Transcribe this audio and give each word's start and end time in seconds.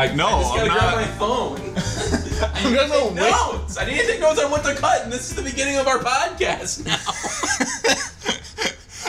I, 0.00 0.14
No, 0.14 0.26
I 0.28 0.40
just 0.42 0.54
gotta 0.54 0.70
I'm 0.70 0.78
grab 0.78 0.82
not- 0.82 0.96
my 0.96 1.06
phone. 1.18 1.60
I 2.42 2.60
I'm 2.64 2.72
need 2.72 2.78
to 2.78 2.88
gonna 2.88 2.88
take 2.88 3.14
wait. 3.14 3.30
notes. 3.30 3.76
I 3.78 3.84
need 3.84 3.98
to 4.00 4.06
take 4.06 4.20
notes 4.20 4.40
on 4.42 4.50
what 4.50 4.64
to 4.64 4.74
cut, 4.74 5.02
and 5.02 5.12
this 5.12 5.28
is 5.30 5.36
the 5.36 5.42
beginning 5.42 5.76
of 5.76 5.86
our 5.86 5.98
podcast 5.98 6.86
now. 6.86 6.96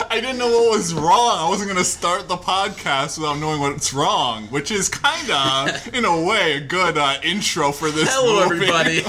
I 0.10 0.20
didn't 0.20 0.36
know 0.38 0.48
what 0.48 0.76
was 0.76 0.92
wrong. 0.92 1.38
I 1.38 1.48
wasn't 1.48 1.70
gonna 1.70 1.84
start 1.84 2.28
the 2.28 2.36
podcast 2.36 3.16
without 3.18 3.38
knowing 3.38 3.60
what's 3.60 3.94
wrong, 3.94 4.44
which 4.48 4.70
is 4.70 4.90
kinda, 4.90 5.80
in 5.94 6.04
a 6.04 6.22
way, 6.24 6.54
a 6.56 6.60
good 6.60 6.98
uh, 6.98 7.14
intro 7.22 7.72
for 7.72 7.90
this. 7.90 8.08
Hello, 8.12 8.46
movie. 8.48 8.66
everybody. 8.66 9.00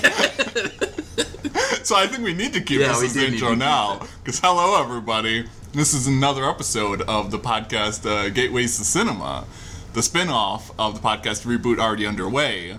So 1.84 1.97
I 1.97 2.08
think 2.08 2.23
we 2.23 2.34
need 2.34 2.53
to 2.53 2.61
keep 2.61 2.80
Yeah, 2.80 2.88
this 2.94 3.03
as 3.03 3.13
the 3.13 3.27
intro 3.27 3.53
now, 3.55 4.08
because 4.23 4.39
hello, 4.39 4.81
everybody. 4.81 5.45
This 5.73 5.94
is 5.94 6.08
another 6.08 6.50
episode 6.50 7.02
of 7.02 7.31
the 7.31 7.39
podcast 7.39 8.05
uh, 8.09 8.30
Gateways 8.30 8.77
to 8.77 8.86
Cinema, 8.86 9.45
the 9.93 10.03
spin-off 10.03 10.71
of 10.79 11.02
the 11.02 11.07
podcast 11.07 11.45
Reboot 11.45 11.79
already 11.79 12.05
underway. 12.05 12.77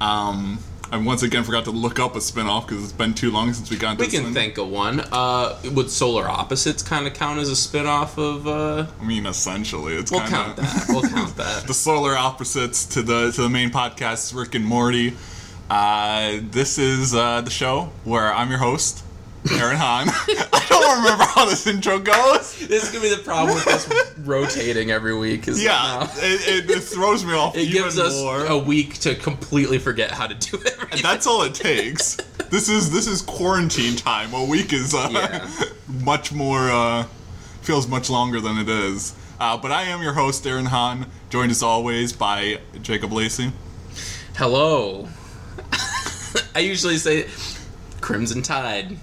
Um, 0.00 0.58
I 0.92 0.96
once 0.96 1.22
again 1.22 1.44
forgot 1.44 1.64
to 1.64 1.70
look 1.70 2.00
up 2.00 2.16
a 2.16 2.20
spin-off 2.20 2.66
because 2.66 2.82
it's 2.82 2.92
been 2.92 3.14
too 3.14 3.30
long 3.30 3.52
since 3.52 3.70
we 3.70 3.76
got 3.76 3.98
we 3.98 4.08
can 4.08 4.24
one. 4.24 4.34
think 4.34 4.58
of 4.58 4.68
one. 4.68 5.00
Uh, 5.12 5.56
would 5.72 5.88
Solar 5.88 6.28
Opposites 6.28 6.82
kind 6.82 7.06
of 7.06 7.14
count 7.14 7.38
as 7.38 7.48
a 7.48 7.54
spin-off 7.54 8.18
of? 8.18 8.48
Uh, 8.48 8.86
I 9.00 9.04
mean, 9.04 9.26
essentially, 9.26 9.94
it's 9.94 10.10
we'll 10.10 10.20
kind 10.20 10.32
count 10.32 10.56
that. 10.56 10.86
We'll 10.88 11.02
count 11.02 11.36
that. 11.36 11.62
the 11.66 11.74
solar 11.74 12.16
opposites 12.16 12.86
to 12.86 13.02
the 13.02 13.30
to 13.32 13.42
the 13.42 13.48
main 13.48 13.70
podcast, 13.70 14.34
Rick 14.34 14.56
and 14.56 14.64
Morty. 14.64 15.16
Uh, 15.68 16.38
this 16.42 16.78
is 16.78 17.14
uh, 17.14 17.40
the 17.42 17.50
show 17.50 17.90
where 18.02 18.34
I'm 18.34 18.50
your 18.50 18.58
host, 18.58 19.04
Aaron 19.52 19.76
Hahn. 19.76 20.08
I 20.52 20.66
don't 20.68 20.98
remember 21.02 21.24
how 21.24 21.46
this 21.46 21.66
intro 21.66 21.98
goes. 21.98 22.58
This 22.68 22.84
is 22.84 22.90
gonna 22.90 23.02
be 23.02 23.08
the 23.14 23.22
problem 23.22 23.54
with 23.54 23.66
us 23.66 24.16
rotating 24.18 24.90
every 24.90 25.16
week. 25.16 25.48
Is 25.48 25.62
Yeah, 25.62 26.06
it, 26.16 26.66
it, 26.66 26.70
it 26.70 26.80
throws 26.82 27.24
me 27.24 27.32
off 27.32 27.56
it 27.56 27.70
gives 27.70 27.98
us 27.98 28.20
more. 28.20 28.44
a 28.46 28.58
week 28.58 28.98
to 29.00 29.14
completely 29.14 29.78
forget 29.78 30.10
how 30.10 30.26
to 30.26 30.34
do 30.34 30.58
everything. 30.58 31.02
That's 31.02 31.26
all 31.26 31.42
it 31.42 31.54
takes. 31.54 32.16
This 32.50 32.68
is 32.68 32.90
this 32.90 33.06
is 33.06 33.22
quarantine 33.22 33.96
time. 33.96 34.34
A 34.34 34.44
week 34.44 34.72
is 34.74 34.94
uh, 34.94 35.08
Yeah. 35.10 35.48
much 36.04 36.32
more 36.32 36.70
uh, 36.70 37.04
feels 37.62 37.88
much 37.88 38.10
longer 38.10 38.40
than 38.40 38.58
it 38.58 38.68
is. 38.68 39.14
Uh, 39.40 39.56
but 39.56 39.72
I 39.72 39.84
am 39.84 40.02
your 40.02 40.12
host, 40.12 40.46
Aaron 40.46 40.66
Hahn, 40.66 41.06
joined 41.30 41.50
as 41.50 41.62
always 41.62 42.12
by 42.12 42.58
Jacob 42.82 43.10
Lacey. 43.12 43.52
Hello. 44.36 45.08
I 46.54 46.58
usually 46.60 46.98
say 46.98 47.26
Crimson 48.02 48.42
Tide, 48.42 48.98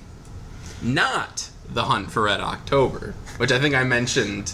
not 0.82 1.50
The 1.70 1.84
Hunt 1.86 2.12
for 2.12 2.24
Red 2.24 2.40
October, 2.42 3.14
which 3.38 3.52
I 3.52 3.60
think 3.60 3.76
I 3.76 3.84
mentioned 3.84 4.54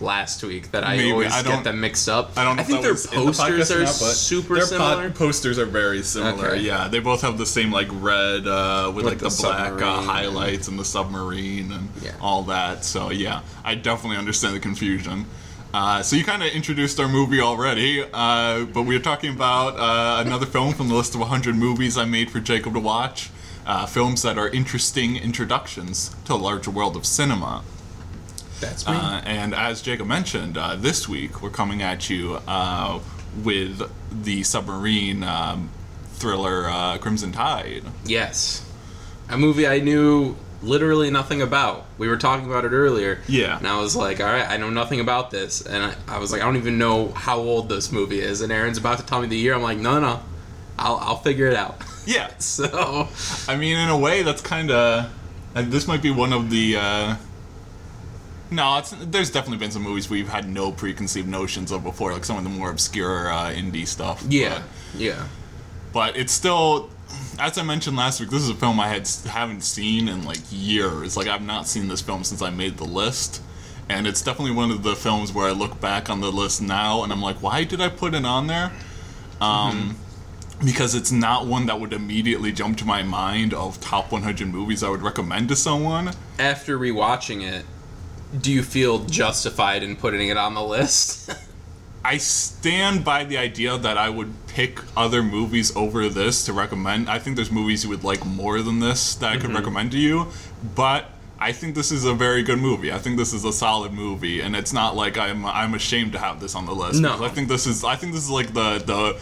last 0.00 0.42
week 0.42 0.70
that 0.72 0.84
I 0.84 0.96
Maybe, 0.96 1.12
always 1.12 1.32
I 1.32 1.42
get 1.42 1.64
them 1.64 1.80
mixed 1.80 2.08
up. 2.08 2.36
I 2.36 2.44
don't 2.44 2.56
know 2.56 2.62
I 2.62 2.64
think 2.64 2.82
their 2.82 2.90
in 2.90 2.96
the 2.96 3.32
posters 3.32 3.70
are 3.70 3.80
but 3.84 3.88
super 3.88 4.54
their 4.56 4.66
similar. 4.66 5.08
pod- 5.08 5.14
posters 5.14 5.58
are 5.58 5.66
very 5.66 6.02
similar. 6.02 6.48
Okay. 6.48 6.60
Yeah, 6.60 6.88
they 6.88 6.98
both 6.98 7.22
have 7.22 7.38
the 7.38 7.46
same 7.46 7.70
like 7.72 7.88
red 7.92 8.46
uh, 8.46 8.92
with, 8.94 9.06
like 9.06 9.18
the 9.18 9.28
the, 9.28 9.38
black 9.42 9.80
uh, 9.80 10.02
highlights 10.02 10.68
and 10.68 10.78
the 10.78 10.84
submarine 10.84 11.72
and 11.72 11.88
Yeah. 12.02 12.12
all 12.20 12.42
that. 12.44 12.84
So 12.84 13.10
yeah, 13.10 13.42
I 13.64 13.76
definitely 13.76 14.18
understand 14.18 14.54
the 14.56 14.60
confusion. 14.60 15.26
Uh, 15.72 16.02
so 16.02 16.14
you 16.16 16.24
kind 16.24 16.42
of 16.42 16.52
introduced 16.52 17.00
our 17.00 17.08
movie 17.08 17.40
already, 17.40 18.04
uh, 18.12 18.64
but 18.66 18.82
we 18.82 18.94
are 18.94 19.00
talking 19.00 19.32
about 19.34 19.76
uh, 19.76 20.22
another 20.24 20.46
film 20.46 20.72
from 20.72 20.88
the 20.88 20.94
list 20.94 21.14
of 21.14 21.20
100 21.20 21.56
movies 21.56 21.98
I 21.98 22.04
made 22.04 22.30
for 22.30 22.38
Jacob 22.38 22.74
to 22.74 22.80
watch. 22.80 23.30
Uh, 23.66 23.86
films 23.86 24.22
that 24.22 24.36
are 24.36 24.48
interesting 24.50 25.16
introductions 25.16 26.14
to 26.26 26.34
a 26.34 26.36
larger 26.36 26.70
world 26.70 26.96
of 26.96 27.06
cinema. 27.06 27.62
That's 28.60 28.86
me. 28.86 28.94
Uh, 28.94 29.20
and 29.24 29.54
as 29.54 29.80
Jacob 29.82 30.06
mentioned, 30.06 30.58
uh, 30.58 30.76
this 30.76 31.08
week 31.08 31.40
we're 31.42 31.50
coming 31.50 31.82
at 31.82 32.10
you 32.10 32.38
uh, 32.46 33.00
with 33.42 33.90
the 34.24 34.42
submarine 34.42 35.22
um, 35.24 35.70
thriller 36.12 36.68
uh, 36.68 36.98
Crimson 36.98 37.32
Tide. 37.32 37.84
yes. 38.04 38.60
A 39.30 39.38
movie 39.38 39.66
I 39.66 39.78
knew 39.80 40.36
literally 40.62 41.10
nothing 41.10 41.40
about. 41.40 41.86
We 41.96 42.08
were 42.08 42.18
talking 42.18 42.44
about 42.46 42.66
it 42.66 42.72
earlier. 42.72 43.20
Yeah. 43.26 43.56
And 43.56 43.66
I 43.66 43.80
was 43.80 43.96
like, 43.96 44.20
all 44.20 44.26
right, 44.26 44.46
I 44.46 44.58
know 44.58 44.68
nothing 44.68 45.00
about 45.00 45.30
this. 45.30 45.62
And 45.62 45.82
I, 45.82 45.94
I 46.06 46.18
was 46.18 46.30
like, 46.30 46.42
I 46.42 46.44
don't 46.44 46.56
even 46.56 46.76
know 46.76 47.08
how 47.12 47.38
old 47.38 47.70
this 47.70 47.90
movie 47.90 48.20
is. 48.20 48.42
And 48.42 48.52
Aaron's 48.52 48.76
about 48.76 48.98
to 48.98 49.06
tell 49.06 49.22
me 49.22 49.26
the 49.26 49.36
year. 49.38 49.54
I'm 49.54 49.62
like, 49.62 49.78
no, 49.78 49.98
no, 50.00 50.20
I'll, 50.78 50.96
I'll 50.96 51.16
figure 51.16 51.46
it 51.46 51.54
out. 51.54 51.82
Yeah, 52.16 52.30
So, 52.38 53.08
I 53.48 53.56
mean, 53.56 53.76
in 53.76 53.88
a 53.88 53.98
way, 53.98 54.22
that's 54.22 54.42
kind 54.42 54.70
of. 54.70 55.10
This 55.54 55.86
might 55.86 56.02
be 56.02 56.10
one 56.10 56.32
of 56.32 56.50
the. 56.50 56.76
Uh, 56.76 57.16
no, 58.50 58.78
it's, 58.78 58.90
there's 58.90 59.30
definitely 59.30 59.58
been 59.58 59.70
some 59.70 59.82
movies 59.82 60.08
we've 60.10 60.28
had 60.28 60.48
no 60.48 60.70
preconceived 60.70 61.26
notions 61.28 61.72
of 61.72 61.82
before, 61.82 62.12
like 62.12 62.24
some 62.24 62.36
of 62.36 62.44
the 62.44 62.50
more 62.50 62.70
obscure 62.70 63.30
uh, 63.32 63.50
indie 63.52 63.86
stuff. 63.86 64.24
yeah. 64.28 64.62
But, 64.92 65.00
Yeah. 65.00 65.28
but 65.92 66.16
it's 66.16 66.32
still 66.32 66.90
as 67.38 67.58
i 67.58 67.62
mentioned 67.62 67.96
last 67.96 68.18
week 68.18 68.30
this 68.30 68.42
is 68.42 68.48
a 68.48 68.54
film 68.54 68.80
i 68.80 68.88
had 68.88 69.06
haven't 69.28 69.60
seen 69.62 70.08
in 70.08 70.24
like 70.24 70.38
years 70.50 71.16
like 71.16 71.28
i've 71.28 71.42
not 71.44 71.66
seen 71.68 71.86
this 71.86 72.00
film 72.00 72.24
since 72.24 72.42
i 72.42 72.50
made 72.50 72.76
the 72.76 72.84
list 72.84 73.40
and 73.88 74.06
it's 74.06 74.22
definitely 74.22 74.50
one 74.54 74.70
of 74.70 74.82
the 74.82 74.96
films 74.96 75.32
where 75.32 75.46
i 75.48 75.52
look 75.52 75.80
back 75.80 76.08
on 76.10 76.20
the 76.20 76.32
list 76.32 76.60
now 76.62 77.04
and 77.04 77.12
i'm 77.12 77.20
like 77.22 77.36
why 77.42 77.62
did 77.62 77.80
i 77.80 77.88
put 77.88 78.14
it 78.14 78.24
on 78.24 78.46
there 78.48 78.72
um 79.40 79.96
because 80.64 80.94
it's 80.94 81.10
not 81.10 81.46
one 81.46 81.66
that 81.66 81.80
would 81.80 81.92
immediately 81.92 82.52
jump 82.52 82.76
to 82.78 82.84
my 82.84 83.02
mind 83.02 83.54
of 83.54 83.80
top 83.80 84.12
100 84.12 84.48
movies 84.48 84.82
i 84.82 84.88
would 84.88 85.02
recommend 85.02 85.48
to 85.48 85.56
someone 85.56 86.10
After 86.38 86.78
rewatching 86.78 87.42
it, 87.42 87.64
do 88.40 88.52
you 88.52 88.62
feel 88.62 89.00
justified 89.04 89.82
in 89.82 89.96
putting 89.96 90.28
it 90.28 90.36
on 90.36 90.54
the 90.54 90.62
list? 90.62 91.30
I 92.04 92.18
stand 92.18 93.02
by 93.02 93.24
the 93.24 93.38
idea 93.38 93.78
that 93.78 93.96
I 93.96 94.10
would 94.10 94.34
pick 94.46 94.78
other 94.94 95.22
movies 95.22 95.74
over 95.74 96.10
this 96.10 96.44
to 96.44 96.52
recommend. 96.52 97.08
I 97.08 97.18
think 97.18 97.36
there's 97.36 97.50
movies 97.50 97.82
you 97.82 97.90
would 97.90 98.04
like 98.04 98.26
more 98.26 98.60
than 98.60 98.80
this 98.80 99.14
that 99.16 99.32
I 99.32 99.36
could 99.36 99.44
mm-hmm. 99.44 99.56
recommend 99.56 99.92
to 99.92 99.98
you, 99.98 100.26
but 100.74 101.06
I 101.40 101.52
think 101.52 101.74
this 101.74 101.90
is 101.90 102.04
a 102.04 102.12
very 102.12 102.42
good 102.42 102.58
movie. 102.58 102.92
I 102.92 102.98
think 102.98 103.16
this 103.16 103.32
is 103.32 103.44
a 103.44 103.52
solid 103.52 103.92
movie, 103.92 104.40
and 104.40 104.54
it's 104.54 104.72
not 104.72 104.96
like 104.96 105.16
I'm 105.16 105.46
I'm 105.46 105.72
ashamed 105.74 106.12
to 106.12 106.18
have 106.18 106.40
this 106.40 106.54
on 106.54 106.66
the 106.66 106.74
list. 106.74 107.00
No. 107.00 107.24
I 107.24 107.28
think 107.30 107.48
this 107.48 107.66
is 107.66 107.84
I 107.84 107.96
think 107.96 108.12
this 108.12 108.24
is 108.24 108.30
like 108.30 108.52
the 108.52 108.78
the 108.78 109.20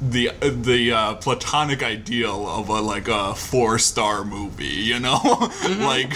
the 0.00 0.30
the 0.40 0.92
uh, 0.92 1.14
platonic 1.14 1.82
ideal 1.82 2.46
of 2.48 2.68
a 2.68 2.80
like 2.80 3.08
a 3.08 3.34
four 3.34 3.78
star 3.78 4.24
movie. 4.24 4.66
You 4.66 5.00
know, 5.00 5.18
like 5.78 6.12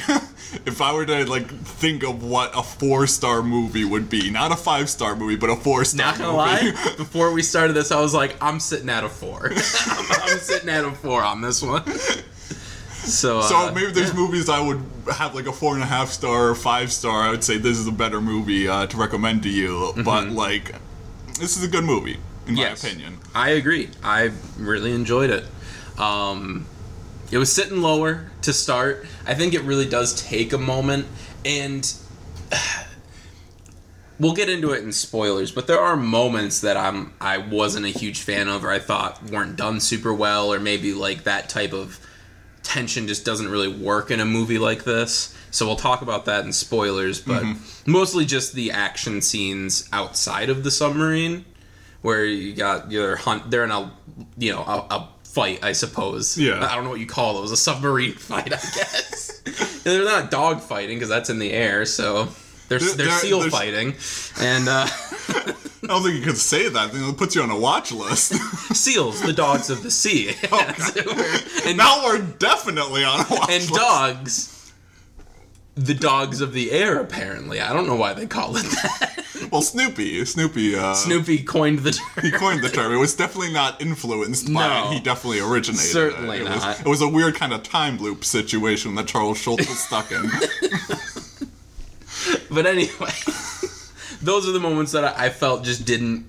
if 0.67 0.81
I 0.81 0.93
were 0.93 1.07
to 1.07 1.25
like 1.27 1.49
think 1.49 2.03
of 2.03 2.23
what 2.23 2.51
a 2.57 2.63
four 2.63 3.07
star 3.07 3.43
movie 3.43 3.85
would 3.85 4.11
be, 4.11 4.31
not 4.31 4.53
a 4.53 4.57
five 4.57 4.91
star 4.91 5.17
movie, 5.17 5.37
but 5.37 5.51
a 5.51 5.57
four 5.57 5.85
star 5.85 6.07
Not 6.07 6.19
gonna 6.19 6.33
movie. 6.63 6.73
lie, 6.77 6.95
before 6.97 7.33
we 7.33 7.43
started 7.43 7.73
this, 7.73 7.91
I 7.91 8.01
was 8.01 8.13
like, 8.15 8.37
I'm 8.43 8.61
sitting 8.61 8.91
at 8.91 9.05
a 9.05 9.09
four. 9.09 9.47
I'm, 9.51 10.07
I'm 10.23 10.39
sitting 10.39 10.69
at 10.69 10.85
a 10.85 10.93
four 10.93 11.23
on 11.23 11.41
this 11.41 11.63
one. 11.63 11.85
So, 13.01 13.41
So 13.41 13.57
uh, 13.69 13.73
maybe 13.75 13.93
there's 13.93 14.13
movies 14.13 14.51
I 14.51 14.61
would 14.61 14.85
have 15.11 15.35
like 15.35 15.47
a 15.47 15.53
four 15.53 15.73
and 15.75 15.83
a 15.83 15.87
half 15.87 16.11
star 16.11 16.51
or 16.51 16.55
five 16.55 16.93
star. 16.93 17.23
I 17.23 17.31
would 17.31 17.43
say 17.43 17.57
this 17.57 17.79
is 17.79 17.87
a 17.87 17.93
better 17.93 18.21
movie 18.21 18.69
uh, 18.69 18.87
to 18.89 18.97
recommend 18.99 19.43
to 19.45 19.49
you. 19.49 19.95
But 20.05 20.29
like, 20.29 20.75
this 21.39 21.57
is 21.57 21.65
a 21.65 21.69
good 21.69 21.85
movie 21.85 22.19
in 22.51 22.57
my 22.57 22.63
Mm-hmm. 22.63 22.71
Yes. 22.71 22.85
opinion. 22.85 23.19
I 23.35 23.51
agree. 23.51 23.89
I 24.03 24.31
really 24.59 24.93
enjoyed 24.93 25.31
it. 25.31 25.45
Um, 25.99 26.67
it 27.31 27.39
was 27.39 27.53
sitting 27.53 27.81
lower 27.83 28.31
to 28.43 28.53
start. 28.53 29.07
I 29.27 29.35
think 29.35 29.55
it 29.55 29.63
really 29.63 29.89
does 29.89 30.21
take 30.21 30.53
a 30.53 30.59
moment, 30.59 31.07
and 31.45 31.91
we'll 34.19 34.35
get 34.35 34.49
into 34.49 34.73
it 34.73 34.83
in 34.83 34.93
spoilers. 34.93 35.53
But 35.53 35.67
there 35.67 35.81
are 35.81 35.97
moments 35.97 36.61
that 36.61 36.77
I'm 36.77 37.13
I 37.21 37.39
wasn't 37.39 37.87
a 37.87 37.91
huge 37.91 38.21
fan 38.23 38.49
of, 38.49 38.65
or 38.65 38.71
I 38.71 38.79
thought 38.79 39.23
weren't 39.31 39.57
done 39.57 39.81
super 39.81 40.13
well, 40.13 40.53
or 40.53 40.59
maybe 40.59 40.93
like 40.93 41.25
that 41.25 41.49
type 41.49 41.73
of 41.73 41.99
tension 42.63 43.07
just 43.09 43.25
doesn't 43.25 43.49
really 43.49 43.69
work 43.73 44.11
in 44.11 44.21
a 44.21 44.25
movie 44.25 44.59
like 44.59 44.85
this. 44.85 45.35
So 45.51 45.67
we'll 45.67 45.77
talk 45.77 46.03
about 46.03 46.27
that 46.27 46.45
in 46.45 46.53
spoilers, 46.53 47.21
but 47.21 47.43
mostly 47.85 48.25
just 48.25 48.53
the 48.53 48.71
action 48.71 49.21
scenes 49.21 49.89
outside 49.93 50.49
of 50.49 50.63
the 50.63 50.71
submarine, 50.71 51.45
where 52.03 52.25
you 52.25 52.55
got 52.55 52.91
your 52.91 53.17
hunt. 53.17 53.51
They're 53.51 53.65
in 53.65 53.71
a 53.71 53.93
you 54.39 54.53
know 54.53 54.61
a, 54.63 54.95
a 54.95 55.09
fight, 55.25 55.63
I 55.63 55.73
suppose. 55.73 56.37
Yeah. 56.39 56.65
I 56.69 56.75
don't 56.75 56.85
know 56.85 56.91
what 56.91 57.01
you 57.01 57.07
call 57.07 57.35
those. 57.35 57.53
A 57.53 57.57
submarine 57.57 58.13
fight, 58.19 58.47
I 58.53 58.59
guess. 58.75 59.41
they're 59.85 60.05
not 60.05 60.31
dog 60.31 60.61
fighting 60.61 60.97
because 60.97 61.09
that's 61.09 61.31
in 61.31 61.39
the 61.39 61.53
air, 61.53 61.85
so. 61.87 62.29
They're, 62.69 62.79
they're 62.79 62.95
there- 63.07 63.11
seal 63.19 63.41
there's- 63.41 63.53
fighting, 63.53 63.95
and 64.41 64.69
uh, 64.69 64.87
I 64.89 65.87
don't 65.89 66.05
think 66.05 66.15
you 66.15 66.23
could 66.25 66.37
say 66.39 66.69
that. 66.69 66.91
It 66.95 67.17
puts 67.17 67.35
you 67.35 67.43
on 67.43 67.51
a 67.51 67.59
watch 67.59 67.91
list. 67.91 68.33
seals, 68.77 69.21
the 69.23 69.33
dogs 69.33 69.71
of 69.71 69.83
the 69.83 69.91
sea, 69.91 70.35
and 71.67 71.77
now 71.77 72.05
we're 72.05 72.21
definitely 72.39 73.03
on 73.03 73.21
a 73.21 73.27
watch 73.29 73.51
and 73.51 73.63
list. 73.63 73.75
dogs 73.75 74.60
the 75.77 75.95
dogs 75.95 76.41
of 76.41 76.53
the 76.53 76.73
air 76.73 76.99
apparently 77.01 77.61
i 77.61 77.73
don't 77.73 77.87
know 77.87 77.95
why 77.97 78.13
they 78.13 78.27
call 78.27 78.57
it 78.57 78.63
that 78.63 79.17
Well, 79.51 79.63
Snoopy, 79.63 80.25
Snoopy, 80.27 80.77
uh, 80.77 80.95
snoopy 80.95 81.43
coined 81.43 81.81
the 81.81 81.93
term 81.93 82.23
he 82.23 82.31
coined 82.31 82.63
the 82.63 82.69
term. 82.69 82.93
It 82.93 82.99
was 82.99 83.17
definitely 83.17 83.53
not 83.53 83.81
influenced 83.81 84.53
by 84.53 84.69
No. 84.69 84.91
it. 84.91 84.95
He 84.95 85.01
definitely 85.01 85.41
originated 85.41 85.91
Certainly 85.91 86.37
it. 86.39 86.43
It 86.43 86.45
not. 86.45 86.55
Was, 86.67 86.81
it 86.81 86.87
was 86.87 87.01
a 87.01 87.09
weird 87.09 87.35
kind 87.35 87.53
of 87.53 87.63
time 87.65 87.99
loop 87.99 88.25
situation 88.25 88.95
that 88.97 89.09
Charles 89.09 89.39
Schulz 89.39 89.67
was 89.67 89.79
stuck 89.81 90.13
in. 90.13 90.23
but 92.51 92.67
anyway 92.67 92.91
those 94.23 94.49
are 94.49 94.53
the 94.53 94.61
moments 94.61 94.93
that 94.93 95.05
I, 95.05 95.27
I 95.27 95.31
felt 95.31 95.65
just 95.65 95.85
didn't 95.85 96.27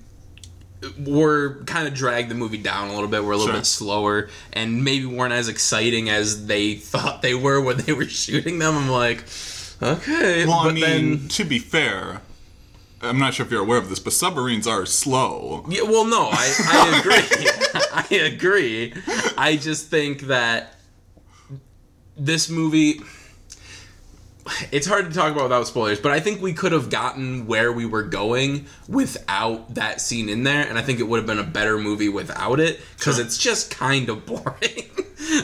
were 0.98 1.62
kind 1.64 1.86
of 1.86 1.94
dragged 1.94 2.30
the 2.30 2.34
movie 2.34 2.58
down 2.58 2.88
a 2.88 2.92
little 2.94 3.08
bit. 3.08 3.22
Were 3.24 3.32
a 3.32 3.36
little 3.36 3.52
Sure. 3.52 3.60
bit 3.60 3.66
slower 3.66 4.28
and 4.52 4.84
maybe 4.84 5.06
weren't 5.06 5.32
as 5.32 5.48
exciting 5.48 6.08
as 6.10 6.46
they 6.46 6.74
thought 6.92 7.22
they 7.22 7.34
were 7.34 7.60
when 7.60 7.78
they 7.78 7.92
were 7.92 8.06
shooting 8.08 8.58
them. 8.58 8.76
I'm 8.76 8.88
like, 8.88 9.24
okay, 9.82 10.46
Well, 10.46 10.64
but 10.64 10.70
I 10.70 10.72
mean, 10.72 10.80
then 11.18 11.28
to 11.28 11.44
be 11.44 11.58
fair, 11.58 12.20
I'm 13.00 13.18
not 13.18 13.34
sure 13.34 13.44
if 13.44 13.50
you're 13.52 13.62
aware 13.62 13.78
of 13.78 13.88
this, 13.88 13.98
but 13.98 14.12
submarines 14.12 14.66
are 14.66 14.86
slow. 14.86 15.64
Yeah, 15.68 15.82
well, 15.82 16.04
no, 16.04 16.28
I, 16.30 16.54
I 16.68 18.04
agree. 18.10 18.24
I 18.24 18.26
agree. 18.32 18.94
I 19.36 19.56
just 19.56 19.88
think 19.88 20.22
that 20.22 20.76
this 22.16 22.48
movie. 22.48 23.00
It's 24.72 24.86
hard 24.86 25.08
to 25.08 25.12
talk 25.14 25.30
about 25.32 25.44
without 25.44 25.66
spoilers, 25.68 26.00
but 26.00 26.10
I 26.12 26.18
think 26.18 26.42
we 26.42 26.52
could 26.52 26.72
have 26.72 26.90
gotten 26.90 27.46
where 27.46 27.72
we 27.72 27.86
were 27.86 28.02
going 28.02 28.66
without 28.88 29.74
that 29.74 30.00
scene 30.00 30.28
in 30.28 30.42
there, 30.42 30.66
and 30.68 30.76
I 30.78 30.82
think 30.82 30.98
it 30.98 31.04
would 31.04 31.18
have 31.18 31.26
been 31.26 31.38
a 31.38 31.44
better 31.44 31.78
movie 31.78 32.08
without 32.08 32.58
it 32.58 32.80
because 32.98 33.18
it's 33.18 33.38
just 33.38 33.70
kind 33.70 34.08
of 34.08 34.26
boring. 34.26 34.90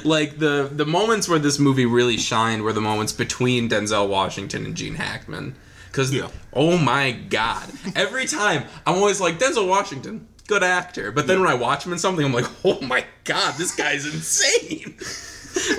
like 0.05 0.39
the 0.39 0.69
the 0.73 0.85
moments 0.87 1.29
where 1.29 1.39
this 1.39 1.59
movie 1.59 1.87
really 1.87 2.17
shined 2.17 2.62
were 2.62 2.73
the 2.73 2.81
moments 2.81 3.12
between 3.12 3.69
Denzel 3.69 4.09
Washington 4.09 4.65
and 4.65 4.75
Gene 4.75 4.97
Hackman. 4.97 5.55
Because 5.87 6.12
Yeah. 6.12 6.29
oh 6.53 6.77
my 6.77 7.12
god, 7.12 7.71
every 7.95 8.27
time 8.27 8.65
I'm 8.85 8.97
always 8.97 9.21
like 9.21 9.39
Denzel 9.39 9.69
Washington, 9.69 10.27
good 10.49 10.62
actor, 10.65 11.12
but 11.12 11.27
then 11.29 11.41
when 11.41 11.49
I 11.49 11.55
watch 11.55 11.87
him 11.87 11.93
in 11.93 11.99
something, 11.99 12.25
I'm 12.25 12.33
like, 12.33 12.47
oh 12.65 12.81
my 12.81 13.05
god, 13.25 13.55
this 13.59 13.75
guy's 13.77 14.06
insane. 14.12 14.97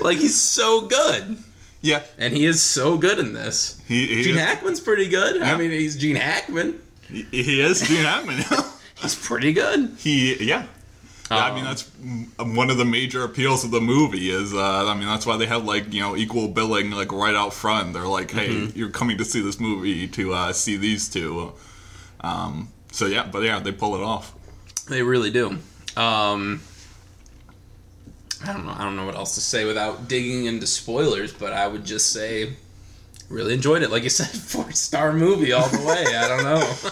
like 0.02 0.18
he's 0.18 0.36
so 0.36 0.86
good, 0.88 1.38
Yeah, 1.82 2.02
and 2.18 2.34
he 2.36 2.44
is 2.44 2.62
so 2.62 2.98
good 2.98 3.18
in 3.18 3.32
this. 3.32 3.80
he, 3.88 4.06
he, 4.06 4.22
Gene 4.22 4.34
is, 4.36 4.40
Hackman's 4.40 4.80
pretty 4.80 5.08
good. 5.08 5.36
Yeah. 5.36 5.54
I 5.54 5.56
mean, 5.56 5.70
he's 5.70 5.96
Gene 5.96 6.16
Hackman. 6.16 6.78
he, 7.08 7.22
he 7.30 7.60
is 7.60 7.80
Gene 7.80 8.04
Hackman. 8.04 8.42
He's 9.00 9.14
pretty 9.14 9.54
good. 9.54 9.94
he, 9.98 10.36
yeah. 10.44 10.66
Yeah, 11.30 11.36
I 11.38 11.54
mean 11.54 11.64
Um, 11.64 11.64
that's 11.64 11.88
one 12.58 12.68
of 12.70 12.76
the 12.76 12.84
major 12.84 13.24
appeals 13.24 13.64
of 13.64 13.70
the 13.70 13.80
movie 13.80 14.28
is 14.30 14.52
uh, 14.52 14.84
I 14.86 14.94
mean 14.94 15.06
that's 15.06 15.24
why 15.24 15.36
they 15.38 15.46
have 15.46 15.64
like 15.64 15.94
you 15.94 16.00
know 16.02 16.16
equal 16.16 16.48
billing 16.48 16.90
like 16.90 17.10
right 17.12 17.34
out 17.34 17.54
front. 17.54 17.94
They're 17.94 18.06
like, 18.06 18.30
hey, 18.32 18.48
Mm-hmm. 18.48 18.78
you're 18.78 18.90
coming 18.90 19.16
to 19.18 19.24
see 19.24 19.40
this 19.40 19.58
movie 19.58 20.06
to 20.08 20.34
uh, 20.34 20.52
see 20.52 20.76
these 20.76 21.08
two. 21.08 21.52
Um, 22.20 22.68
so 22.92 23.06
yeah, 23.06 23.26
but 23.30 23.42
yeah, 23.42 23.58
they 23.60 23.72
pull 23.72 23.94
it 23.94 24.02
off. 24.02 24.34
They 24.88 25.02
really 25.02 25.30
do. 25.30 25.58
Um, 25.96 26.60
I 28.44 28.52
don't 28.52 28.64
know. 28.66 28.72
I 28.76 28.84
don't 28.84 28.96
know 28.96 29.04
what 29.06 29.16
else 29.16 29.34
to 29.34 29.40
say 29.40 29.64
without 29.64 30.08
digging 30.08 30.46
into 30.46 30.66
spoilers, 30.66 31.32
but 31.32 31.52
I 31.52 31.66
would 31.68 31.84
just 31.84 32.12
say, 32.12 32.54
really 33.28 33.52
enjoyed 33.54 33.82
it. 33.82 33.90
Like 33.90 34.02
you 34.02 34.08
said, 34.20 34.28
four 34.28 34.70
star 34.72 35.12
movie 35.12 35.52
all 35.52 35.68
the 35.68 35.84
way. 35.86 36.04
I 36.16 36.28
don't 36.28 36.44
know. 36.44 36.72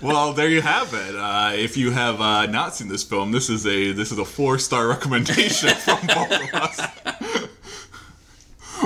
Well, 0.00 0.32
there 0.32 0.48
you 0.48 0.60
have 0.60 0.94
it. 0.94 1.16
Uh, 1.16 1.50
if 1.54 1.76
you 1.76 1.90
have 1.90 2.20
uh, 2.20 2.46
not 2.46 2.76
seen 2.76 2.86
this 2.86 3.02
film, 3.02 3.32
this 3.32 3.50
is 3.50 3.66
a 3.66 3.90
this 3.90 4.12
is 4.12 4.18
a 4.18 4.24
four 4.24 4.56
star 4.60 4.86
recommendation 4.86 5.70
from 5.74 5.98
both 6.06 6.30
of 6.30 6.54
us. 6.54 6.80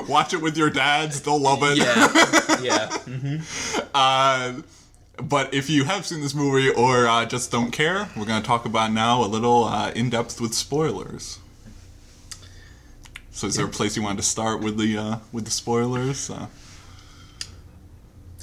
Watch 0.08 0.32
it 0.32 0.40
with 0.40 0.56
your 0.56 0.70
dads; 0.70 1.20
they'll 1.20 1.38
love 1.38 1.58
it. 1.62 1.76
yeah, 1.76 2.58
yeah. 2.62 3.42
Uh, 3.94 4.62
but 5.22 5.52
if 5.52 5.68
you 5.68 5.84
have 5.84 6.06
seen 6.06 6.22
this 6.22 6.34
movie 6.34 6.70
or 6.70 7.06
uh, 7.06 7.26
just 7.26 7.50
don't 7.52 7.72
care, 7.72 8.08
we're 8.16 8.24
going 8.24 8.40
to 8.40 8.46
talk 8.46 8.64
about 8.64 8.90
now 8.90 9.22
a 9.22 9.26
little 9.26 9.64
uh, 9.64 9.90
in 9.90 10.08
depth 10.08 10.40
with 10.40 10.54
spoilers. 10.54 11.40
So, 13.32 13.46
is 13.46 13.56
there 13.56 13.66
a 13.66 13.68
place 13.68 13.96
you 13.96 14.02
wanted 14.02 14.18
to 14.18 14.22
start 14.28 14.60
with 14.60 14.78
the 14.78 14.98
uh, 14.98 15.16
with 15.32 15.46
the 15.46 15.50
spoilers? 15.50 16.28
Uh, 16.28 16.46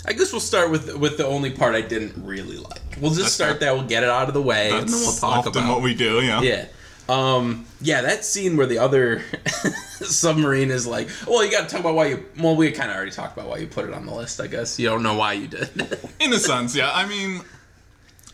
I 0.05 0.13
guess 0.13 0.31
we'll 0.31 0.41
start 0.41 0.71
with 0.71 0.95
with 0.97 1.17
the 1.17 1.25
only 1.25 1.51
part 1.51 1.75
I 1.75 1.81
didn't 1.81 2.13
really 2.25 2.57
like. 2.57 2.81
We'll 2.99 3.13
just 3.13 3.35
start 3.35 3.51
fair. 3.51 3.59
there. 3.59 3.73
We'll 3.75 3.87
get 3.87 4.03
it 4.03 4.09
out 4.09 4.27
of 4.27 4.33
the 4.33 4.41
way, 4.41 4.71
and 4.71 4.89
then 4.89 4.99
we'll 4.99 5.13
talk 5.13 5.47
often 5.47 5.63
about. 5.63 5.75
what 5.75 5.83
we 5.83 5.93
do. 5.93 6.21
Yeah. 6.21 6.41
yeah. 6.41 6.65
Um, 7.07 7.65
yeah, 7.81 8.01
that 8.01 8.23
scene 8.23 8.55
where 8.55 8.67
the 8.67 8.79
other 8.79 9.23
submarine 10.01 10.69
is 10.69 10.85
like, 10.85 11.09
well, 11.27 11.43
you 11.43 11.51
got 11.51 11.67
to 11.67 11.69
talk 11.69 11.79
about 11.79 11.95
why 11.95 12.07
you. 12.07 12.25
Well, 12.39 12.55
we 12.55 12.71
kind 12.71 12.89
of 12.89 12.97
already 12.97 13.11
talked 13.11 13.37
about 13.37 13.49
why 13.49 13.57
you 13.57 13.67
put 13.67 13.85
it 13.85 13.93
on 13.93 14.05
the 14.05 14.13
list. 14.13 14.41
I 14.41 14.47
guess 14.47 14.79
you 14.79 14.87
don't 14.87 15.03
know 15.03 15.15
why 15.15 15.33
you 15.33 15.47
did. 15.47 15.69
In 16.19 16.33
a 16.33 16.39
sense, 16.39 16.75
yeah. 16.75 16.91
I 16.93 17.07
mean, 17.07 17.41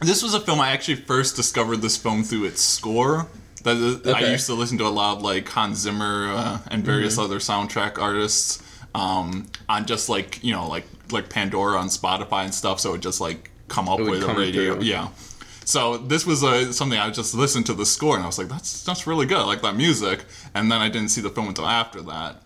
this 0.02 0.24
was 0.24 0.34
a 0.34 0.40
film 0.40 0.60
I 0.60 0.72
actually 0.72 0.96
first 0.96 1.36
discovered 1.36 1.78
this 1.78 1.98
film 1.98 2.24
through 2.24 2.46
its 2.46 2.62
score. 2.62 3.28
That 3.66 3.78
is- 3.78 4.08
I 4.08 4.22
used 4.32 4.46
to 4.48 4.54
listen 4.54 4.78
to 4.78 4.86
a 4.88 4.90
lot 4.90 5.18
of 5.18 5.22
like 5.24 5.50
Hans 5.50 5.80
Zimmer 5.80 6.30
uh, 6.32 6.60
and 6.72 6.84
various 6.86 7.18
other 7.18 7.40
soundtrack 7.40 7.98
artists 8.00 8.64
um, 8.96 9.48
on 9.68 9.86
just 9.86 10.08
like 10.08 10.42
you 10.44 10.54
know 10.54 10.68
like 10.70 10.86
like 11.12 11.30
Pandora 11.30 11.78
on 11.78 11.90
Spotify 11.90 12.46
and 12.46 12.54
stuff. 12.54 12.80
So 12.80 12.94
it 12.96 13.02
just 13.02 13.20
like 13.20 13.52
come 13.68 13.90
up 13.90 14.00
with 14.00 14.24
a 14.24 14.34
radio, 14.34 14.76
through. 14.76 14.84
yeah. 14.84 15.10
So 15.66 15.98
this 15.98 16.26
was 16.26 16.44
uh, 16.44 16.72
something 16.72 16.98
I 17.00 17.10
just 17.10 17.34
listened 17.34 17.66
to 17.66 17.74
the 17.74 17.86
score 17.88 18.16
and 18.16 18.24
I 18.24 18.28
was 18.28 18.38
like, 18.38 18.48
that's 18.50 18.84
that's 18.84 19.06
really 19.08 19.26
good. 19.26 19.38
I 19.40 19.44
like 19.46 19.62
that 19.64 19.76
music. 19.76 20.24
And 20.54 20.72
then 20.72 20.80
I 20.80 20.90
didn't 20.90 21.10
see 21.10 21.22
the 21.22 21.30
film 21.32 21.48
until 21.48 21.66
after 21.66 22.02
that. 22.04 22.42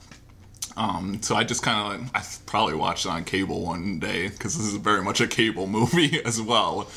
Um, 0.77 1.21
so 1.21 1.36
I 1.36 1.44
just 1.44 1.62
kind 1.62 1.94
of, 1.94 2.01
like, 2.13 2.16
I 2.16 2.25
probably 2.45 2.75
watched 2.75 3.06
it 3.06 3.10
on 3.10 3.25
cable 3.25 3.66
one 3.66 4.00
day 4.00 4.30
because 4.30 4.57
this 4.57 4.66
is 4.66 4.75
very 4.75 5.04
much 5.04 5.19
a 5.19 5.27
cable 5.27 5.68
movie 5.77 6.24
as 6.24 6.42
well. 6.42 6.89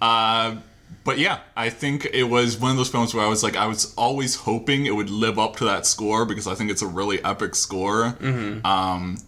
Uh, 0.00 0.56
but 1.04 1.18
yeah, 1.18 1.40
I 1.56 1.70
think 1.70 2.06
it 2.12 2.24
was 2.24 2.58
one 2.58 2.70
of 2.72 2.76
those 2.76 2.90
films 2.90 3.14
where 3.14 3.24
I 3.24 3.28
was 3.28 3.42
like, 3.42 3.56
I 3.56 3.66
was 3.66 3.94
always 3.96 4.34
hoping 4.36 4.86
it 4.86 4.94
would 4.94 5.10
live 5.10 5.38
up 5.38 5.56
to 5.56 5.64
that 5.64 5.86
score 5.86 6.24
because 6.24 6.46
I 6.46 6.54
think 6.54 6.70
it's 6.70 6.82
a 6.82 6.86
really 6.86 7.22
epic 7.24 7.54
score. 7.54 8.16
Um, 8.64 9.18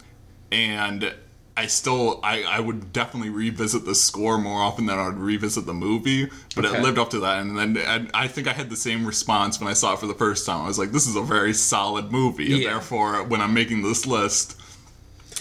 and 0.50 1.14
I 1.56 1.66
still, 1.66 2.20
I, 2.22 2.42
I 2.44 2.60
would 2.60 2.92
definitely 2.92 3.30
revisit 3.30 3.84
the 3.84 3.94
score 3.94 4.38
more 4.38 4.60
often 4.62 4.86
than 4.86 4.98
I 4.98 5.06
would 5.06 5.18
revisit 5.18 5.66
the 5.66 5.74
movie. 5.74 6.28
But 6.54 6.64
Okay. 6.66 6.78
it 6.78 6.82
lived 6.82 6.98
up 6.98 7.10
to 7.10 7.20
that, 7.20 7.40
and 7.40 7.58
then 7.58 7.76
and 7.76 8.10
I 8.14 8.26
think 8.28 8.48
I 8.48 8.52
had 8.52 8.70
the 8.70 8.76
same 8.76 9.06
response 9.06 9.60
when 9.60 9.68
I 9.68 9.74
saw 9.74 9.92
it 9.94 9.98
for 9.98 10.06
the 10.06 10.14
first 10.14 10.46
time. 10.46 10.62
I 10.64 10.66
was 10.68 10.78
like, 10.78 10.92
this 10.92 11.06
is 11.06 11.16
a 11.16 11.22
very 11.22 11.52
solid 11.54 12.10
movie, 12.12 12.54
and 12.54 12.64
therefore, 12.64 13.22
when 13.24 13.40
I'm 13.40 13.52
making 13.54 13.82
this 13.82 14.06
list, 14.06 14.58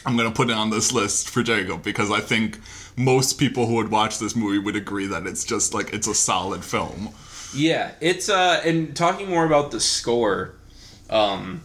I'm 0.05 0.17
gonna 0.17 0.31
put 0.31 0.49
it 0.49 0.53
on 0.55 0.69
this 0.69 0.91
list 0.91 1.29
for 1.29 1.43
Jacob 1.43 1.81
because 1.83 2.09
I 2.11 2.19
think 2.19 2.59
most 3.03 3.33
people 3.39 3.65
who 3.67 3.75
would 3.75 3.89
watch 3.91 4.19
this 4.19 4.35
movie 4.35 4.59
would 4.59 4.75
agree 4.75 5.07
that 5.07 5.25
it's 5.27 5.43
just 5.43 5.73
like 5.73 5.93
it's 5.93 6.07
a 6.07 6.15
solid 6.15 6.63
film. 6.63 7.09
Yeah, 7.53 7.91
it's 8.01 8.29
uh 8.29 8.61
and 8.65 8.95
talking 8.95 9.29
more 9.29 9.45
about 9.45 9.71
the 9.71 9.79
score, 9.79 10.55
um 11.09 11.61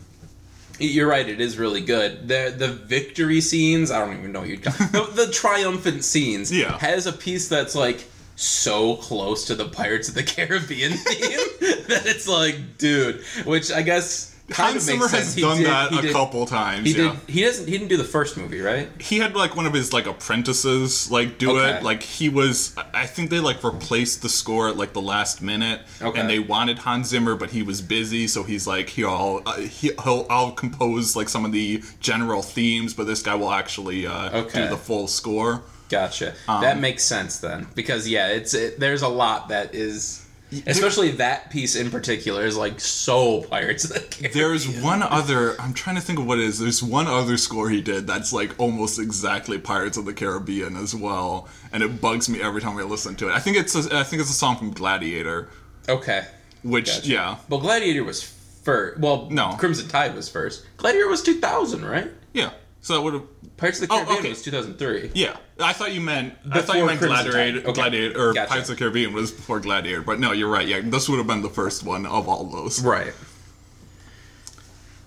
you're 0.78 1.08
right, 1.08 1.26
it 1.26 1.40
is 1.40 1.56
really 1.56 1.80
good. 1.80 2.28
The 2.28 2.54
the 2.56 2.68
victory 2.68 3.40
scenes, 3.40 3.90
I 3.90 3.98
don't 4.04 4.18
even 4.18 4.32
know 4.32 4.40
what 4.40 4.62
call 4.62 4.86
the, 4.88 5.26
the 5.26 5.32
triumphant 5.32 6.04
scenes 6.04 6.52
Yeah. 6.52 6.78
has 6.78 7.06
a 7.06 7.12
piece 7.12 7.48
that's 7.48 7.74
like 7.74 8.04
so 8.34 8.96
close 8.96 9.46
to 9.46 9.54
the 9.54 9.64
Pirates 9.66 10.08
of 10.10 10.14
the 10.14 10.22
Caribbean 10.22 10.92
theme 10.92 11.38
that 11.88 12.02
it's 12.04 12.28
like, 12.28 12.76
dude, 12.76 13.22
which 13.46 13.72
I 13.72 13.80
guess 13.80 14.35
kind 14.48 14.72
Hans 14.72 14.76
of 14.76 14.82
Zimmer 14.82 15.08
sense. 15.08 15.34
has 15.34 15.36
done 15.36 15.56
did- 15.58 15.66
that 15.66 15.92
a 15.92 16.02
did- 16.02 16.12
couple 16.12 16.46
times. 16.46 16.86
He 16.90 16.96
yeah. 16.96 17.16
did. 17.26 17.30
He 17.34 17.42
doesn't. 17.42 17.66
He 17.66 17.72
didn't 17.72 17.88
do 17.88 17.96
the 17.96 18.04
first 18.04 18.36
movie, 18.36 18.60
right? 18.60 18.88
he 19.00 19.18
had 19.18 19.34
like 19.34 19.56
one 19.56 19.66
of 19.66 19.72
his 19.74 19.92
like 19.92 20.06
apprentices 20.06 21.10
like 21.10 21.38
do 21.38 21.50
Okay. 21.58 21.78
it 21.78 21.82
like 21.82 22.02
he 22.02 22.28
was 22.28 22.74
i 22.94 23.06
think 23.06 23.30
they 23.30 23.40
like 23.40 23.62
replaced 23.64 24.22
the 24.22 24.28
score 24.28 24.68
at 24.68 24.76
like 24.76 24.92
the 24.92 25.00
last 25.00 25.42
minute 25.42 25.80
Okay. 26.00 26.20
and 26.20 26.28
they 26.30 26.38
wanted 26.38 26.78
hans 26.78 27.08
zimmer 27.08 27.34
but 27.34 27.50
he 27.50 27.62
was 27.62 27.80
busy 27.82 28.26
so 28.28 28.42
he's 28.42 28.66
like 28.66 28.88
here 28.88 29.08
i'll 29.08 29.42
uh, 29.46 29.56
he, 29.58 29.90
he'll 30.04 30.26
i'll 30.30 30.52
compose 30.52 31.16
like 31.16 31.28
some 31.28 31.44
of 31.44 31.52
the 31.52 31.82
general 32.00 32.42
themes 32.42 32.94
but 32.94 33.06
this 33.06 33.22
guy 33.22 33.34
will 33.34 33.52
actually 33.52 34.06
uh, 34.06 34.38
Okay. 34.42 34.62
do 34.64 34.68
the 34.68 34.76
full 34.76 35.06
score 35.08 35.62
Gotcha. 35.88 36.34
Um, 36.48 36.62
that 36.62 36.80
makes 36.80 37.04
sense 37.04 37.38
then, 37.38 37.68
because 37.76 38.08
yeah, 38.08 38.26
it's 38.30 38.54
it, 38.54 38.80
there's 38.80 39.02
a 39.02 39.08
lot 39.08 39.50
that 39.50 39.72
is, 39.72 40.25
especially 40.66 41.10
that 41.12 41.50
piece 41.50 41.74
in 41.76 41.90
particular 41.90 42.44
is 42.46 42.56
like 42.56 42.78
so 42.80 43.42
Pirates 43.42 43.84
of 43.84 43.92
the 43.94 44.00
Caribbean. 44.00 44.32
there's 44.32 44.80
one 44.80 45.02
other 45.02 45.60
i'm 45.60 45.74
trying 45.74 45.96
to 45.96 46.02
think 46.02 46.18
of 46.20 46.26
what 46.26 46.38
it 46.38 46.44
is 46.44 46.58
there's 46.58 46.82
one 46.82 47.06
other 47.08 47.36
score 47.36 47.68
he 47.68 47.82
did 47.82 48.06
that's 48.06 48.32
like 48.32 48.54
almost 48.58 48.98
exactly 49.00 49.58
pirates 49.58 49.96
of 49.96 50.04
the 50.04 50.14
caribbean 50.14 50.76
as 50.76 50.94
well 50.94 51.48
and 51.72 51.82
it 51.82 52.00
bugs 52.00 52.28
me 52.28 52.40
every 52.40 52.60
time 52.60 52.76
i 52.78 52.82
listen 52.82 53.16
to 53.16 53.28
it 53.28 53.32
i 53.32 53.40
think 53.40 53.56
it's 53.56 53.74
a, 53.74 53.98
i 53.98 54.04
think 54.04 54.20
it's 54.22 54.30
a 54.30 54.34
song 54.34 54.56
from 54.56 54.70
gladiator 54.70 55.48
Okay. 55.88 56.24
which 56.62 56.86
Gotcha. 56.86 57.08
yeah 57.08 57.36
Well, 57.48 57.60
Gladiator 57.60 58.02
was 58.04 58.22
first. 58.22 58.98
Well, 59.00 59.28
No. 59.30 59.54
Crimson 59.58 59.88
Tide 59.88 60.14
was 60.16 60.28
first. 60.28 60.64
Gladiator 60.78 61.08
was 61.08 61.22
2000, 61.22 61.84
right? 61.84 62.10
yeah 62.32 62.50
so 62.86 62.94
that 62.94 63.00
would 63.00 63.14
have 63.14 63.56
Pirates 63.56 63.82
of 63.82 63.88
the 63.88 63.94
Oh, 63.94 63.96
Caribbean 63.98 64.18
okay. 64.20 64.28
was 64.28 64.42
2003. 64.42 65.10
Yeah, 65.14 65.36
I 65.58 65.72
thought 65.72 65.92
you 65.92 66.00
meant 66.00 66.34
I 66.52 66.60
thought 66.60 66.76
you 66.76 66.86
meant 66.86 67.00
Crimson 67.00 67.24
Gladiator. 67.30 67.58
Okay. 67.60 67.72
Gladiator, 67.72 68.20
or 68.30 68.32
Gotcha. 68.32 68.48
Pirates 68.48 68.68
of 68.68 68.76
the 68.76 68.78
Caribbean 68.78 69.12
was 69.12 69.32
before 69.32 69.58
Gladiator. 69.58 70.02
But 70.02 70.20
no, 70.20 70.30
you're 70.30 70.48
right. 70.48 70.68
Yeah, 70.68 70.82
this 70.84 71.08
would 71.08 71.18
have 71.18 71.26
been 71.26 71.42
the 71.42 71.48
first 71.50 71.82
one 71.82 72.06
of 72.06 72.28
all 72.28 72.44
those. 72.44 72.80
Right. 72.84 73.12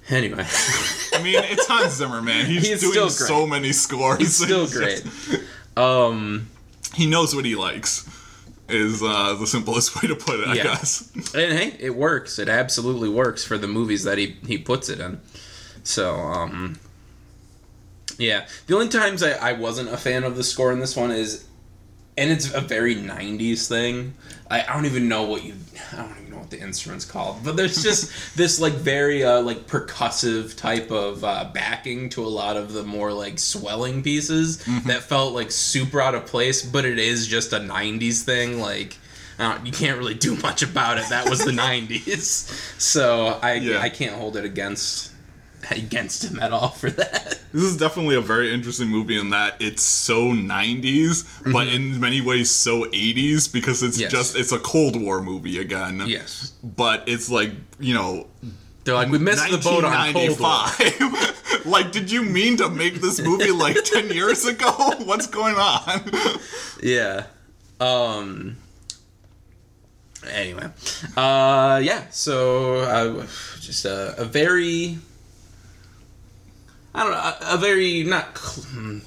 Anyway, 0.10 0.44
I 1.14 1.22
mean, 1.22 1.36
it's 1.44 1.68
Hans 1.68 1.94
Zimmer, 1.94 2.22
man. 2.22 2.48
He's, 2.48 2.68
He's 2.68 2.82
doing 2.82 3.10
so 3.12 3.46
many 3.46 3.72
scores. 3.72 4.18
he's 4.20 4.36
still 4.36 4.68
great. 4.72 5.04
Um, 5.78 6.50
he 6.96 7.06
knows 7.06 7.34
what 7.34 7.46
he 7.46 7.56
likes. 7.56 8.06
Is 8.68 9.02
uh, 9.02 9.36
the 9.40 9.48
simplest 9.48 9.96
way 10.02 10.10
to 10.10 10.16
put 10.16 10.42
it, 10.42 10.48
I 10.50 10.56
Yeah. 10.56 10.64
guess. 10.64 11.10
and 11.34 11.58
hey, 11.58 11.76
it 11.80 11.96
works. 11.96 12.38
It 12.38 12.50
absolutely 12.50 13.08
works 13.08 13.46
for 13.46 13.58
the 13.58 13.68
movies 13.68 14.04
that 14.04 14.18
he 14.18 14.36
he 14.46 14.58
puts 14.58 14.90
it 14.90 15.00
in. 15.00 15.22
So, 15.84 16.16
um, 16.18 16.80
yeah. 18.20 18.46
The 18.68 18.76
only 18.76 18.90
times 18.90 19.24
I, 19.24 19.32
I 19.32 19.54
wasn't 19.54 19.90
a 19.90 19.98
fan 19.98 20.24
of 20.24 20.36
the 20.36 20.44
score 20.44 20.72
in 20.72 20.80
this 20.80 20.96
one 20.96 21.10
is 21.12 21.46
and 22.18 22.30
it's 22.30 22.54
a 22.54 22.60
very 22.60 22.96
90s 22.96 23.68
thing 23.70 24.14
I, 24.52 24.62
I 24.64 24.74
don't 24.74 24.86
even 24.86 25.08
know 25.08 25.24
what 25.24 25.46
you 25.46 25.54
i 25.94 25.98
don't 26.02 26.12
even 26.20 26.32
know 26.32 26.40
what 26.40 26.50
the 26.50 26.60
instrument's 26.60 27.06
called 27.06 27.38
but 27.46 27.56
there's 27.56 27.82
just 27.90 28.36
this 28.36 28.60
like 28.60 28.74
very 28.74 29.24
uh, 29.24 29.42
like 29.42 29.68
percussive 29.68 30.58
type 30.58 30.92
of 30.92 31.24
uh, 31.24 31.50
backing 31.54 32.10
to 32.10 32.26
a 32.26 32.28
lot 32.28 32.58
of 32.58 32.74
the 32.74 32.84
more 32.84 33.14
like 33.14 33.40
swelling 33.40 34.04
pieces 34.04 34.58
that 34.86 35.04
felt 35.04 35.34
like 35.34 35.50
super 35.50 36.02
out 36.02 36.14
of 36.14 36.26
place 36.26 36.62
but 36.62 36.84
it 36.84 37.00
is 37.00 37.26
just 37.26 37.54
a 37.54 37.60
90s 37.60 38.24
thing 38.24 38.60
like 38.60 38.98
uh, 39.38 39.58
you 39.64 39.72
can't 39.72 39.98
really 39.98 40.16
do 40.16 40.36
much 40.38 40.62
about 40.62 40.98
it 40.98 41.06
that 41.10 41.30
was 41.30 41.40
the 41.46 41.52
90s 41.70 42.50
so 42.82 43.40
i 43.42 43.54
Yeah. 43.54 43.80
i 43.80 43.88
can't 43.88 44.16
hold 44.16 44.36
it 44.36 44.44
against 44.44 45.09
against 45.72 46.24
him 46.26 46.40
at 46.40 46.52
all 46.52 46.70
for 46.70 46.90
that 46.90 47.40
This 47.52 47.64
is 47.64 47.78
definitely 47.78 48.16
a 48.16 48.22
very 48.22 48.54
interesting 48.54 48.88
movie 48.88 49.18
in 49.20 49.32
that 49.32 49.56
it's 49.60 49.82
so 49.82 50.28
90s, 50.32 51.26
but 51.52 51.68
in 51.68 52.00
many 52.00 52.22
ways 52.22 52.50
so 52.52 52.86
80s 52.86 53.52
because 53.52 53.84
it's 53.84 53.98
Mm-hmm. 53.98 54.02
Yes. 54.04 54.12
just 54.12 54.38
it's 54.38 54.52
a 54.52 54.60
Cold 54.60 54.96
War 55.02 55.22
movie 55.22 55.60
again. 55.60 56.04
yes 56.08 56.54
But 56.64 57.04
it's 57.08 57.30
like, 57.30 57.52
you 57.80 57.94
know, 57.94 58.28
they're 58.86 58.96
like 58.96 59.10
we 59.10 59.18
missed 59.20 59.50
the 59.52 59.58
boat 59.58 59.84
on 59.84 60.14
Cold 60.14 60.40
War. 60.40 60.66
like 61.66 61.92
did 61.92 62.10
you 62.12 62.24
mean 62.24 62.58
to 62.58 62.70
make 62.70 63.02
this 63.02 63.20
movie 63.20 63.52
like 63.52 63.76
10 63.84 64.10
years 64.12 64.46
ago? 64.46 64.72
What's 65.04 65.28
going 65.28 65.56
on? 65.56 66.02
Yeah. 66.82 67.26
Um. 67.80 68.58
Anyway, 70.30 70.68
uh, 71.16 71.80
yeah. 71.84 72.04
So 72.12 72.76
uh, 72.80 73.26
just 73.62 73.86
a, 73.86 74.16
a 74.18 74.26
very, 74.26 74.98
I 76.94 77.04
don't 77.04 77.12
know, 77.12 77.18
a, 77.18 77.56
a 77.56 77.58
very 77.58 78.04
not 78.04 78.38
cl- 78.38 78.66
hmm, 78.68 79.00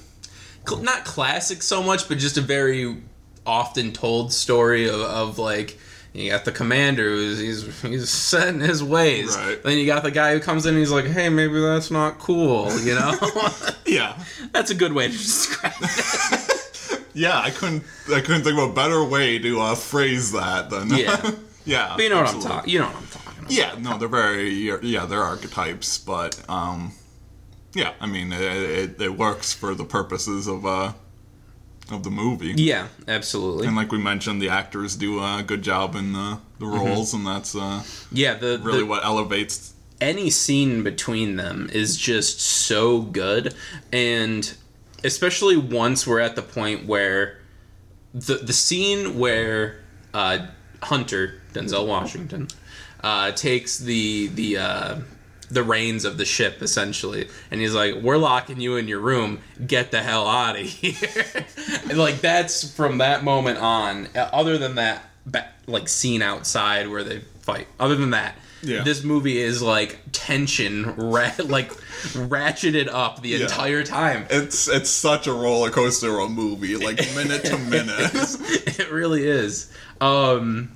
cl- 0.67 0.81
not 0.83 1.05
classic 1.05 1.61
so 1.61 1.83
much, 1.83 2.07
but 2.07 2.17
just 2.17 2.37
a 2.37 2.41
very 2.41 2.97
often 3.45 3.91
told 3.91 4.33
story 4.33 4.87
of, 4.87 5.01
of 5.01 5.39
like. 5.39 5.79
You 6.15 6.29
got 6.29 6.45
the 6.45 6.51
commander 6.51 7.09
who's 7.09 7.39
he's 7.39 7.81
he's 7.81 8.07
set 8.07 8.49
in 8.49 8.59
his 8.59 8.83
ways. 8.83 9.35
Right. 9.35 9.63
Then 9.63 9.79
you 9.79 9.87
got 9.87 10.03
the 10.03 10.11
guy 10.11 10.33
who 10.33 10.39
comes 10.39 10.67
in 10.67 10.75
and 10.75 10.77
he's 10.77 10.91
like, 10.91 11.05
"Hey, 11.05 11.27
maybe 11.27 11.59
that's 11.59 11.89
not 11.89 12.19
cool," 12.19 12.71
you 12.81 12.93
know. 12.93 13.15
yeah. 13.87 14.23
that's 14.51 14.69
a 14.69 14.75
good 14.75 14.93
way 14.93 15.07
to 15.07 15.11
describe 15.11 15.73
it. 15.81 16.49
Yeah, 17.13 17.39
I 17.39 17.51
couldn't 17.51 17.83
I 18.11 18.21
couldn't 18.21 18.43
think 18.43 18.57
of 18.57 18.69
a 18.69 18.73
better 18.73 19.03
way 19.03 19.37
to 19.39 19.59
uh, 19.61 19.75
phrase 19.75 20.31
that 20.31 20.69
than 20.69 20.89
Yeah. 20.89 21.31
yeah. 21.65 21.93
But 21.95 22.03
you 22.03 22.09
know 22.09 22.21
what. 22.21 22.33
I'm 22.33 22.41
talking. 22.41 22.71
You 22.71 22.79
know 22.79 22.87
what 22.87 22.95
I'm 22.95 23.07
talking 23.07 23.39
about. 23.39 23.51
Yeah, 23.51 23.75
no, 23.79 23.97
they're 23.97 24.07
very 24.07 24.49
yeah, 24.81 25.05
they're 25.05 25.21
archetypes, 25.21 25.97
but 25.97 26.39
um, 26.49 26.91
yeah, 27.73 27.93
I 27.99 28.05
mean 28.07 28.31
it, 28.33 28.41
it, 28.41 29.01
it 29.01 29.17
works 29.17 29.53
for 29.53 29.73
the 29.75 29.85
purposes 29.85 30.47
of 30.47 30.65
uh 30.65 30.93
of 31.91 32.03
the 32.03 32.09
movie. 32.09 32.53
Yeah, 32.55 32.87
absolutely. 33.07 33.67
And 33.67 33.75
like 33.75 33.91
we 33.91 33.97
mentioned, 33.97 34.41
the 34.41 34.49
actors 34.49 34.95
do 34.95 35.19
a 35.19 35.43
good 35.45 35.61
job 35.61 35.95
in 35.95 36.13
the, 36.13 36.39
the 36.57 36.65
roles, 36.65 37.13
and 37.13 37.27
that's 37.27 37.55
uh, 37.55 37.83
Yeah, 38.09 38.35
the, 38.35 38.57
really 38.63 38.79
the 38.79 38.85
what 38.85 39.03
elevates. 39.03 39.73
any 39.99 40.29
scene 40.29 40.81
between 40.83 41.35
them 41.35 41.69
is 41.73 41.97
just 41.97 42.39
so 42.39 43.01
good, 43.01 43.53
and 43.91 44.53
especially 45.03 45.57
once 45.57 46.07
we're 46.07 46.21
at 46.21 46.37
the 46.37 46.41
point 46.41 46.85
where 46.87 47.39
the 48.13 48.35
the 48.35 48.53
scene 48.53 49.19
where 49.19 49.81
uh, 50.13 50.47
Hunter 50.83 51.41
Denzel 51.51 51.85
Washington 51.85 52.47
uh, 53.03 53.31
takes 53.33 53.77
the 53.77 54.27
the 54.27 54.57
uh, 54.57 54.95
the 55.53 55.63
reins 55.63 56.05
of 56.05 56.17
the 56.17 56.25
ship 56.25 56.61
essentially, 56.61 57.27
and 57.51 57.61
he's 57.61 57.73
like, 57.73 57.95
"We're 57.95 58.17
locking 58.17 58.59
you 58.59 58.75
in 58.77 58.87
your 58.87 58.99
room. 58.99 59.39
Get 59.65 59.91
the 59.91 60.01
hell 60.01 60.27
out 60.27 60.59
of 60.59 60.65
here!" 60.65 61.45
and 61.89 61.97
like 62.05 62.21
that's 62.21 62.73
from 62.75 62.97
that 62.99 63.23
moment 63.23 63.59
on. 63.59 64.07
uh, 64.15 64.29
Other 64.33 64.57
than 64.57 64.75
that, 64.75 65.09
like 65.67 65.87
scene 65.87 66.21
outside 66.21 66.87
where 66.89 67.03
they 67.03 67.19
fight. 67.41 67.67
Other 67.79 67.95
than 67.95 68.09
that. 68.11 68.35
Yeah. 68.65 68.83
This 68.83 69.03
movie 69.03 69.39
is 69.39 69.61
like 69.61 69.99
tension, 70.13 70.95
ra- 70.95 71.31
like 71.43 71.69
ratcheted 72.13 72.87
up 72.89 73.21
the 73.21 73.29
Yeah. 73.29 73.39
entire 73.41 73.83
time. 73.83 74.25
It's 74.29 74.67
it's 74.67 74.89
such 74.89 75.27
a 75.27 75.33
roller 75.33 75.69
coaster 75.69 76.17
of 76.19 76.29
a 76.29 76.29
movie, 76.29 76.75
like 76.77 76.97
minute 77.15 77.43
to 77.45 77.57
minute. 77.57 78.11
it 78.79 78.89
really 78.91 79.25
is. 79.27 79.71
Um, 79.99 80.71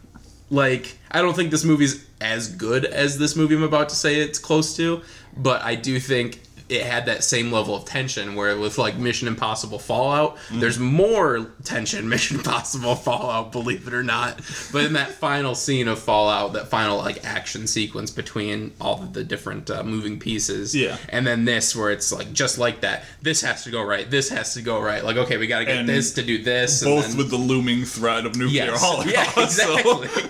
like 0.49 0.97
I 1.11 1.21
don't 1.21 1.35
think 1.35 1.51
this 1.51 1.63
movie's 1.63 2.05
as 2.21 2.49
good 2.49 2.85
as 2.85 3.17
this 3.17 3.35
movie 3.35 3.55
I'm 3.55 3.63
about 3.63 3.89
to 3.89 3.95
say 3.95 4.19
it's 4.19 4.39
close 4.39 4.75
to, 4.77 5.01
but 5.35 5.61
I 5.61 5.75
do 5.75 5.99
think 5.99 6.41
it 6.69 6.83
had 6.85 7.05
that 7.05 7.23
same 7.23 7.49
level 7.51 7.75
of 7.75 7.85
tension 7.85 8.35
where 8.35 8.57
with 8.57 8.77
like 8.77 8.97
Mission 8.97 9.27
Impossible 9.29 9.79
Fallout, 9.79 10.37
there's 10.51 10.77
more 10.77 11.49
tension 11.63 12.09
Mission 12.09 12.37
Impossible 12.41 12.95
Fallout, 12.95 13.53
believe 13.53 13.87
it 13.87 13.93
or 13.93 14.03
not. 14.03 14.41
But 14.73 14.83
in 14.83 14.93
that 14.93 15.09
final 15.11 15.55
scene 15.55 15.87
of 15.87 15.97
Fallout, 15.99 16.53
that 16.53 16.67
final 16.67 16.97
like 16.97 17.23
action 17.25 17.67
sequence 17.67 18.11
between 18.11 18.73
all 18.81 19.01
of 19.01 19.13
the 19.13 19.23
different 19.23 19.69
uh, 19.69 19.83
moving 19.83 20.19
pieces, 20.19 20.75
Yeah. 20.75 20.97
and 21.09 21.25
then 21.25 21.45
this 21.45 21.73
where 21.75 21.89
it's 21.89 22.11
like 22.11 22.33
just 22.33 22.57
like 22.57 22.81
that. 22.81 23.05
This 23.21 23.41
has 23.41 23.63
to 23.63 23.71
go 23.71 23.81
right. 23.81 24.09
This 24.09 24.29
has 24.29 24.53
to 24.55 24.61
go 24.61 24.81
right. 24.81 25.03
Like 25.03 25.15
okay, 25.17 25.37
we 25.37 25.47
got 25.47 25.59
to 25.59 25.65
get 25.65 25.77
And 25.77 25.87
this 25.87 26.13
to 26.15 26.21
do 26.23 26.43
this. 26.43 26.81
and 26.81 26.91
Both 26.91 27.07
then- 27.09 27.17
with 27.17 27.29
the 27.29 27.37
looming 27.37 27.85
threat 27.85 28.25
of 28.25 28.35
nuclear 28.35 28.65
Yes. 28.65 28.81
holocaust. 28.81 29.13
Yeah, 29.15 29.23
so- 29.47 30.01
exactly. 30.03 30.29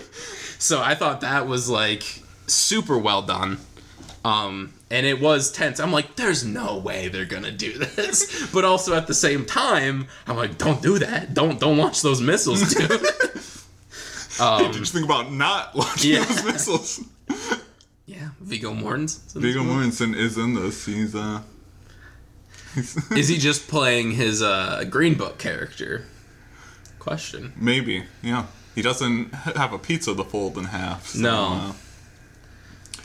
So. 0.60 0.82
I 0.82 0.94
thought 0.96 1.22
that 1.22 1.48
was 1.48 1.68
like 1.70 2.22
super 2.48 2.98
well 2.98 3.22
done. 3.24 3.58
Um, 4.28 4.74
and 4.92 5.06
it 5.06 5.22
was 5.22 5.52
tense. 5.52 5.80
I'm 5.80 5.92
like, 5.92 6.16
there's 6.16 6.44
no 6.44 6.78
way 6.78 7.08
they're 7.08 7.26
gonna 7.26 7.52
do 7.52 7.78
this. 7.78 8.50
But 8.54 8.66
also 8.66 8.94
at 8.96 9.08
the 9.08 9.14
same 9.14 9.46
time, 9.46 10.08
I'm 10.28 10.36
like, 10.38 10.58
don't 10.58 10.82
do 10.82 11.00
that. 11.00 11.34
Don't 11.34 11.60
don't 11.60 11.78
launch 11.78 12.02
those 12.02 12.20
missiles, 12.22 12.74
dude. 12.74 12.90
Did 14.38 14.76
you 14.76 14.80
just 14.82 14.94
think 14.94 15.06
about 15.06 15.32
not 15.32 15.76
launching 15.80 16.12
Yeah. 16.14 16.26
those 16.26 16.44
missiles? 16.46 17.00
yeah, 18.06 18.30
Viggo 18.42 18.74
Mortensen. 18.74 19.42
Viggo 19.42 19.62
Mortensen 19.64 20.16
is 20.16 20.38
in 20.38 20.54
this. 20.56 20.86
He's 20.86 21.16
uh. 21.16 21.42
he's- 22.76 23.12
Is 23.12 23.28
he 23.28 23.38
just 23.38 23.68
playing 23.68 24.12
his 24.12 24.42
uh, 24.42 24.84
Green 24.90 25.16
Book 25.16 25.38
character? 25.38 26.06
Question. 27.00 27.54
Maybe, 27.56 28.04
yeah. 28.22 28.46
He 28.76 28.82
doesn't 28.82 29.34
have 29.34 29.74
a 29.74 29.80
pizza 29.80 30.14
to 30.16 30.24
fold 30.24 30.58
in 30.58 30.66
half. 30.66 31.08
so, 31.08 31.20
No. 31.20 31.44
uh, 31.54 31.74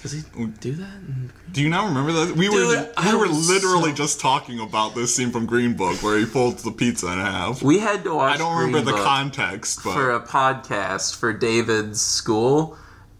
Does 0.02 0.12
he 0.12 0.22
do 0.60 0.72
that? 0.74 0.94
in 0.96 1.04
Green- 1.28 1.32
do 1.52 1.62
you 1.62 1.68
not 1.70 1.86
remember 1.86 2.12
that? 2.12 2.34
We 2.36 2.48
were 2.48 2.56
Dude, 2.56 2.90
I 2.96 3.12
we 3.14 3.18
were 3.20 3.28
literally 3.28 3.90
so- 3.90 3.96
just 3.96 4.20
talking 4.20 4.58
about 4.58 4.94
this 4.96 5.14
scene 5.14 5.30
from 5.30 5.46
Green 5.46 5.74
Book 5.74 6.02
where 6.02 6.18
he 6.18 6.24
folds 6.24 6.62
the 6.64 6.72
pizza 6.72 7.06
in 7.12 7.18
half. 7.20 7.62
We 7.62 7.78
had 7.78 8.02
to 8.04 8.14
watch. 8.14 8.34
I 8.34 8.38
don't 8.38 8.56
remember 8.66 8.90
the 8.90 8.96
context, 8.98 9.80
but 9.84 9.94
for 9.94 10.10
a 10.10 10.20
podcast 10.20 11.14
for 11.16 11.32
David's 11.32 12.00
school, 12.00 12.76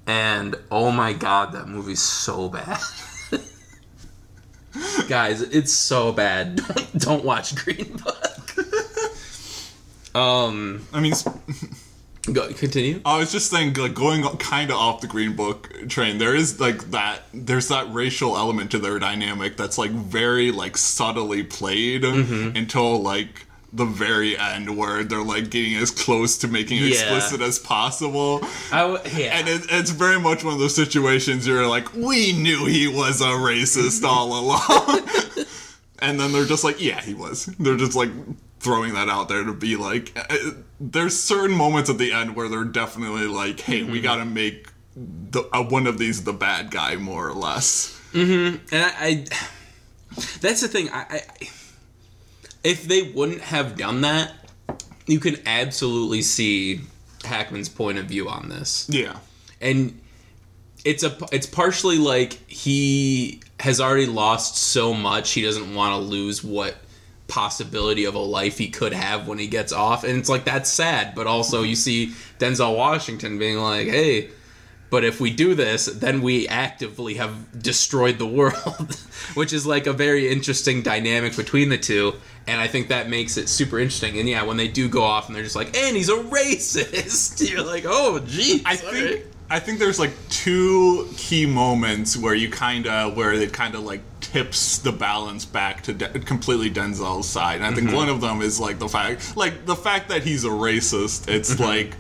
and 0.09 0.57
oh 0.73 0.91
my 0.91 1.13
god, 1.13 1.53
that 1.53 1.69
movie's 1.69 2.03
so 2.03 2.49
bad. 2.49 2.81
Guys, 5.09 5.43
it's 5.43 5.73
so 5.73 6.13
bad. 6.13 6.57
Don't, 6.57 6.99
don't 6.99 7.25
watch 7.25 7.55
Green 7.55 7.97
Book. 8.03 8.55
um, 10.17 10.87
I 10.93 11.01
mean, 11.01 11.13
s- 11.13 11.29
go, 12.31 12.53
continue. 12.53 13.01
I 13.05 13.19
was 13.19 13.33
just 13.33 13.51
saying, 13.51 13.75
like 13.75 13.95
going 13.95 14.23
kind 14.39 14.71
of 14.71 14.77
off 14.77 15.01
the 15.01 15.07
Green 15.07 15.35
Book 15.35 15.73
train. 15.89 16.19
There 16.19 16.35
is 16.35 16.61
like 16.61 16.91
that. 16.91 17.23
There's 17.33 17.69
that 17.69 17.93
racial 17.93 18.37
element 18.37 18.71
to 18.73 18.79
their 18.79 18.99
dynamic 18.99 19.57
that's 19.57 19.79
like 19.79 19.91
very 19.91 20.51
like 20.53 20.77
subtly 20.77 21.43
played 21.43 22.03
Mm-hmm. 22.03 22.57
until 22.57 23.01
like 23.03 23.47
the 23.75 23.87
very 23.87 24.37
end, 24.37 24.77
where 24.77 25.03
they're 25.03 25.23
like 25.23 25.49
getting 25.49 25.75
as 25.77 25.91
close 25.91 26.37
to 26.39 26.47
making 26.49 26.77
it 26.77 26.83
Yeah. 26.83 26.91
explicit 27.01 27.41
as 27.41 27.59
possible. 27.59 28.41
W- 28.71 28.99
yeah. 29.17 29.39
And 29.39 29.49
it, 29.49 29.63
it's 29.71 29.91
very 29.91 30.21
much 30.21 30.45
one 30.45 30.53
of 30.53 30.61
those 30.61 30.75
situations 30.77 31.47
you're 31.47 31.67
like, 31.67 31.93
we 31.95 32.35
knew 32.35 32.67
he 32.67 32.87
was 32.87 33.23
a 33.23 33.25
racist 33.29 34.05
all 34.05 34.39
along. 34.39 35.09
and 36.01 36.21
then 36.21 36.33
they're 36.33 36.45
just 36.45 36.65
like, 36.65 36.83
yeah, 36.83 37.01
he 37.01 37.15
was. 37.15 37.47
They're 37.59 37.79
just 37.79 37.95
like 37.97 38.11
throwing 38.63 38.95
that 38.95 39.09
out 39.09 39.29
there 39.29 39.43
to 39.45 39.53
be 39.53 39.77
like, 39.77 40.13
uh, 40.17 40.37
there's 40.81 41.19
certain 41.19 41.57
moments 41.57 41.91
at 41.91 41.99
the 41.99 42.13
end 42.13 42.37
where 42.37 42.49
they're 42.49 42.65
definitely 42.65 43.27
like, 43.27 43.61
hey, 43.61 43.83
we 43.83 44.01
gotta 44.01 44.25
make 44.25 44.69
the, 44.97 45.43
uh, 45.53 45.63
one 45.63 45.87
of 45.87 45.99
these 45.99 46.25
the 46.25 46.33
bad 46.33 46.71
guy, 46.71 46.97
more 46.97 47.27
or 47.29 47.35
less. 47.35 47.99
Mm-hmm 48.13 48.57
and 48.75 48.85
I, 48.85 48.91
I 49.01 49.25
that's 50.41 50.61
the 50.61 50.69
thing. 50.69 50.89
I, 50.91 51.07
I 51.11 51.21
if 52.63 52.85
they 52.85 53.03
wouldn't 53.03 53.41
have 53.41 53.77
done 53.77 54.03
that, 54.03 54.33
you 55.07 55.19
can 55.19 55.37
absolutely 55.47 56.23
see 56.23 56.83
Hackman's 57.25 57.69
point 57.69 57.99
of 57.99 58.05
view 58.07 58.29
on 58.29 58.49
this. 58.49 58.87
Yeah. 58.91 59.17
and 59.61 59.99
it's 60.85 61.03
a 61.05 61.17
it's 61.33 61.47
partially 61.47 61.99
like 61.99 62.33
he 62.51 63.41
has 63.61 63.81
already 63.81 64.07
lost 64.07 64.57
so 64.57 64.93
much 64.93 65.31
he 65.31 65.43
doesn't 65.43 65.75
want 65.75 65.93
to 65.95 65.99
lose 65.99 66.43
what 66.43 66.75
possibility 67.33 68.05
of 68.05 68.15
a 68.15 68.25
life 68.39 68.59
he 68.59 68.69
could 68.69 68.93
have 68.93 69.27
when 69.27 69.39
he 69.39 69.47
gets 69.47 69.73
off 69.73 70.05
and 70.05 70.19
it's 70.19 70.29
like 70.29 70.45
that's 70.45 70.71
sad 70.71 71.15
but 71.15 71.27
also 71.27 71.63
you 71.63 71.75
see 71.75 72.13
Denzel 72.39 72.77
Washington 72.77 73.39
being 73.39 73.59
like 73.59 73.89
hey 73.89 74.29
But 74.93 75.05
if 75.05 75.23
we 75.23 75.31
do 75.31 75.55
this, 75.55 75.87
then 75.87 76.21
we 76.21 76.47
actively 76.49 77.15
have 77.15 77.33
destroyed 77.63 78.19
the 78.19 78.27
world, 78.27 78.95
which 79.35 79.55
is 79.55 79.65
like 79.65 79.87
a 79.87 79.93
very 79.95 80.31
interesting 80.31 80.83
dynamic 80.83 81.35
between 81.35 81.71
the 81.71 81.79
two. 81.79 82.13
And 82.47 82.61
I 82.61 82.69
think 82.69 82.89
that 82.89 83.09
makes 83.09 83.39
it 83.39 83.49
super 83.49 83.79
interesting. 83.79 84.19
And 84.19 84.29
yeah, 84.29 84.43
when 84.43 84.59
they 84.59 84.69
do 84.69 84.91
go 84.91 85.03
off 85.03 85.29
and 85.29 85.35
they're 85.35 85.45
just 85.45 85.57
like, 85.57 85.75
and 85.75 85.97
he's 85.97 86.11
a 86.11 86.17
racist, 86.17 87.41
you're 87.51 87.65
like, 87.65 87.85
oh, 87.87 88.19
geez. 88.19 88.61
I 88.67 88.77
think 88.77 89.25
I 89.53 89.61
think 89.61 89.79
there's 89.79 89.99
like 89.99 90.13
two 90.31 91.11
key 91.19 91.45
moments 91.45 92.17
where 92.17 92.35
you 92.35 92.49
kind 92.49 92.87
of 92.87 93.15
where 93.15 93.35
it 93.35 93.53
kind 93.53 93.75
of 93.75 93.83
like 93.83 94.01
tips 94.21 94.79
the 94.79 94.93
balance 94.93 95.45
back 95.45 95.83
to 95.83 95.93
de- 95.93 96.21
completely 96.21 96.71
Denzel's 96.71 97.29
side. 97.29 97.57
And 97.57 97.67
I 97.67 97.75
think 97.75 97.89
mm-hmm. 97.89 97.97
one 97.97 98.09
of 98.09 98.23
them 98.23 98.41
is 98.41 98.59
like 98.59 98.79
the 98.79 98.89
fact 98.89 99.37
like 99.37 99.67
the 99.67 99.77
fact 99.77 100.09
that 100.09 100.23
he's 100.23 100.45
a 100.45 100.49
racist. 100.49 101.29
It's 101.29 101.55
mm-hmm. 101.55 101.65
like 101.65 101.97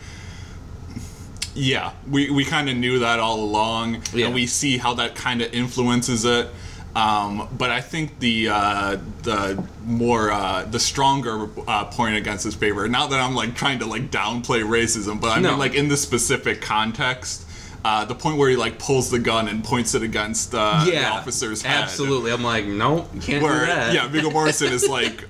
yeah, 1.54 1.92
we, 2.10 2.30
we 2.30 2.46
kind 2.46 2.70
of 2.70 2.76
knew 2.78 3.00
that 3.00 3.20
all 3.20 3.44
along, 3.44 4.02
Yeah. 4.14 4.26
and 4.26 4.34
we 4.34 4.46
see 4.46 4.78
how 4.78 4.94
that 4.94 5.14
kind 5.14 5.42
of 5.42 5.52
influences 5.52 6.24
it. 6.24 6.48
Um, 6.94 7.48
but 7.56 7.70
I 7.70 7.80
think 7.80 8.18
the 8.18 8.48
uh, 8.50 8.98
the 9.22 9.64
more 9.86 10.30
uh, 10.30 10.64
the 10.64 10.78
stronger 10.78 11.48
uh, 11.66 11.86
point 11.86 12.16
against 12.16 12.44
his 12.44 12.54
favor. 12.54 12.86
Not 12.86 13.10
that 13.10 13.20
I'm 13.20 13.34
like 13.34 13.54
trying 13.54 13.78
to 13.78 13.86
like 13.86 14.10
downplay 14.10 14.62
racism, 14.62 15.18
but 15.20 15.28
I 15.30 15.40
No. 15.40 15.50
mean 15.50 15.58
like 15.58 15.74
in 15.74 15.88
this 15.88 16.02
specific 16.02 16.60
context, 16.60 17.46
uh, 17.82 18.04
the 18.04 18.14
point 18.14 18.36
where 18.36 18.50
he 18.50 18.56
like 18.56 18.78
pulls 18.78 19.10
the 19.10 19.18
gun 19.18 19.48
and 19.48 19.64
points 19.64 19.94
it 19.94 20.02
against 20.02 20.54
uh, 20.54 20.84
the 20.84 21.02
officer's 21.08 21.62
head. 21.62 21.82
absolutely. 21.82 22.30
I'm 22.30 22.44
like, 22.44 22.66
no, 22.66 23.08
you 23.14 23.20
can't 23.22 23.42
Where 23.42 23.60
do 23.60 23.66
that. 23.66 23.94
yeah, 23.94 24.06
Viggo 24.08 24.28
Mortensen 24.28 24.70
is 24.70 24.86
like, 24.98 25.26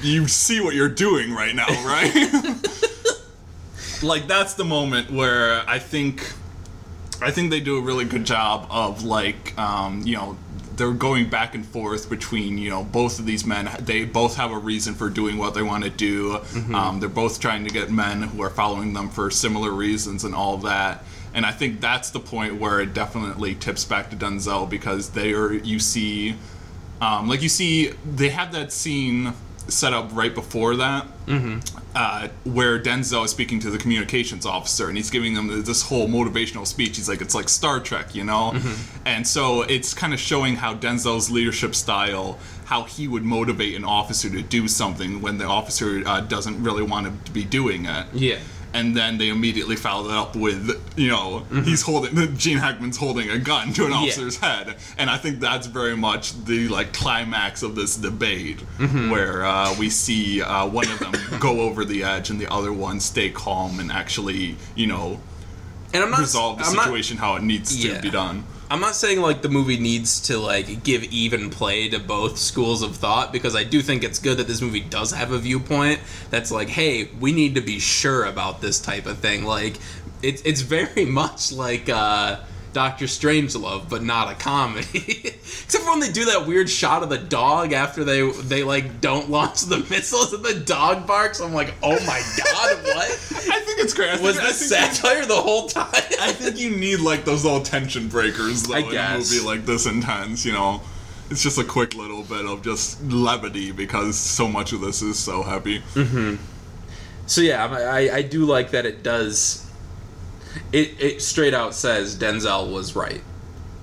you 0.00 0.26
see 0.26 0.62
what 0.62 0.74
you're 0.74 0.88
doing 0.88 1.34
right 1.34 1.54
now, 1.54 1.66
right? 1.84 2.10
like 4.02 4.26
that's 4.26 4.54
the 4.54 4.64
moment 4.64 5.10
where 5.10 5.62
I 5.68 5.78
think, 5.78 6.32
I 7.20 7.30
think 7.30 7.50
they 7.50 7.60
do 7.60 7.76
a 7.76 7.80
really 7.82 8.04
good 8.06 8.24
job 8.24 8.66
of 8.70 9.04
like, 9.04 9.56
um, 9.58 10.00
you 10.06 10.16
know. 10.16 10.36
They're 10.76 10.92
going 10.92 11.28
back 11.28 11.54
and 11.54 11.64
forth 11.64 12.08
between 12.10 12.58
you 12.58 12.70
know 12.70 12.84
both 12.84 13.18
of 13.18 13.26
these 13.26 13.44
men. 13.44 13.68
They 13.80 14.04
both 14.04 14.36
have 14.36 14.50
a 14.52 14.58
reason 14.58 14.94
for 14.94 15.08
doing 15.08 15.38
what 15.38 15.54
they 15.54 15.62
want 15.62 15.84
to 15.84 15.90
do. 15.90 16.32
Mm-hmm. 16.32 16.74
Um, 16.74 17.00
they're 17.00 17.08
both 17.08 17.40
trying 17.40 17.64
to 17.64 17.70
get 17.70 17.90
men 17.90 18.22
who 18.22 18.42
are 18.42 18.50
following 18.50 18.92
them 18.92 19.08
for 19.10 19.30
similar 19.30 19.70
reasons 19.70 20.24
and 20.24 20.34
all 20.34 20.58
that. 20.58 21.04
And 21.32 21.44
I 21.44 21.50
think 21.50 21.80
that's 21.80 22.10
the 22.10 22.20
point 22.20 22.60
where 22.60 22.80
it 22.80 22.94
definitely 22.94 23.56
tips 23.56 23.84
back 23.84 24.10
to 24.10 24.16
Denzel 24.16 24.68
because 24.70 25.10
they 25.10 25.32
are 25.32 25.52
you 25.52 25.78
see 25.78 26.36
um, 27.00 27.28
like 27.28 27.42
you 27.42 27.48
see, 27.48 27.92
they 28.04 28.30
have 28.30 28.52
that 28.52 28.72
scene 28.72 29.34
set 29.68 29.92
up 29.92 30.10
right 30.12 30.34
before 30.34 30.76
that, 30.76 31.06
uh, 31.94 32.28
where 32.44 32.78
Denzel 32.78 33.24
is 33.24 33.30
speaking 33.30 33.60
to 33.60 33.70
the 33.70 33.78
communications 33.78 34.44
officer, 34.44 34.88
and 34.88 34.96
he's 34.96 35.10
giving 35.10 35.34
them 35.34 35.64
this 35.64 35.82
whole 35.82 36.08
motivational 36.08 36.66
speech. 36.66 36.96
He's 36.96 37.08
like, 37.08 37.20
"It's 37.20 37.34
like 37.34 37.48
Star 37.48 37.80
Trek, 37.80 38.14
you 38.14 38.24
know," 38.24 38.54
and 39.04 39.26
so 39.26 39.62
it's 39.62 39.94
kind 39.94 40.12
of 40.12 40.20
showing 40.20 40.56
how 40.56 40.74
Denzel's 40.74 41.30
leadership 41.30 41.74
style, 41.74 42.38
how 42.66 42.84
he 42.84 43.08
would 43.08 43.24
motivate 43.24 43.74
an 43.74 43.84
officer 43.84 44.28
to 44.30 44.42
do 44.42 44.68
something 44.68 45.20
when 45.20 45.38
the 45.38 45.44
officer 45.46 46.02
uh, 46.06 46.20
doesn't 46.20 46.62
really 46.62 46.82
want 46.82 47.24
to 47.24 47.32
be 47.32 47.44
doing 47.44 47.86
it 47.86 48.06
Yeah. 48.14 48.38
And 48.74 48.94
then 48.94 49.16
they 49.16 49.30
immediately 49.30 49.76
followed 49.76 50.10
it 50.10 50.16
up 50.16 50.36
with 50.36 50.78
you 50.96 51.08
know 51.08 51.44
he's 51.64 51.80
holding 51.80 52.36
Gene 52.36 52.58
Hackman's 52.58 52.98
holding 52.98 53.30
a 53.30 53.38
gun 53.38 53.72
to 53.74 53.86
an 53.86 53.92
officer's 53.92 54.36
head, 54.36 54.76
and 54.98 55.08
I 55.08 55.16
think 55.16 55.40
that's 55.40 55.66
very 55.66 55.96
much 55.96 56.44
the 56.44 56.68
like 56.68 56.92
climax 56.92 57.62
of 57.62 57.74
this 57.76 57.96
debate 57.96 58.60
where 59.10 59.46
uh, 59.46 59.74
we 59.78 59.88
see 59.88 60.42
uh, 60.42 60.66
one 60.66 60.88
of 60.90 60.98
them 60.98 61.12
go 61.40 61.60
over 61.66 61.84
the 61.86 62.04
edge 62.04 62.28
and 62.30 62.38
the 62.40 62.52
other 62.52 62.72
one 62.72 63.00
stay 63.00 63.30
calm 63.30 63.80
and 63.80 63.90
actually 63.90 64.56
you 64.74 64.86
know 64.88 65.20
And 65.94 66.02
I'm 66.02 66.10
not 66.10 66.20
resolve 66.20 66.58
the 66.58 66.64
I'm 66.64 66.74
not- 66.74 66.84
situation 66.84 67.16
how 67.16 67.36
it 67.36 67.42
needs 67.42 67.82
Yeah. 67.82 67.96
to 67.96 68.02
be 68.02 68.10
done. 68.10 68.44
I'm 68.74 68.80
not 68.80 68.96
saying 68.96 69.20
like 69.20 69.40
the 69.40 69.48
movie 69.48 69.78
needs 69.78 70.20
to 70.22 70.36
like 70.36 70.82
give 70.82 71.04
even 71.04 71.48
play 71.48 71.88
to 71.90 72.00
both 72.00 72.36
schools 72.36 72.82
of 72.82 72.96
thought 72.96 73.32
because 73.32 73.54
I 73.54 73.62
do 73.62 73.80
think 73.80 74.02
it's 74.02 74.18
good 74.18 74.38
that 74.38 74.48
this 74.48 74.60
movie 74.60 74.80
does 74.80 75.12
have 75.12 75.30
a 75.30 75.38
viewpoint 75.38 76.00
that's 76.28 76.50
like, 76.50 76.68
hey, 76.70 77.04
we 77.20 77.30
need 77.30 77.54
to 77.54 77.60
be 77.60 77.78
sure 77.78 78.24
about 78.24 78.60
this 78.60 78.80
type 78.80 79.06
of 79.06 79.18
thing. 79.18 79.44
Like, 79.44 79.78
it's 80.22 80.42
it's 80.42 80.62
very 80.62 81.04
much 81.20 81.52
like 81.52 81.88
uh, 81.88 82.40
Doctor 82.74 83.06
Strangelove, 83.06 83.88
but 83.88 84.02
not 84.02 84.30
a 84.30 84.34
comedy. 84.34 84.84
Except 85.24 85.84
for 85.84 85.90
when 85.92 86.00
they 86.00 86.12
do 86.12 86.26
that 86.26 86.46
weird 86.46 86.68
shot 86.68 87.02
of 87.02 87.08
the 87.08 87.16
dog 87.16 87.72
after 87.72 88.04
they 88.04 88.28
they 88.30 88.62
like 88.62 89.00
don't 89.00 89.30
launch 89.30 89.62
the 89.62 89.78
missiles 89.90 90.34
and 90.34 90.44
the 90.44 90.60
dog 90.60 91.06
barks. 91.06 91.40
I'm 91.40 91.54
like, 91.54 91.72
oh 91.82 91.98
my 92.04 92.20
god, 92.36 92.76
what 92.84 93.08
I 93.48 93.60
think 93.60 93.80
it's 93.80 93.94
great. 93.94 94.10
I 94.10 94.20
was 94.20 94.36
think, 94.36 94.48
this 94.48 94.68
satire 94.68 95.24
the 95.24 95.34
whole 95.40 95.68
time? 95.68 95.88
I 96.20 96.32
think 96.32 96.58
you 96.58 96.76
need 96.76 97.00
like 97.00 97.24
those 97.24 97.44
little 97.44 97.62
tension 97.62 98.08
breakers 98.08 98.64
though 98.64 98.74
I 98.74 98.80
in 98.80 98.96
a 98.96 99.18
movie 99.18 99.40
like 99.40 99.64
this 99.64 99.86
intense. 99.86 100.44
You 100.44 100.52
know, 100.52 100.82
it's 101.30 101.42
just 101.42 101.56
a 101.58 101.64
quick 101.64 101.94
little 101.94 102.22
bit 102.24 102.44
of 102.44 102.62
just 102.62 103.02
levity 103.04 103.72
because 103.72 104.18
so 104.18 104.46
much 104.48 104.72
of 104.72 104.80
this 104.82 105.00
is 105.00 105.18
so 105.18 105.42
heavy. 105.42 105.80
Mm-hmm. 105.94 106.36
So 107.26 107.40
yeah, 107.40 107.64
I- 107.66 108.16
I 108.16 108.22
do 108.22 108.44
like 108.44 108.72
that 108.72 108.84
it 108.84 109.02
does. 109.02 109.63
It 110.72 111.00
it 111.00 111.22
straight 111.22 111.54
out 111.54 111.74
says 111.74 112.16
Denzel 112.16 112.72
was 112.72 112.96
right, 112.96 113.22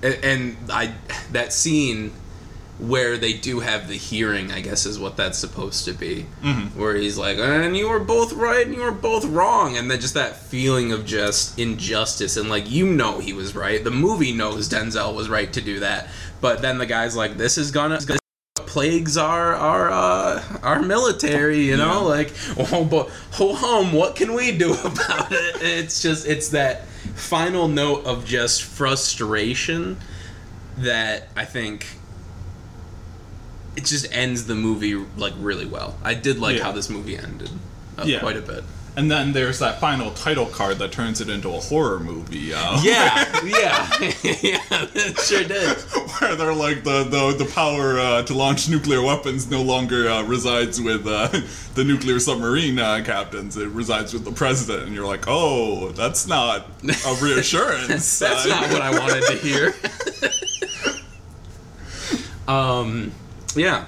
and, 0.02 0.24
and 0.24 0.56
I 0.70 0.94
that 1.32 1.52
scene 1.52 2.12
where 2.78 3.16
they 3.16 3.32
do 3.32 3.60
have 3.60 3.86
the 3.86 3.94
hearing, 3.94 4.50
I 4.50 4.60
guess 4.60 4.86
is 4.86 4.98
what 4.98 5.16
that's 5.16 5.38
supposed 5.38 5.84
to 5.84 5.92
be, 5.92 6.26
mm-hmm. 6.42 6.78
where 6.78 6.96
he's 6.96 7.16
like, 7.16 7.38
and 7.38 7.76
you 7.76 7.88
were 7.88 8.00
both 8.00 8.32
right 8.32 8.66
and 8.66 8.74
you 8.74 8.82
were 8.82 8.90
both 8.90 9.24
wrong, 9.24 9.76
and 9.76 9.90
then 9.90 10.00
just 10.00 10.14
that 10.14 10.36
feeling 10.36 10.92
of 10.92 11.06
just 11.06 11.58
injustice. 11.58 12.36
And 12.36 12.48
like 12.48 12.70
you 12.70 12.86
know 12.86 13.20
he 13.20 13.32
was 13.32 13.54
right. 13.54 13.82
The 13.82 13.90
movie 13.90 14.32
knows 14.32 14.68
Denzel 14.68 15.14
was 15.14 15.28
right 15.28 15.52
to 15.52 15.60
do 15.60 15.80
that, 15.80 16.08
but 16.40 16.62
then 16.62 16.78
the 16.78 16.86
guy's 16.86 17.16
like, 17.16 17.36
this 17.36 17.58
is 17.58 17.70
gonna. 17.70 17.98
Plagues 18.72 19.18
our 19.18 19.54
our 19.54 19.90
uh, 19.90 20.42
our 20.62 20.80
military, 20.80 21.60
you 21.60 21.76
know, 21.76 22.00
Yeah. 22.00 22.16
like 22.16 22.32
oh, 22.56 22.84
but 22.84 23.10
ho 23.32 23.52
hum, 23.54 23.92
what 23.92 24.16
can 24.16 24.32
we 24.34 24.56
do 24.56 24.72
about 24.84 25.30
it? 25.30 25.56
It's 25.60 26.00
just 26.00 26.26
it's 26.26 26.48
that 26.48 26.86
final 27.14 27.68
note 27.68 28.06
of 28.06 28.24
just 28.24 28.62
frustration 28.62 29.98
that 30.78 31.28
I 31.36 31.44
think 31.44 31.86
it 33.76 33.84
just 33.84 34.10
ends 34.12 34.46
the 34.46 34.54
movie 34.54 34.94
like 35.16 35.34
really 35.38 35.66
well. 35.66 35.98
I 36.02 36.14
did 36.14 36.38
like 36.38 36.56
Yeah. 36.56 36.64
how 36.64 36.72
this 36.72 36.88
movie 36.88 37.16
ended 37.18 37.50
uh, 37.98 38.04
Yeah. 38.06 38.20
quite 38.20 38.36
a 38.38 38.42
bit. 38.42 38.64
And 38.94 39.10
then 39.10 39.32
there's 39.32 39.58
that 39.60 39.80
final 39.80 40.10
title 40.10 40.44
card 40.44 40.78
that 40.80 40.92
turns 40.92 41.22
it 41.22 41.30
into 41.30 41.48
a 41.48 41.58
horror 41.60 41.98
movie. 41.98 42.52
Uh, 42.52 42.78
Yeah, 42.82 43.24
yeah, 43.42 43.88
yeah, 44.22 44.60
it 44.94 45.18
sure 45.18 45.44
did. 45.44 45.78
where 46.20 46.36
they're 46.36 46.52
like 46.52 46.84
the 46.84 47.04
the, 47.04 47.42
the 47.42 47.50
power 47.52 47.98
uh, 47.98 48.22
to 48.24 48.34
launch 48.34 48.68
nuclear 48.68 49.00
weapons 49.02 49.50
no 49.50 49.62
longer 49.62 50.10
uh, 50.10 50.22
resides 50.24 50.78
with 50.78 51.06
uh, 51.06 51.28
the 51.74 51.84
nuclear 51.84 52.20
submarine 52.20 52.78
uh, 52.78 53.02
captains. 53.02 53.56
It 53.56 53.68
resides 53.68 54.12
with 54.12 54.26
the 54.26 54.32
president, 54.32 54.84
and 54.84 54.94
you're 54.94 55.06
like, 55.06 55.24
oh, 55.26 55.92
that's 55.92 56.26
not 56.26 56.66
a 56.84 57.14
reassurance. 57.22 58.18
That's 58.18 58.46
not 58.46 58.70
what 58.70 58.82
I 58.82 58.90
wanted 58.98 59.24
to 59.24 59.36
hear. 59.38 59.74
um, 62.46 63.12
yeah. 63.56 63.86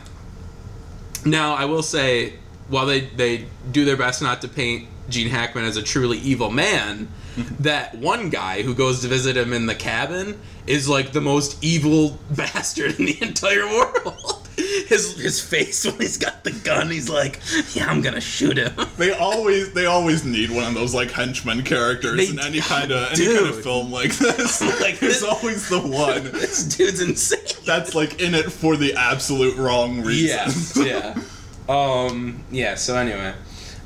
Now 1.26 1.54
I 1.54 1.66
will 1.66 1.82
say, 1.82 2.34
while 2.68 2.86
they 2.86 3.00
they 3.00 3.48
do 3.70 3.84
their 3.84 3.98
best 3.98 4.22
not 4.22 4.40
to 4.40 4.48
paint 4.48 4.88
Gene 5.08 5.28
Hackman 5.28 5.64
as 5.64 5.76
a 5.76 5.82
truly 5.82 6.18
evil 6.18 6.50
man, 6.50 7.08
that 7.60 7.94
one 7.96 8.30
guy 8.30 8.62
who 8.62 8.74
goes 8.74 9.00
to 9.00 9.08
visit 9.08 9.36
him 9.36 9.52
in 9.52 9.66
the 9.66 9.74
cabin 9.74 10.40
is 10.66 10.88
like 10.88 11.12
the 11.12 11.20
most 11.20 11.62
evil 11.62 12.18
bastard 12.30 12.98
in 12.98 13.06
the 13.06 13.22
entire 13.22 13.66
world. 13.66 14.40
His 14.86 15.16
his 15.20 15.40
face 15.40 15.84
when 15.84 15.96
he's 15.98 16.16
got 16.16 16.44
the 16.44 16.52
gun, 16.52 16.88
he's 16.88 17.08
like, 17.08 17.40
"Yeah, 17.74 17.86
I'm 17.90 18.00
gonna 18.02 18.20
shoot 18.20 18.56
him." 18.56 18.72
They 18.98 19.10
always 19.12 19.72
they 19.72 19.86
always 19.86 20.24
need 20.24 20.50
one 20.50 20.62
of 20.64 20.74
those 20.74 20.94
like 20.94 21.10
henchman 21.10 21.64
characters 21.64 22.16
They 22.18 22.28
in 22.28 22.38
any 22.38 22.60
kind 22.60 22.92
of 22.92 23.12
any 23.12 23.26
kind 23.34 23.48
of 23.48 23.62
film 23.64 23.90
like 23.90 24.12
this. 24.14 24.60
Like 24.80 25.00
there's 25.00 25.20
this- 25.20 25.22
always 25.24 25.68
the 25.68 25.80
one 25.80 26.24
this 26.30 26.62
dude's 26.76 27.00
insane. 27.00 27.40
that's 27.66 27.96
like 27.96 28.20
in 28.20 28.32
it 28.34 28.52
for 28.52 28.76
the 28.76 28.94
absolute 28.94 29.56
wrong 29.56 30.02
reasons. 30.02 30.76
Yeah, 30.76 31.18
yeah. 31.18 31.22
Um, 31.68 32.44
yeah, 32.52 32.76
so 32.76 32.96
anyway, 32.96 33.34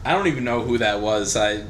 I 0.05 0.13
don't 0.13 0.27
even 0.27 0.45
know 0.45 0.61
who 0.63 0.79
that 0.79 1.01
was. 1.01 1.37
I 1.37 1.65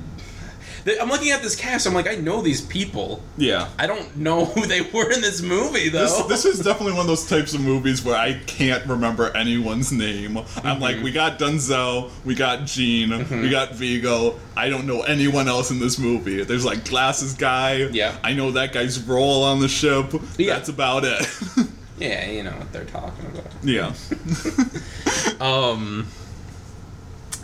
I'm 1.01 1.11
looking 1.11 1.33
at 1.33 1.43
this 1.43 1.55
cast. 1.55 1.87
I'm 1.87 1.93
like, 1.93 2.09
I 2.09 2.15
know 2.15 2.41
these 2.41 2.63
people. 2.63 3.21
yeah. 3.37 3.69
I 3.79 3.87
don't 3.87 4.17
know 4.17 4.47
who 4.47 4.65
they 4.65 4.81
were 4.81 5.11
in 5.13 5.21
this 5.21 5.43
movie 5.43 5.91
though. 5.91 5.99
This, 6.29 6.43
this 6.45 6.45
is 6.47 6.65
definitely 6.65 6.93
one 6.93 7.03
of 7.03 7.07
those 7.09 7.29
types 7.29 7.53
of 7.53 7.61
movies 7.61 8.03
where 8.03 8.17
I 8.17 8.41
can't 8.47 8.87
remember 8.87 9.31
anyone's 9.37 9.93
name. 9.93 10.39
I'm 10.39 10.45
Mm-hmm. 10.45 10.81
like, 10.83 11.03
we 11.03 11.13
got 11.13 11.39
Denzel, 11.39 12.11
we 12.25 12.35
got 12.35 12.65
Gene, 12.65 13.11
we 13.43 13.51
got 13.51 13.75
Viggo. 13.75 14.39
I 14.57 14.71
don't 14.71 14.87
know 14.87 15.03
anyone 15.03 15.47
else 15.47 15.71
in 15.71 15.79
this 15.79 15.99
movie. 15.99 16.43
There's 16.45 16.65
like 16.65 16.89
glasses 16.89 17.35
guy. 17.35 17.89
Yeah. 17.93 18.17
I 18.25 18.33
know 18.33 18.53
that 18.53 18.73
guy's 18.73 18.99
role 19.03 19.43
on 19.43 19.61
the 19.61 19.69
ship. 19.69 20.13
Yeah. 20.39 20.55
That's 20.55 20.71
about 20.71 21.05
it. 21.05 21.27
yeah, 21.99 22.31
you 22.31 22.45
know 22.45 22.53
what 22.53 22.73
they're 22.73 22.85
talking 22.87 23.27
about. 23.27 23.53
yeah. 23.63 23.93
Um, 25.41 26.07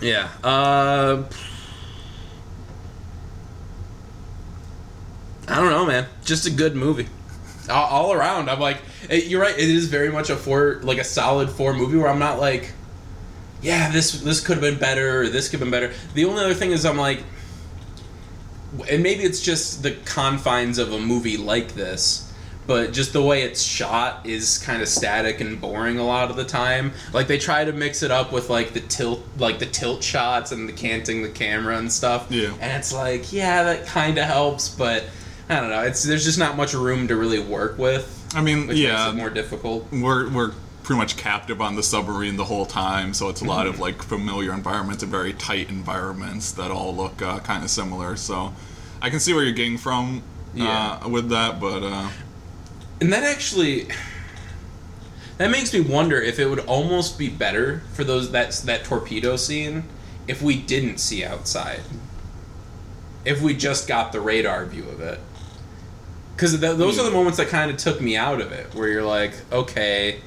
yeah. 0.04 0.28
Uh, 0.44 1.24
I 5.48 5.56
don't 5.56 5.70
know, 5.70 5.86
man. 5.86 6.06
Just 6.24 6.46
a 6.46 6.50
good 6.50 6.76
movie. 6.76 7.08
All, 7.70 7.86
all 7.86 8.12
around, 8.12 8.50
I'm 8.50 8.60
like, 8.60 8.78
eh, 9.08 9.22
you're 9.24 9.40
right. 9.40 9.58
It 9.58 9.70
is 9.70 9.88
very 9.88 10.12
much 10.12 10.28
a 10.28 10.36
four, 10.36 10.80
like 10.82 10.98
a 10.98 11.04
solid 11.04 11.48
four 11.48 11.72
movie 11.72 11.96
where 11.96 12.08
I'm 12.08 12.18
not 12.18 12.38
like, 12.38 12.72
yeah, 13.62 13.90
this 13.90 14.20
this 14.20 14.40
could 14.40 14.58
have 14.58 14.62
been 14.62 14.78
better, 14.78 15.22
or 15.22 15.28
this 15.30 15.48
could 15.48 15.60
have 15.60 15.70
been 15.70 15.70
better. 15.70 15.94
The 16.12 16.26
only 16.26 16.44
other 16.44 16.54
thing 16.54 16.72
is, 16.72 16.84
I'm 16.84 16.98
like, 16.98 17.22
and 18.90 19.02
maybe 19.02 19.22
it's 19.22 19.40
just 19.40 19.82
the 19.82 19.92
confines 19.92 20.76
of 20.76 20.92
a 20.92 21.00
movie 21.00 21.38
like 21.38 21.74
this, 21.74 22.30
but 22.66 22.92
just 22.92 23.12
the 23.12 23.22
way 23.22 23.42
it's 23.42 23.62
shot 23.62 24.24
is 24.26 24.58
kind 24.58 24.80
of 24.82 24.88
static 24.88 25.40
and 25.40 25.60
boring 25.60 25.98
a 25.98 26.04
lot 26.04 26.30
of 26.30 26.36
the 26.36 26.44
time. 26.44 26.92
Like 27.12 27.26
they 27.26 27.38
try 27.38 27.64
to 27.64 27.72
mix 27.72 28.02
it 28.02 28.10
up 28.10 28.32
with 28.32 28.48
like 28.50 28.72
the 28.72 28.80
tilt, 28.80 29.22
like 29.38 29.58
the 29.58 29.66
tilt 29.66 30.02
shots 30.02 30.52
and 30.52 30.68
the 30.68 30.72
canting 30.72 31.22
the 31.22 31.28
camera 31.28 31.76
and 31.78 31.92
stuff. 31.92 32.26
Yeah. 32.30 32.52
and 32.60 32.72
it's 32.72 32.92
like, 32.92 33.32
yeah, 33.32 33.62
that 33.64 33.86
kind 33.86 34.16
of 34.18 34.24
helps, 34.24 34.68
but 34.68 35.04
I 35.48 35.60
don't 35.60 35.68
know. 35.70 35.82
It's 35.82 36.02
there's 36.02 36.24
just 36.24 36.38
not 36.38 36.56
much 36.56 36.72
room 36.74 37.08
to 37.08 37.16
really 37.16 37.38
work 37.40 37.76
with, 37.78 38.10
I 38.34 38.40
mean, 38.40 38.68
yeah, 38.74 39.04
makes 39.06 39.12
it 39.12 39.16
more 39.16 39.30
difficult. 39.30 39.86
we're 39.92 40.30
we're 40.30 40.52
pretty 40.84 40.98
much 40.98 41.16
captive 41.16 41.60
on 41.62 41.76
the 41.76 41.82
submarine 41.82 42.36
the 42.36 42.44
whole 42.44 42.66
time, 42.66 43.12
so 43.14 43.28
it's 43.28 43.40
a 43.40 43.44
lot 43.44 43.66
of 43.66 43.78
like 43.78 44.02
familiar 44.02 44.52
environments 44.52 45.02
and 45.02 45.10
very 45.12 45.32
tight 45.34 45.68
environments 45.70 46.52
that 46.52 46.70
all 46.70 46.94
look 46.94 47.20
uh, 47.22 47.38
kind 47.40 47.62
of 47.64 47.70
similar. 47.70 48.16
So 48.16 48.54
I 49.02 49.10
can 49.10 49.20
see 49.20 49.32
where 49.34 49.44
you're 49.44 49.52
getting 49.52 49.78
from 49.78 50.22
Yeah. 50.54 50.98
uh, 51.04 51.08
with 51.08 51.28
that, 51.30 51.60
but 51.60 51.82
uh, 51.82 52.08
And 53.00 53.12
that 53.12 53.22
actually 53.22 53.88
that 55.36 55.50
makes 55.50 55.72
me 55.72 55.80
wonder 55.80 56.20
if 56.20 56.38
it 56.38 56.46
would 56.46 56.60
almost 56.60 57.18
be 57.18 57.28
better 57.28 57.82
for 57.92 58.04
those 58.04 58.30
that 58.32 58.52
that 58.64 58.84
torpedo 58.84 59.36
scene 59.36 59.84
if 60.28 60.40
we 60.40 60.56
didn't 60.56 60.98
see 60.98 61.24
outside. 61.24 61.80
If 63.24 63.40
we 63.40 63.54
just 63.54 63.88
got 63.88 64.12
the 64.12 64.20
radar 64.20 64.64
view 64.66 64.88
of 64.88 65.00
it. 65.00 65.18
Cuz 66.36 66.58
th- 66.58 66.76
those 66.76 66.98
are 66.98 67.02
the 67.02 67.10
hmm. 67.10 67.16
moments 67.16 67.38
that 67.38 67.48
kind 67.48 67.70
of 67.70 67.76
took 67.76 68.00
me 68.00 68.16
out 68.16 68.40
of 68.40 68.52
it 68.52 68.74
where 68.74 68.88
you're 68.88 69.04
like, 69.04 69.32
okay, 69.50 70.20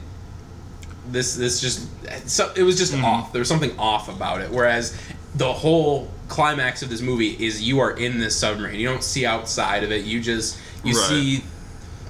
this 1.10 1.36
this 1.36 1.62
just 1.62 1.88
so 2.26 2.52
it 2.56 2.64
was 2.64 2.78
just 2.78 2.94
mm-hmm. 2.94 3.06
off. 3.06 3.32
There 3.32 3.40
was 3.40 3.50
something 3.50 3.78
off 3.80 4.10
about 4.10 4.42
it 4.42 4.52
whereas 4.52 4.98
the 5.36 5.54
whole 5.54 6.12
climax 6.28 6.82
of 6.82 6.90
this 6.90 7.02
movie 7.02 7.38
is 7.40 7.62
you 7.62 7.80
are 7.80 7.92
in 7.92 8.20
this 8.20 8.36
submarine. 8.36 8.80
You 8.80 8.90
don't 8.90 9.04
see 9.04 9.26
outside 9.26 9.84
of 9.86 9.92
it. 9.92 10.04
You 10.04 10.20
just 10.22 10.58
you 10.84 10.98
Right. 10.98 11.10
see 11.10 11.44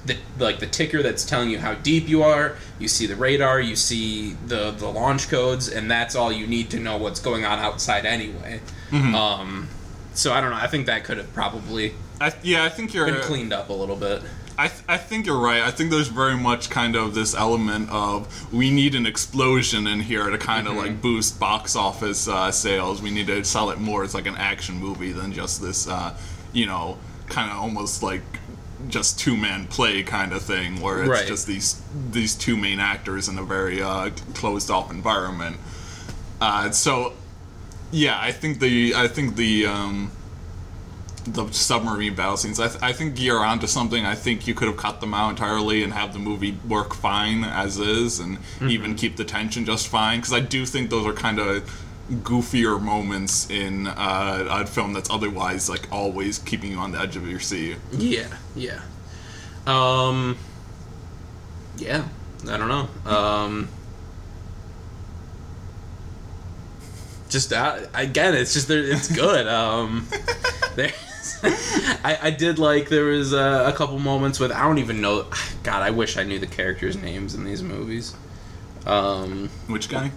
the 0.08 0.16
like 0.38 0.58
the 0.58 0.66
ticker 0.66 1.02
that's 1.02 1.24
telling 1.24 1.50
you 1.50 1.58
how 1.58 1.74
deep 1.74 2.08
you 2.08 2.22
are. 2.22 2.56
You 2.78 2.88
see 2.88 3.06
the 3.06 3.16
radar. 3.16 3.60
You 3.60 3.76
see 3.76 4.32
the 4.46 4.72
the 4.72 4.88
launch 4.88 5.28
codes, 5.28 5.68
and 5.68 5.90
that's 5.90 6.16
all 6.16 6.32
you 6.32 6.46
need 6.46 6.70
to 6.70 6.80
know 6.80 6.96
what's 6.96 7.20
going 7.20 7.44
on 7.44 7.58
outside 7.58 8.04
anyway. 8.04 8.60
Um, 8.92 9.68
so 10.14 10.32
I 10.32 10.40
don't 10.40 10.50
know. 10.50 10.56
I 10.56 10.66
think 10.66 10.86
that 10.86 11.04
could 11.04 11.18
have 11.18 11.32
probably 11.32 11.94
I, 12.20 12.32
yeah, 12.42 12.64
I 12.64 12.68
think 12.68 12.94
you're 12.94 13.06
been 13.06 13.20
cleaned 13.22 13.52
up 13.52 13.68
a 13.68 13.72
little 13.72 13.96
bit. 13.96 14.22
I, 14.56 14.66
th- 14.66 14.82
I 14.88 14.96
think 14.96 15.24
you're 15.26 15.38
right. 15.38 15.62
I 15.62 15.70
think 15.70 15.92
there's 15.92 16.08
very 16.08 16.36
much 16.36 16.68
kind 16.68 16.96
of 16.96 17.14
this 17.14 17.32
element 17.32 17.90
of 17.90 18.52
we 18.52 18.72
need 18.72 18.96
an 18.96 19.06
explosion 19.06 19.86
in 19.86 20.00
here 20.00 20.28
to 20.28 20.36
kind 20.36 20.66
of 20.66 20.74
like 20.74 21.00
boost 21.00 21.38
box 21.38 21.76
office 21.76 22.26
uh, 22.26 22.50
sales. 22.50 23.00
We 23.00 23.10
need 23.10 23.28
to 23.28 23.44
sell 23.44 23.70
it 23.70 23.78
more 23.78 24.02
as 24.02 24.14
like 24.14 24.26
an 24.26 24.36
action 24.36 24.74
movie 24.74 25.12
than 25.12 25.32
just 25.32 25.62
this, 25.62 25.86
uh, 25.86 26.16
you 26.52 26.66
know, 26.66 26.98
kind 27.28 27.52
of 27.52 27.58
almost 27.58 28.02
like 28.02 28.22
just 28.88 29.18
two 29.18 29.36
man 29.36 29.66
play 29.66 30.02
kind 30.02 30.32
of 30.32 30.42
thing 30.42 30.80
where 30.80 31.00
it's 31.02 31.08
Right. 31.10 31.26
just 31.26 31.46
these 31.46 31.80
these 32.10 32.34
two 32.34 32.56
main 32.56 32.80
actors 32.80 33.28
in 33.28 33.38
a 33.38 33.42
very 33.44 33.82
uh, 33.82 34.10
closed 34.34 34.70
off 34.70 34.90
environment. 34.90 35.56
Uh, 36.40 36.70
so 36.70 37.12
yeah, 37.90 38.18
I 38.20 38.32
think 38.32 38.60
the 38.60 38.94
I 38.94 39.08
think 39.08 39.36
the 39.36 39.66
um, 39.66 40.10
the 41.24 41.46
submarine 41.52 42.14
battle 42.14 42.36
scenes. 42.38 42.58
I, 42.58 42.68
th- 42.68 42.82
I 42.82 42.92
think 42.92 43.20
you're 43.20 43.44
onto 43.44 43.66
something. 43.66 44.06
I 44.06 44.14
think 44.14 44.46
you 44.46 44.54
could 44.54 44.68
have 44.68 44.76
cut 44.78 45.00
them 45.00 45.12
out 45.12 45.30
entirely 45.30 45.82
and 45.82 45.92
have 45.92 46.12
the 46.14 46.18
movie 46.18 46.56
work 46.66 46.94
fine 46.94 47.44
as 47.44 47.78
is, 47.78 48.18
and 48.18 48.38
even 48.62 48.94
keep 48.94 49.16
the 49.16 49.24
tension 49.24 49.64
just 49.66 49.88
fine. 49.88 50.20
Because 50.20 50.32
I 50.32 50.40
do 50.40 50.64
think 50.64 50.88
those 50.90 51.06
are 51.06 51.12
kind 51.12 51.38
of 51.38 51.68
goofier 52.10 52.80
moments 52.80 53.48
in 53.50 53.86
uh, 53.86 54.46
a 54.50 54.66
film 54.66 54.92
that's 54.92 55.10
otherwise 55.10 55.68
like 55.68 55.90
always 55.92 56.38
keeping 56.38 56.72
you 56.72 56.78
on 56.78 56.92
the 56.92 56.98
edge 56.98 57.16
of 57.16 57.28
your 57.28 57.40
seat. 57.40 57.76
Yeah, 57.92 58.28
yeah. 58.56 58.80
Um, 59.66 60.36
yeah. 61.76 62.08
I 62.48 62.56
don't 62.56 62.68
know. 62.68 62.88
Um, 63.10 63.68
just 67.28 67.52
uh, 67.52 67.80
again, 67.94 68.34
it's 68.34 68.54
just 68.54 68.68
there. 68.68 68.82
It's 68.82 69.08
good. 69.08 69.46
Um, 69.58 70.06
there. 70.76 70.92
I, 72.04 72.18
I 72.22 72.30
did 72.30 72.58
like 72.58 72.88
there 72.88 73.04
was 73.04 73.34
uh, 73.34 73.70
a 73.72 73.76
couple 73.76 73.98
moments 73.98 74.38
with 74.40 74.52
I 74.52 74.62
don't 74.62 74.78
even 74.78 75.00
know. 75.00 75.26
God, 75.62 75.82
I 75.82 75.90
wish 75.90 76.16
I 76.16 76.22
knew 76.22 76.38
the 76.38 76.46
characters' 76.46 76.96
names 76.96 77.34
in 77.34 77.44
these 77.44 77.62
movies. 77.62 78.14
Um, 78.86 79.50
Which 79.66 79.88
guy? 79.88 80.10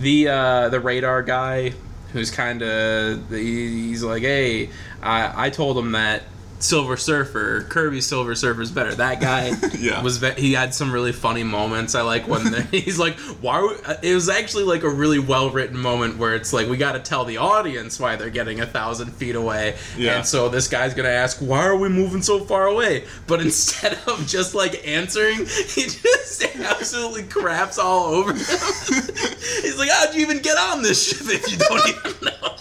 The 0.00 0.28
uh, 0.28 0.68
the 0.70 0.80
radar 0.80 1.22
guy 1.22 1.74
who's 2.12 2.30
kind 2.30 2.62
of 2.62 3.28
he's 3.30 4.02
like, 4.02 4.22
hey, 4.22 4.70
I 5.02 5.46
I 5.46 5.50
told 5.50 5.78
him 5.78 5.92
that 5.92 6.22
Silver 6.60 6.96
Surfer, 6.96 7.62
Kirby 7.68 8.00
Silver 8.00 8.34
Surfer 8.34 8.60
is 8.62 8.70
better. 8.70 8.94
That 8.94 9.20
guy 9.20 9.52
Yeah. 9.78 10.02
was 10.02 10.18
ve- 10.18 10.38
he 10.40 10.52
had 10.52 10.74
some 10.74 10.92
really 10.92 11.12
funny 11.12 11.42
moments. 11.42 11.94
I 11.94 12.02
like 12.02 12.28
when 12.28 12.52
he's 12.70 12.98
like, 12.98 13.18
why? 13.40 13.60
would- 13.62 13.80
uh, 13.86 13.94
It 14.02 14.14
was 14.14 14.28
actually 14.28 14.64
like 14.64 14.82
a 14.82 14.88
really 14.88 15.18
well 15.18 15.50
written 15.50 15.78
moment 15.78 16.18
where 16.18 16.34
it's 16.34 16.52
like 16.52 16.68
we 16.68 16.76
got 16.76 16.92
to 16.92 16.98
tell 17.00 17.24
the 17.24 17.38
audience 17.38 17.98
why 17.98 18.16
they're 18.16 18.30
getting 18.30 18.60
a 18.60 18.66
thousand 18.66 19.10
feet 19.12 19.36
away, 19.36 19.76
Yeah. 19.96 20.16
and 20.18 20.26
so 20.26 20.48
this 20.48 20.68
guy's 20.68 20.92
gonna 20.94 21.08
ask, 21.08 21.38
why 21.38 21.64
are 21.64 21.76
we 21.76 21.88
moving 21.88 22.22
so 22.22 22.40
far 22.40 22.66
away? 22.66 23.04
But 23.26 23.40
instead 23.46 23.98
of 24.06 24.26
just 24.26 24.54
like 24.54 24.86
answering, 24.86 25.38
he 25.38 25.84
just 25.86 26.44
absolutely 26.60 27.22
craps 27.24 27.78
all 27.78 28.06
over 28.14 28.32
him. 28.32 28.38
He's 28.38 29.78
like, 29.78 29.88
how'd 29.90 30.14
you 30.14 30.20
even 30.22 30.40
get 30.40 30.56
on 30.58 30.82
this 30.82 31.08
ship 31.08 31.26
if 31.28 31.50
you 31.50 31.56
don't 31.58 31.88
even 31.88 32.26
know? 32.26 32.56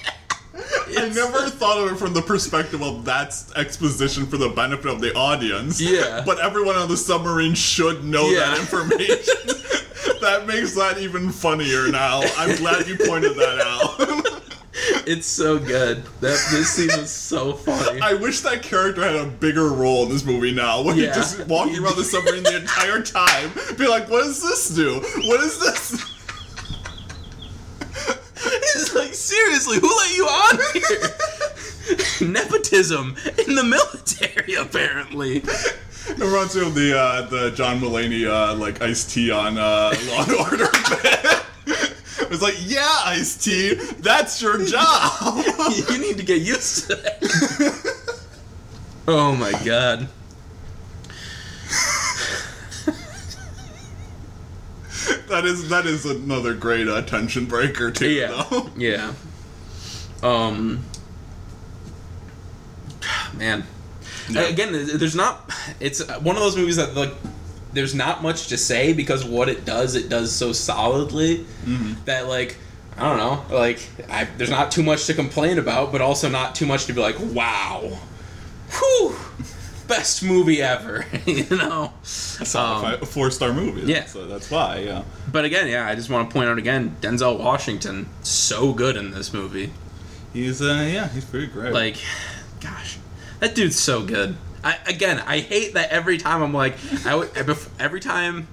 I 0.98 1.10
never 1.10 1.50
thought 1.50 1.78
of 1.86 1.92
it 1.92 1.96
from 1.98 2.14
the 2.14 2.22
perspective 2.22 2.82
of 2.82 3.06
that's 3.06 3.52
exposition 3.56 4.26
for 4.26 4.38
the 4.38 4.50
benefit 4.50 4.88
of 4.92 5.02
the 5.02 5.14
audience. 5.16 5.80
Yeah. 5.80 6.24
But 6.26 6.40
everyone 6.40 6.76
on 6.76 6.88
the 6.90 6.98
submarine 6.98 7.54
should 7.56 8.04
know 8.04 8.30
Yeah. 8.30 8.40
that 8.52 8.60
information. 8.60 9.36
that 10.22 10.46
makes 10.48 10.76
that 10.76 10.98
even 11.00 11.32
funnier 11.32 11.88
now. 11.90 12.22
I'm 12.38 12.56
glad 12.58 12.88
you 12.88 12.98
pointed 12.98 13.36
that 13.36 13.60
out. 13.62 14.36
It's 15.06 15.26
so 15.28 15.58
good. 15.60 16.04
That 16.22 16.40
this 16.52 16.70
scene 16.70 16.90
is 16.92 17.10
so 17.12 17.54
funny. 17.54 18.00
I 18.00 18.14
wish 18.14 18.42
that 18.42 18.62
character 18.62 19.04
had 19.04 19.16
a 19.16 19.26
bigger 19.26 19.70
role 19.70 20.04
in 20.04 20.10
this 20.10 20.24
movie 20.24 20.52
now. 20.54 20.82
When 20.84 20.96
Yeah. 20.98 21.08
he's 21.08 21.16
just 21.16 21.48
walking 21.48 21.80
around 21.84 21.98
the 21.98 22.04
submarine 22.04 22.44
the 22.44 22.56
entire 22.56 23.02
time, 23.02 23.52
be 23.78 23.88
like, 23.88 24.08
what 24.10 24.24
does 24.24 24.42
this 24.42 24.70
do? 24.70 25.00
What 25.28 25.42
is 25.42 25.60
this? 25.60 26.06
He's 28.74 28.94
like, 28.96 29.14
seriously, 29.30 29.80
who 29.80 29.88
let 29.88 30.18
you 30.18 30.26
on 30.26 30.60
here? 30.74 32.28
Nepotism 32.30 33.16
in 33.48 33.56
the 33.56 33.64
military, 33.64 34.56
apparently. 34.56 35.38
It 35.38 36.20
reminds 36.20 36.56
me 36.56 36.66
of 36.66 36.74
the 36.74 36.98
uh, 36.98 37.22
the 37.28 37.52
John 37.52 37.80
Mulaney 37.80 38.28
uh, 38.28 38.56
like 38.56 38.82
Ice-T 38.82 39.30
on 39.32 39.58
uh, 39.58 39.94
Law 40.08 40.24
and 40.24 40.34
Order. 40.34 40.70
it 41.68 42.30
was 42.30 42.42
like, 42.42 42.56
yeah, 42.60 43.02
Ice-T, 43.06 43.76
that's 44.00 44.42
your 44.42 44.64
job. 44.66 45.46
you 45.90 45.98
need 46.00 46.18
to 46.18 46.26
get 46.26 46.42
used 46.42 46.88
to 46.88 46.96
that. 46.96 48.24
oh 49.08 49.36
my 49.36 49.52
god. 49.64 50.08
That 55.30 55.46
is 55.46 55.70
that 55.70 55.86
is 55.86 56.06
another 56.06 56.54
great 56.54 56.88
uh, 56.88 57.02
tension 57.02 57.46
breaker 57.46 57.92
too. 57.92 58.10
Yeah. 58.10 58.46
Though. 58.50 58.70
Yeah. 58.78 59.14
Um. 60.22 60.84
Man. 63.38 63.64
Yeah. 64.30 64.42
Again, 64.42 64.72
there's 64.74 65.16
not. 65.16 65.52
It's 65.80 66.06
one 66.20 66.36
of 66.36 66.42
those 66.42 66.58
movies 66.58 66.76
that 66.76 66.96
like. 66.96 67.14
There's 67.72 67.94
not 67.94 68.24
much 68.24 68.48
to 68.48 68.58
say 68.58 68.94
because 68.94 69.24
what 69.24 69.48
it 69.48 69.64
does, 69.64 69.94
it 69.94 70.10
does 70.10 70.32
so 70.36 70.52
solidly 70.52 71.46
that 72.06 72.28
like. 72.28 72.58
I 72.98 73.04
don't 73.04 73.18
know. 73.18 73.56
Like, 73.56 73.80
I, 74.10 74.26
there's 74.38 74.50
not 74.50 74.72
too 74.72 74.84
much 74.84 75.06
to 75.06 75.14
complain 75.14 75.58
about, 75.58 75.94
but 75.94 76.02
also 76.02 76.28
not 76.28 76.54
too 76.54 76.66
much 76.66 76.86
to 76.88 76.94
be 76.94 77.00
like, 77.00 77.16
wow, 77.20 77.98
whew, 78.72 79.16
best 79.90 80.24
movie 80.24 80.62
ever. 80.62 81.06
you 81.26 81.46
know. 81.50 81.92
That's 82.02 82.56
Um, 82.56 82.86
a 82.86 83.06
four 83.06 83.30
star 83.32 83.52
movie. 83.54 83.92
yeah. 83.92 84.06
so 84.06 84.26
that's 84.28 84.50
why. 84.50 84.78
Yeah, 84.80 85.04
But 85.30 85.44
again, 85.44 85.68
yeah, 85.68 85.86
I 85.88 85.96
just 85.96 86.10
want 86.10 86.30
to 86.30 86.34
point 86.34 86.48
out 86.48 86.58
again, 86.58 86.96
Denzel 87.02 87.38
Washington, 87.38 88.08
so 88.24 88.72
good 88.74 88.96
in 88.96 89.12
this 89.12 89.34
movie. 89.34 89.72
he's 90.32 90.62
uh, 90.62 90.88
yeah, 90.90 91.10
he's 91.10 91.26
pretty 91.26 91.48
great. 91.48 91.74
Like, 91.74 91.98
gosh, 92.62 92.98
that 93.42 93.56
dude's 93.56 93.78
so 93.80 94.04
good. 94.06 94.38
I, 94.64 94.78
again, 94.88 95.22
I 95.26 95.40
hate 95.40 95.74
that 95.74 95.90
every 95.92 96.18
time 96.18 96.42
I'm 96.42 96.54
like, 96.54 96.76
I 97.06 97.16
would, 97.16 97.30
every 97.80 98.00
time, 98.00 98.48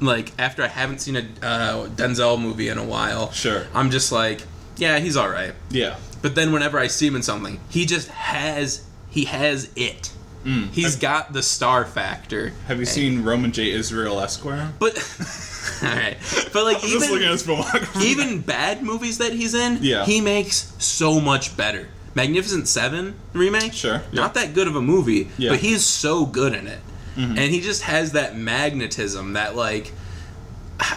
like 0.00 0.32
after 0.38 0.62
I 0.62 0.68
haven't 0.68 0.98
seen 1.00 1.16
a 1.16 1.20
uh, 1.42 1.86
Denzel 1.88 2.40
movie 2.40 2.68
in 2.68 2.78
a 2.78 2.84
while, 2.84 3.30
Sure. 3.32 3.66
I'm 3.74 3.90
just 3.90 4.10
like, 4.12 4.42
yeah, 4.76 4.98
he's 4.98 5.16
all 5.16 5.28
right. 5.28 5.54
yeah, 5.70 5.96
But 6.22 6.34
then 6.34 6.52
whenever 6.52 6.78
I 6.78 6.88
see 6.88 7.06
him 7.06 7.16
in 7.16 7.22
something, 7.22 7.58
he 7.70 7.86
just 7.86 8.08
has 8.08 8.84
he 9.10 9.24
has 9.24 9.70
it. 9.76 10.12
Mm. 10.48 10.70
He's 10.72 10.96
got 10.96 11.32
the 11.34 11.42
star 11.42 11.84
factor. 11.84 12.52
Have 12.68 12.78
you 12.78 12.86
seen 12.86 13.22
Roman 13.22 13.52
J. 13.52 13.70
Israel 13.70 14.18
Esquire? 14.20 14.72
But 14.78 14.94
all 15.82 15.88
right, 15.90 16.16
but 16.52 16.64
like 16.64 16.76
I'm 16.82 16.88
just 16.88 17.10
looking 17.10 17.16
even 17.16 17.22
at 17.24 17.32
his 17.32 17.42
filmography. 17.46 18.02
even 18.04 18.40
bad 18.40 18.82
movies 18.82 19.18
that 19.18 19.32
he's 19.34 19.52
in, 19.54 19.78
Yeah. 19.82 20.04
he 20.06 20.20
makes 20.22 20.72
so 20.78 21.20
much 21.20 21.56
better. 21.56 21.88
Magnificent 22.14 22.66
Seven 22.66 23.14
remake, 23.34 23.72
Sure, 23.74 24.02
yeah. 24.10 24.20
not 24.22 24.34
that 24.34 24.54
good 24.54 24.66
of 24.68 24.74
a 24.74 24.80
movie, 24.82 25.28
Yeah. 25.36 25.50
but 25.50 25.58
he's 25.60 25.84
so 25.84 26.24
good 26.24 26.54
in 26.54 26.66
it, 26.66 26.80
Mm-hmm. 27.16 27.32
and 27.38 27.52
he 27.52 27.60
just 27.60 27.82
has 27.82 28.12
that 28.12 28.36
magnetism 28.36 29.34
that 29.34 29.54
like 29.56 29.92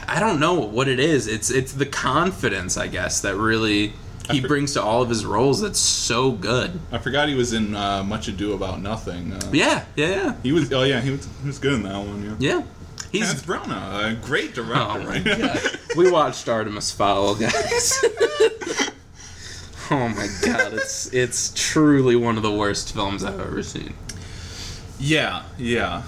I 0.08 0.20
don't 0.20 0.40
know 0.40 0.54
what 0.54 0.88
it 0.88 1.00
is. 1.00 1.28
It's 1.28 1.50
it's 1.50 1.74
the 1.74 1.88
confidence, 1.88 2.78
I 2.78 2.88
guess, 2.88 3.22
that 3.22 3.36
really 3.36 3.94
he 4.32 4.42
brings 4.42 4.74
to 4.74 4.82
all 4.84 5.02
of 5.02 5.10
his 5.10 5.26
roles. 5.26 5.62
That's 5.62 5.80
so 5.80 6.32
good. 6.32 6.80
I 6.92 6.98
forgot 6.98 7.28
he 7.30 7.36
was 7.36 7.54
in 7.54 7.76
uh, 7.76 8.04
Much 8.04 8.28
Ado 8.28 8.54
About 8.54 8.82
Nothing. 8.82 9.34
Uh, 9.34 9.50
Yeah, 9.52 9.86
yeah, 9.96 10.08
yeah, 10.08 10.36
He 10.44 10.52
was. 10.52 10.72
Oh 10.74 10.84
yeah, 10.84 11.02
he 11.02 11.12
was. 11.12 11.28
He 11.42 11.48
was 11.48 11.60
good 11.60 11.74
in 11.74 11.84
that 11.84 11.98
one. 11.98 12.24
Yeah. 12.40 12.56
yeah. 12.58 12.64
He's 13.12 13.28
Kenneth 13.28 13.46
Branagh, 13.46 14.12
a 14.12 14.26
great 14.26 14.54
director, 14.54 14.74
Oh 14.80 15.00
my 15.00 15.06
right? 15.06 15.24
god. 15.26 15.62
we 15.98 16.10
watched 16.10 16.48
Artemis 16.48 16.92
Fowl, 16.92 17.36
guys. 17.36 18.04
oh 19.92 20.08
my 20.08 20.28
god, 20.46 20.74
it's 20.74 21.12
it's 21.14 21.52
truly 21.54 22.16
one 22.16 22.38
of 22.38 22.44
the 22.44 22.52
worst 22.52 22.94
films 22.94 23.26
I've 23.26 23.40
ever 23.40 23.62
seen. 23.64 23.94
yeah, 24.98 25.44
yeah, 25.58 26.04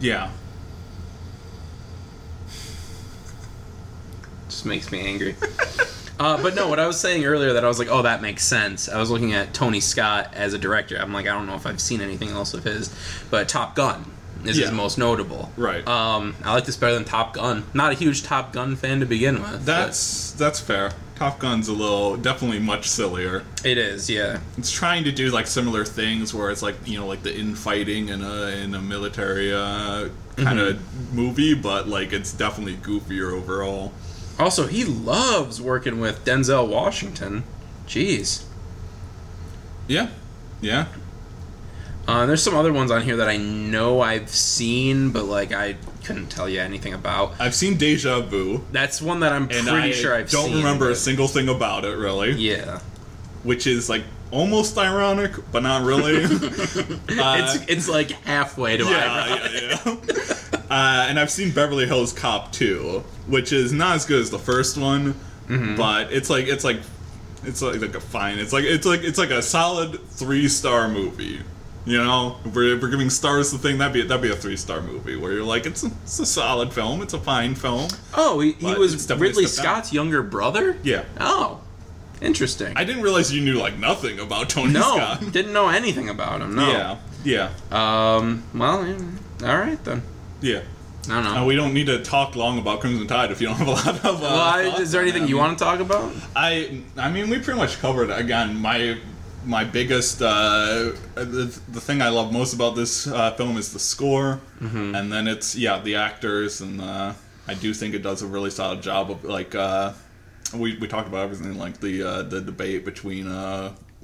yeah. 0.00 0.32
Just 4.48 4.66
makes 4.66 4.90
me 4.90 5.00
angry. 5.06 5.36
Uh, 6.18 6.42
but 6.42 6.54
no, 6.54 6.68
what 6.68 6.78
I 6.80 6.86
was 6.86 6.98
saying 6.98 7.24
earlier 7.24 7.52
that 7.52 7.64
I 7.64 7.68
was 7.68 7.78
like, 7.78 7.88
oh, 7.90 8.02
that 8.02 8.20
makes 8.22 8.42
sense. 8.44 8.88
I 8.88 8.98
was 8.98 9.10
looking 9.10 9.32
at 9.34 9.54
Tony 9.54 9.80
Scott 9.80 10.32
as 10.34 10.52
a 10.54 10.58
director. 10.58 10.96
I'm 10.96 11.12
like, 11.12 11.26
I 11.26 11.30
don't 11.30 11.46
know 11.46 11.54
if 11.54 11.66
I've 11.66 11.80
seen 11.80 12.00
anything 12.00 12.30
else 12.30 12.54
of 12.54 12.64
his, 12.64 12.94
but 13.30 13.48
Top 13.48 13.74
Gun 13.76 14.04
is 14.44 14.58
Yeah. 14.58 14.66
his 14.66 14.74
most 14.74 14.98
notable. 14.98 15.52
Right. 15.56 15.86
Um, 15.86 16.34
I 16.44 16.54
like 16.54 16.64
this 16.64 16.76
better 16.76 16.94
than 16.94 17.04
Top 17.04 17.34
Gun. 17.34 17.64
Not 17.74 17.92
a 17.92 17.94
huge 17.94 18.22
Top 18.22 18.52
Gun 18.52 18.74
fan 18.76 19.00
to 19.00 19.06
begin 19.06 19.36
with. 19.42 19.50
but 19.52 19.64
That's 19.66 20.32
that's 20.32 20.60
fair. 20.60 20.92
Top 21.16 21.40
Gun's 21.40 21.66
a 21.66 21.72
little, 21.72 22.16
definitely 22.16 22.60
much 22.60 22.88
sillier. 22.88 23.42
it 23.64 23.76
is, 23.76 24.08
yeah. 24.08 24.38
It's 24.56 24.70
trying 24.70 25.02
to 25.04 25.10
do 25.12 25.30
like 25.30 25.48
similar 25.48 25.84
things 25.84 26.32
where 26.32 26.50
it's 26.50 26.62
like 26.62 26.76
you 26.86 26.96
know 26.98 27.06
like 27.08 27.24
the 27.24 27.36
infighting 27.36 28.08
in 28.08 28.22
a 28.22 28.46
in 28.62 28.74
a 28.76 28.80
military 28.80 29.52
uh, 29.52 30.08
kind 30.36 30.60
of 30.60 30.80
movie, 31.12 31.54
but 31.54 31.88
like 31.88 32.12
it's 32.12 32.32
definitely 32.32 32.74
goofier 32.76 33.32
overall. 33.32 33.92
Also, 34.38 34.66
he 34.66 34.84
loves 34.84 35.60
working 35.60 36.00
with 36.00 36.24
Denzel 36.24 36.68
Washington. 36.68 37.44
Jeez. 37.86 38.44
Yeah, 39.86 40.10
yeah. 40.60 40.86
Uh, 42.06 42.24
there's 42.24 42.42
some 42.42 42.54
other 42.54 42.72
ones 42.72 42.90
on 42.90 43.02
here 43.02 43.16
that 43.16 43.28
I 43.28 43.36
know 43.36 44.00
I've 44.00 44.30
seen, 44.30 45.10
but 45.10 45.24
like 45.24 45.52
I 45.52 45.76
couldn't 46.04 46.28
tell 46.28 46.48
you 46.48 46.60
anything 46.60 46.94
about. 46.94 47.34
I've 47.38 47.54
seen 47.54 47.76
Deja 47.76 48.20
Vu, 48.20 48.64
That's 48.72 49.02
one 49.02 49.20
that 49.20 49.32
I'm 49.32 49.46
pretty 49.48 49.68
I 49.68 49.92
sure 49.92 50.14
I've 50.14 50.30
seen. 50.30 50.40
don't 50.40 50.48
seen. 50.50 50.58
remember 50.58 50.90
a 50.90 50.94
single 50.94 51.28
thing 51.28 51.48
about 51.48 51.84
it 51.84 51.96
really. 51.98 52.32
Yeah, 52.32 52.80
which 53.42 53.66
is 53.66 53.90
like 53.90 54.04
almost 54.30 54.78
ironic, 54.78 55.32
but 55.52 55.62
not 55.62 55.84
really. 55.84 56.24
uh, 56.24 56.28
it's 57.08 57.64
it's 57.68 57.88
like 57.88 58.10
halfway 58.10 58.78
to 58.78 58.84
yeah, 58.84 59.24
ironic. 59.28 59.52
yeah, 59.52 59.78
yeah. 59.84 60.34
uh, 60.70 61.06
and 61.08 61.18
I've 61.18 61.30
seen 61.30 61.50
Beverly 61.52 61.86
Hills 61.86 62.12
Cop 62.12 62.52
2, 62.52 63.02
which 63.26 63.52
is 63.52 63.72
not 63.72 63.96
as 63.96 64.04
good 64.06 64.20
as 64.20 64.30
the 64.30 64.38
first 64.38 64.76
one, 64.78 65.14
Mm-hmm. 65.48 65.76
but 65.76 66.12
it's 66.12 66.28
like 66.28 66.46
it's 66.46 66.62
like 66.62 66.76
it's 67.44 67.62
like, 67.62 67.80
like 67.80 67.94
a 67.94 68.00
fine. 68.00 68.38
It's 68.38 68.52
like 68.52 68.64
it's 68.64 68.84
like 68.84 69.00
it's 69.00 69.16
like 69.18 69.30
a 69.30 69.40
solid 69.40 69.98
three 70.10 70.46
star 70.48 70.88
movie. 70.88 71.40
You 71.86 71.96
know, 72.04 72.36
if 72.44 72.54
we're, 72.54 72.76
if 72.76 72.82
we're 72.82 72.90
giving 72.90 73.08
stars 73.08 73.50
the 73.50 73.56
thing, 73.56 73.78
that'd 73.78 73.94
be 73.94 74.02
that'd 74.02 74.20
be 74.20 74.30
a 74.30 74.36
three 74.36 74.58
star 74.58 74.82
movie 74.82 75.16
where 75.16 75.32
you're 75.32 75.42
like, 75.44 75.64
it's 75.64 75.84
a, 75.84 75.90
it's 76.02 76.18
a 76.18 76.26
solid 76.26 76.70
film, 76.74 77.00
it's 77.00 77.14
a 77.14 77.18
fine 77.18 77.54
film. 77.54 77.88
Oh, 78.14 78.40
he, 78.40 78.52
he 78.52 78.74
was 78.74 79.10
Ridley 79.10 79.46
step 79.46 79.64
down. 79.64 79.74
Scott's 79.76 79.92
younger 79.94 80.22
brother. 80.22 80.76
Yeah, 80.82 81.04
Oh, 81.18 81.62
interesting. 82.20 82.76
I 82.76 82.84
didn't 82.84 83.00
realize 83.02 83.32
you 83.32 83.40
knew 83.40 83.54
like 83.58 83.78
nothing 83.78 84.18
about 84.20 84.50
Tony 84.50 84.74
no, 84.74 84.80
Scott. 84.82 85.32
didn't 85.32 85.54
know 85.54 85.68
anything 85.70 86.10
about 86.10 86.42
him. 86.42 86.54
No. 86.56 86.68
Yeah, 87.24 87.50
yeah, 87.72 88.16
Um. 88.18 88.42
Well, 88.54 88.86
yeah, 88.86 89.48
all 89.50 89.58
right 89.58 89.82
then. 89.84 90.02
Yeah. 90.40 90.62
I 91.08 91.22
don't 91.22 91.24
know. 91.24 91.42
Uh, 91.42 91.44
we 91.46 91.56
don't 91.56 91.72
need 91.72 91.86
to 91.86 92.02
talk 92.02 92.36
long 92.36 92.58
about 92.58 92.80
Crimson 92.80 93.06
Tide 93.06 93.30
if 93.30 93.40
you 93.40 93.46
don't 93.46 93.56
have 93.56 93.68
a 93.68 93.70
lot 93.70 93.88
of. 94.04 94.16
Uh, 94.16 94.20
well, 94.20 94.38
I, 94.40 94.62
is 94.80 94.92
there 94.92 95.00
anything 95.00 95.26
you 95.26 95.38
want 95.38 95.58
to 95.58 95.64
talk 95.64 95.80
about? 95.80 96.12
I 96.36 96.82
I 96.98 97.10
mean, 97.10 97.30
we 97.30 97.38
pretty 97.38 97.58
much 97.58 97.78
covered 97.80 98.10
it. 98.10 98.18
again. 98.18 98.56
My 98.60 98.98
my 99.46 99.64
biggest 99.64 100.20
uh, 100.20 100.92
the, 101.14 101.58
the 101.68 101.80
thing 101.80 102.02
I 102.02 102.10
love 102.10 102.30
most 102.32 102.52
about 102.52 102.76
this 102.76 103.06
uh, 103.06 103.30
film 103.36 103.56
is 103.56 103.72
the 103.72 103.78
score, 103.78 104.40
Mm-hmm. 104.60 104.94
and 104.96 105.10
then 105.10 105.28
it's 105.28 105.56
yeah 105.56 105.78
the 105.80 105.94
actors, 105.94 106.60
and 106.60 106.80
uh, 106.80 107.14
I 107.46 107.54
do 107.54 107.72
think 107.72 107.94
it 107.94 108.02
does 108.02 108.20
a 108.22 108.26
really 108.26 108.50
solid 108.50 108.82
job 108.82 109.10
of 109.10 109.24
like 109.24 109.54
uh, 109.54 109.92
we 110.52 110.76
we 110.76 110.88
talked 110.88 111.08
about 111.08 111.22
everything 111.22 111.56
like 111.56 111.80
the 111.80 112.02
uh, 112.02 112.22
the 112.22 112.40
debate 112.42 112.84
between. 112.84 113.28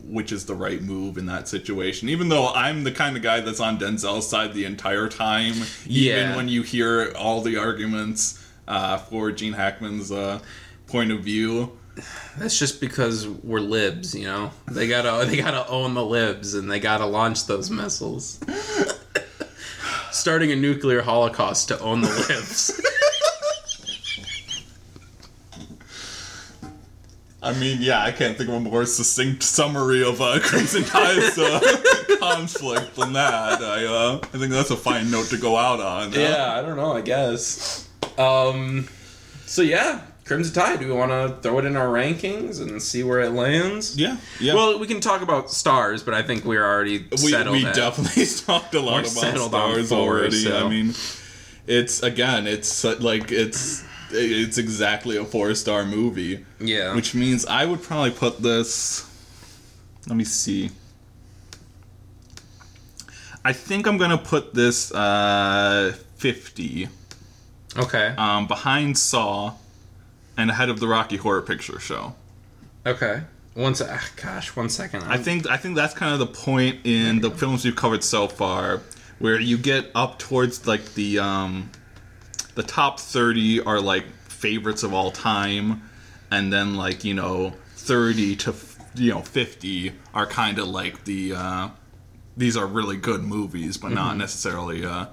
Which 0.06 0.32
is 0.32 0.44
the 0.46 0.54
right 0.54 0.82
move 0.82 1.16
in 1.18 1.26
that 1.26 1.48
situation? 1.48 2.08
Even 2.08 2.28
though 2.28 2.48
I'm 2.52 2.84
the 2.84 2.92
kind 2.92 3.16
of 3.16 3.22
guy 3.22 3.40
that's 3.40 3.60
on 3.60 3.78
Denzel's 3.78 4.28
side 4.28 4.52
the 4.54 4.64
entire 4.66 5.08
time, 5.08 5.54
Yeah. 5.86 6.24
even 6.24 6.36
when 6.36 6.48
you 6.48 6.62
hear 6.62 7.12
all 7.16 7.40
the 7.40 7.56
arguments 7.56 8.44
uh, 8.68 8.98
for 8.98 9.32
Gene 9.32 9.54
Hackman's 9.54 10.12
uh, 10.12 10.40
point 10.86 11.10
of 11.10 11.20
view, 11.20 11.72
That's 12.38 12.58
just 12.58 12.80
because 12.80 13.26
we're 13.28 13.60
libs, 13.60 14.14
you 14.14 14.24
know. 14.24 14.50
They 14.70 14.88
gotta 14.88 15.26
they 15.30 15.36
gotta 15.36 15.66
own 15.68 15.94
the 15.94 16.04
libs 16.04 16.54
and 16.54 16.70
they 16.70 16.80
gotta 16.80 17.06
launch 17.06 17.46
those 17.46 17.70
missiles. 17.70 18.40
Starting 20.10 20.52
a 20.52 20.56
nuclear 20.56 21.02
holocaust 21.02 21.68
to 21.68 21.78
own 21.80 22.00
the 22.02 22.08
libs. 22.28 22.80
I 27.44 27.52
mean, 27.54 27.78
yeah, 27.80 28.02
I 28.02 28.10
can't 28.10 28.36
think 28.36 28.48
of 28.48 28.56
a 28.56 28.60
more 28.60 28.86
succinct 28.86 29.42
summary 29.42 30.02
of 30.02 30.20
uh, 30.20 30.38
Crimson 30.42 30.82
Tide's 30.84 31.38
uh, 31.38 31.60
conflict 32.18 32.96
than 32.96 33.12
that. 33.12 33.60
I, 33.60 33.84
uh, 33.84 34.18
I 34.22 34.38
think 34.38 34.50
that's 34.50 34.70
a 34.70 34.76
fine 34.76 35.10
note 35.10 35.26
to 35.26 35.36
go 35.36 35.56
out 35.56 35.78
on. 35.80 36.14
Uh, 36.14 36.18
yeah, 36.18 36.54
I 36.58 36.62
don't 36.62 36.76
know. 36.76 36.92
I 36.92 37.02
guess. 37.02 37.88
Um. 38.18 38.88
So 39.46 39.60
yeah, 39.62 40.00
Crimson 40.24 40.54
Tide. 40.54 40.80
Do 40.80 40.86
we 40.88 40.92
want 40.94 41.10
to 41.10 41.36
throw 41.42 41.58
it 41.58 41.64
in 41.66 41.76
our 41.76 41.88
rankings 41.88 42.60
and 42.62 42.82
see 42.82 43.02
where 43.02 43.20
it 43.20 43.32
lands? 43.32 43.98
yeah, 43.98 44.16
yeah. 44.40 44.54
Well, 44.54 44.78
we 44.78 44.86
can 44.86 45.00
talk 45.00 45.20
about 45.20 45.50
stars, 45.50 46.02
but 46.02 46.14
I 46.14 46.22
think 46.22 46.44
we're 46.44 46.64
already 46.64 47.06
we, 47.10 47.16
settled. 47.18 47.56
we 47.56 47.66
at- 47.66 47.74
definitely 47.74 48.24
talked 48.46 48.74
a 48.74 48.80
lot 48.80 49.04
We're 49.04 49.20
about 49.20 49.38
stars 49.50 49.88
four, 49.90 49.98
already. 50.18 50.44
so- 50.44 50.66
I 50.66 50.68
mean, 50.70 50.94
it's 51.66 52.02
again, 52.02 52.46
it's 52.46 52.84
like 52.84 53.30
it's 53.30 53.84
it's 54.14 54.58
exactly 54.58 55.16
a 55.16 55.24
four 55.24 55.54
star 55.54 55.84
movie, 55.84 56.44
Yeah. 56.60 56.94
which 56.94 57.14
means 57.14 57.44
I 57.46 57.64
would 57.66 57.82
probably 57.82 58.10
put 58.12 58.42
this. 58.42 59.08
Let 60.06 60.16
me 60.16 60.24
see. 60.24 60.70
I 63.44 63.52
think 63.52 63.86
I'm 63.86 63.98
gonna 63.98 64.18
put 64.18 64.54
this 64.54 64.92
uh, 64.92 65.94
50 66.16 66.88
okay. 67.76 68.14
um, 68.16 68.46
behind 68.46 68.96
Saw 68.96 69.54
and 70.36 70.50
ahead 70.50 70.68
of 70.70 70.80
the 70.80 70.88
Rocky 70.88 71.16
Horror 71.16 71.42
Picture 71.42 71.78
Show. 71.78 72.14
Okay. 72.86 73.22
One 73.54 73.74
sec. 73.74 73.88
ah, 73.90 74.08
Gosh, 74.16 74.56
one 74.56 74.68
second. 74.68 75.04
I 75.04 75.16
think 75.18 75.48
I 75.48 75.56
think 75.56 75.76
that's 75.76 75.94
kind 75.94 76.12
of 76.12 76.18
the 76.18 76.26
point 76.26 76.80
in 76.84 77.20
the 77.20 77.30
films 77.30 77.64
we've 77.64 77.76
covered 77.76 78.02
so 78.02 78.26
far, 78.26 78.80
where 79.20 79.38
you 79.38 79.56
get 79.58 79.90
up 79.94 80.18
towards 80.18 80.66
like 80.66 80.94
the 80.94 81.18
um, 81.20 81.70
the 82.54 82.62
top 82.62 83.00
thirty 83.00 83.60
are 83.60 83.80
like 83.80 84.06
favorites 84.28 84.82
of 84.82 84.92
all 84.92 85.10
time, 85.10 85.82
and 86.30 86.52
then 86.52 86.74
like 86.74 87.04
you 87.04 87.14
know 87.14 87.54
thirty 87.76 88.36
to 88.36 88.54
you 88.94 89.10
know 89.10 89.20
fifty 89.22 89.92
are 90.12 90.26
kind 90.26 90.58
of 90.58 90.68
like 90.68 91.04
the 91.04 91.34
uh, 91.34 91.68
these 92.36 92.56
are 92.56 92.66
really 92.66 92.96
good 92.96 93.22
movies, 93.22 93.76
but 93.76 93.92
not 93.92 94.16
necessarily. 94.16 94.84
Uh, 94.84 95.06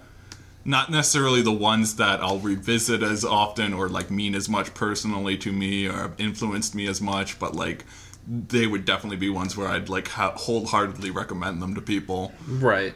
not 0.64 0.92
necessarily 0.92 1.42
the 1.42 1.52
ones 1.52 1.96
that 1.96 2.22
I'll 2.22 2.38
revisit 2.38 3.02
as 3.02 3.26
often 3.26 3.74
or 3.74 3.90
like 3.90 4.12
mean 4.12 4.36
as 4.36 4.48
much 4.48 4.76
personally 4.76 5.36
to 5.40 5.52
me 5.52 5.88
or 5.88 5.94
have 5.94 6.14
influenced 6.20 6.76
me 6.76 6.88
as 6.88 7.02
much, 7.02 7.40
but 7.40 7.56
like 7.56 7.84
they 8.28 8.68
would 8.68 8.86
definitely 8.86 9.18
be 9.18 9.30
ones 9.30 9.58
where 9.58 9.68
I'd 9.68 9.90
like 9.90 10.10
ha- 10.10 10.36
wholeheartedly 10.36 11.10
recommend 11.12 11.62
them 11.62 11.74
to 11.76 11.82
people. 11.82 12.34
Right. 12.48 12.94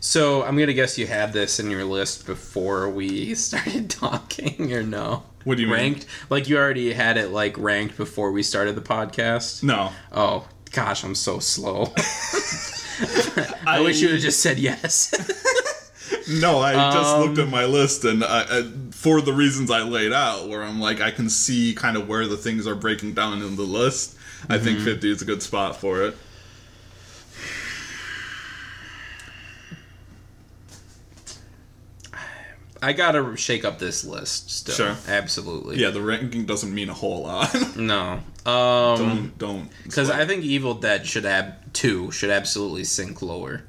So 0.00 0.42
I'm 0.44 0.56
gonna 0.56 0.72
guess 0.72 0.98
you 0.98 1.06
had 1.06 1.32
this 1.32 1.58
in 1.58 1.70
your 1.70 1.84
list 1.84 2.26
before 2.26 2.88
we 2.88 3.34
started 3.46 3.90
talking, 3.90 4.72
or 4.72 4.82
no? 4.82 5.22
What 5.44 5.56
do 5.56 5.62
you 5.62 5.68
mean? 5.68 5.76
ranked? 5.76 6.06
Like 6.30 6.48
you 6.48 6.56
already 6.58 6.92
had 6.92 7.16
it 7.16 7.30
like 7.30 7.56
ranked 7.58 7.96
before 7.96 8.32
we 8.32 8.42
started 8.42 8.74
the 8.74 8.80
podcast. 8.82 9.62
No, 9.62 9.92
Oh 10.12 10.48
gosh, 10.72 11.04
I'm 11.04 11.14
so 11.14 11.38
slow. 11.38 11.92
I 13.66 13.80
wish 13.80 14.00
you 14.00 14.08
would 14.08 14.14
have 14.16 14.22
just 14.22 14.40
said 14.40 14.58
yes. 14.58 15.12
no, 16.40 16.60
I 16.60 16.72
just 16.92 17.14
Um, 17.14 17.20
looked 17.20 17.38
at 17.38 17.48
my 17.48 17.64
list 17.64 18.04
and 18.04 18.24
I, 18.24 18.42
I, 18.48 18.70
for 18.90 19.20
the 19.20 19.32
reasons 19.32 19.70
I 19.70 19.82
laid 19.82 20.12
out, 20.12 20.48
where 20.48 20.62
I'm 20.62 20.80
like 20.80 21.00
I 21.00 21.10
can 21.10 21.28
see 21.28 21.74
kind 21.74 21.96
of 21.96 22.08
where 22.08 22.26
the 22.26 22.36
things 22.36 22.66
are 22.66 22.74
breaking 22.74 23.14
down 23.14 23.42
in 23.42 23.56
the 23.56 23.62
list. 23.62 24.16
I 24.48 24.56
Mm-hmm. 24.56 24.64
think 24.64 24.80
50 24.80 25.10
is 25.10 25.22
a 25.22 25.24
good 25.24 25.42
spot 25.42 25.76
for 25.76 26.02
it. 26.02 26.16
I 32.82 32.92
gotta 32.92 33.36
shake 33.36 33.64
up 33.64 33.78
this 33.78 34.04
list. 34.04 34.50
Still. 34.50 34.74
Sure. 34.74 34.96
absolutely. 35.08 35.76
Yeah, 35.78 35.90
the 35.90 36.00
ranking 36.02 36.44
doesn't 36.46 36.74
mean 36.74 36.88
a 36.88 36.94
whole 36.94 37.22
lot. 37.22 37.54
No. 37.76 38.20
Um, 38.44 38.98
don't 38.98 39.38
don't. 39.38 39.70
because. 39.84 40.10
I 40.10 40.24
think 40.24 40.44
Evil 40.44 40.74
Dead 40.74 41.06
should 41.06 41.24
have 41.24 41.54
two 41.72 42.10
should 42.12 42.30
absolutely 42.30 42.84
sink 42.84 43.20
lower. 43.22 43.64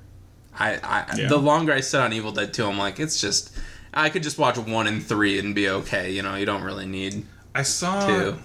I, 0.60 0.76
I 0.84 1.16
Yeah. 1.18 1.28
the 1.30 1.38
longer 1.38 1.74
I 1.74 1.82
sit 1.82 2.00
on 2.00 2.14
Evil 2.14 2.32
Dead 2.32 2.54
two, 2.54 2.66
I'm 2.66 2.78
like, 2.78 3.00
it's 3.00 3.20
just 3.20 3.52
I 3.94 4.10
could 4.10 4.24
just 4.24 4.38
watch 4.38 4.58
one 4.58 4.88
and 4.88 5.04
three 5.04 5.40
and 5.40 5.56
be 5.56 5.70
okay. 5.70 6.12
You 6.12 6.22
know, 6.22 6.36
you 6.36 6.46
don't 6.46 6.64
really 6.64 6.86
need 6.86 7.26
I 7.56 7.64
saw. 7.64 8.06
two. 8.06 8.38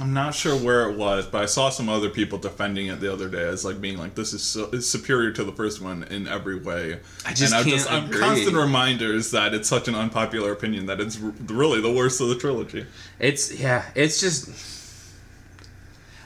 I'm 0.00 0.12
not 0.12 0.34
sure 0.34 0.56
where 0.56 0.90
it 0.90 0.96
was, 0.96 1.26
but 1.26 1.42
I 1.42 1.46
saw 1.46 1.70
some 1.70 1.88
other 1.88 2.10
people 2.10 2.36
defending 2.36 2.88
it 2.88 3.00
the 3.00 3.12
other 3.12 3.28
day 3.28 3.44
as 3.44 3.64
like 3.64 3.80
being 3.80 3.96
like, 3.96 4.16
"This 4.16 4.32
is 4.32 4.42
so, 4.42 4.72
superior 4.80 5.30
to 5.32 5.44
the 5.44 5.52
first 5.52 5.80
one 5.80 6.02
in 6.04 6.26
every 6.26 6.58
way." 6.58 6.98
I 7.24 7.32
just 7.32 7.54
and 7.54 7.64
can't 7.64 7.92
I'm 7.92 8.10
constant 8.10 8.56
reminders 8.56 9.30
that 9.30 9.54
it's 9.54 9.68
such 9.68 9.86
an 9.86 9.94
unpopular 9.94 10.50
opinion 10.50 10.86
that 10.86 11.00
it's 11.00 11.22
r- 11.22 11.32
really 11.46 11.80
the 11.80 11.92
worst 11.92 12.20
of 12.20 12.28
the 12.28 12.34
trilogy. 12.34 12.86
It's 13.20 13.54
yeah, 13.54 13.84
it's 13.94 14.20
just 14.20 14.50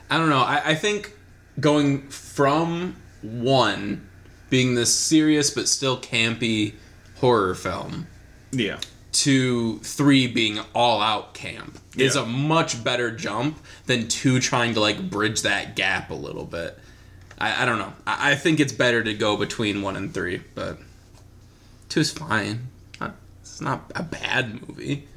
I 0.08 0.16
don't 0.16 0.30
know. 0.30 0.40
I, 0.40 0.70
I 0.70 0.74
think 0.74 1.12
going 1.60 2.08
from 2.08 2.96
one 3.20 4.08
being 4.48 4.74
this 4.76 4.94
serious 4.94 5.50
but 5.50 5.68
still 5.68 6.00
campy 6.00 6.74
horror 7.16 7.54
film 7.54 8.06
Yeah, 8.50 8.78
to 9.22 9.78
three 9.80 10.28
being 10.28 10.60
all 10.74 11.00
out 11.00 11.34
camp 11.34 11.78
is 11.96 12.14
a 12.14 12.24
much 12.24 12.84
better 12.84 13.10
jump 13.10 13.58
than 13.86 14.06
two 14.06 14.38
trying 14.38 14.74
to 14.74 14.80
like 14.80 15.10
bridge 15.10 15.42
that 15.42 15.74
gap 15.74 16.10
a 16.10 16.14
little 16.14 16.44
bit. 16.44 16.78
I, 17.36 17.62
I 17.62 17.66
don't 17.66 17.78
know. 17.78 17.92
I, 18.06 18.32
I 18.32 18.34
think 18.36 18.60
it's 18.60 18.72
better 18.72 19.02
to 19.02 19.14
go 19.14 19.36
between 19.36 19.82
one 19.82 19.96
and 19.96 20.14
three, 20.14 20.40
but 20.54 20.78
two's 21.88 22.12
fine. 22.12 22.68
It's 23.40 23.60
not 23.60 23.90
a 23.96 24.04
bad 24.04 24.68
movie. 24.68 25.08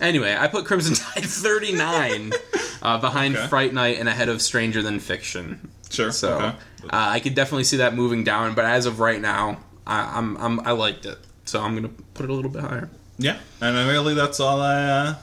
Anyway, 0.00 0.36
I 0.38 0.48
put 0.48 0.66
Crimson 0.66 0.94
Tide 1.14 1.24
39 1.24 2.32
uh, 2.82 2.98
behind 2.98 3.36
Okay. 3.36 3.46
Fright 3.46 3.72
Night 3.72 3.98
and 3.98 4.06
ahead 4.08 4.28
of 4.28 4.42
Stranger 4.42 4.82
Than 4.82 4.98
Fiction. 5.00 5.70
sure. 5.88 6.10
So 6.12 6.34
okay. 6.36 6.46
uh, 6.46 6.88
I 6.90 7.20
could 7.20 7.34
definitely 7.34 7.64
see 7.64 7.78
that 7.78 7.94
moving 7.94 8.22
down, 8.22 8.54
but 8.54 8.66
as 8.66 8.84
of 8.84 9.00
right 9.00 9.20
now, 9.20 9.60
I, 9.86 10.18
I'm, 10.18 10.36
I'm 10.36 10.60
I 10.60 10.72
liked 10.72 11.06
it, 11.06 11.16
so 11.46 11.62
I'm 11.62 11.74
gonna 11.74 11.88
put 12.12 12.24
it 12.24 12.30
a 12.30 12.34
little 12.34 12.50
bit 12.50 12.62
higher. 12.62 12.90
Yeah, 13.18 13.38
and 13.60 13.76
really 13.88 14.14
that's 14.14 14.40
all 14.40 14.60
I 14.60 14.82
uh, 14.82 15.14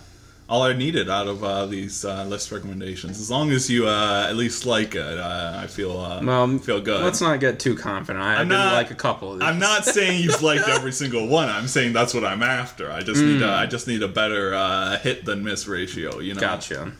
all 0.49 0.63
I 0.63 0.73
needed 0.73 1.09
out 1.09 1.27
of 1.27 1.43
uh, 1.43 1.65
these 1.65 2.03
uh, 2.05 2.23
list 2.25 2.51
recommendations. 2.51 3.19
As 3.19 3.29
long 3.31 3.51
as 3.51 3.69
you 3.69 3.87
uh, 3.87 4.27
at 4.29 4.35
least 4.35 4.65
like 4.65 4.95
it, 4.95 5.17
uh, 5.19 5.59
I 5.61 5.67
feel 5.67 5.97
uh, 5.99 6.21
Well, 6.23 6.57
feel 6.59 6.81
good. 6.81 7.01
Let's 7.03 7.21
not 7.21 7.39
get 7.39 7.59
too 7.59 7.75
confident. 7.75 8.23
I 8.23 8.35
I'm 8.35 8.47
did 8.49 8.55
not- 8.55 8.73
like 8.73 8.91
a 8.91 8.95
couple 8.95 9.33
of 9.33 9.39
these. 9.39 9.47
I'm 9.47 9.59
not 9.59 9.85
saying 9.85 10.23
you've 10.23 10.41
liked 10.41 10.67
every 10.67 10.91
single 10.93 11.27
one. 11.27 11.49
I'm 11.49 11.67
saying 11.67 11.93
that's 11.93 12.13
what 12.13 12.23
I'm 12.25 12.43
after. 12.43 12.91
I 12.91 13.01
just 13.01 13.21
need 13.21 13.41
a, 13.41 13.47
Hmm. 13.47 13.59
I 13.61 13.65
just 13.65 13.87
need 13.87 14.03
a 14.03 14.07
better 14.07 14.53
uh, 14.53 14.97
hit 14.99 15.25
than 15.25 15.43
miss 15.43 15.67
ratio. 15.67 16.19
You 16.19 16.33
know. 16.35 16.41
Gotcha. 16.41 16.91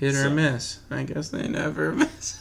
Hit 0.00 0.14
or 0.14 0.24
So- 0.24 0.30
miss. 0.30 0.78
I 0.90 1.02
guess 1.04 1.28
they 1.30 1.48
never 1.48 1.92
miss. 2.02 2.40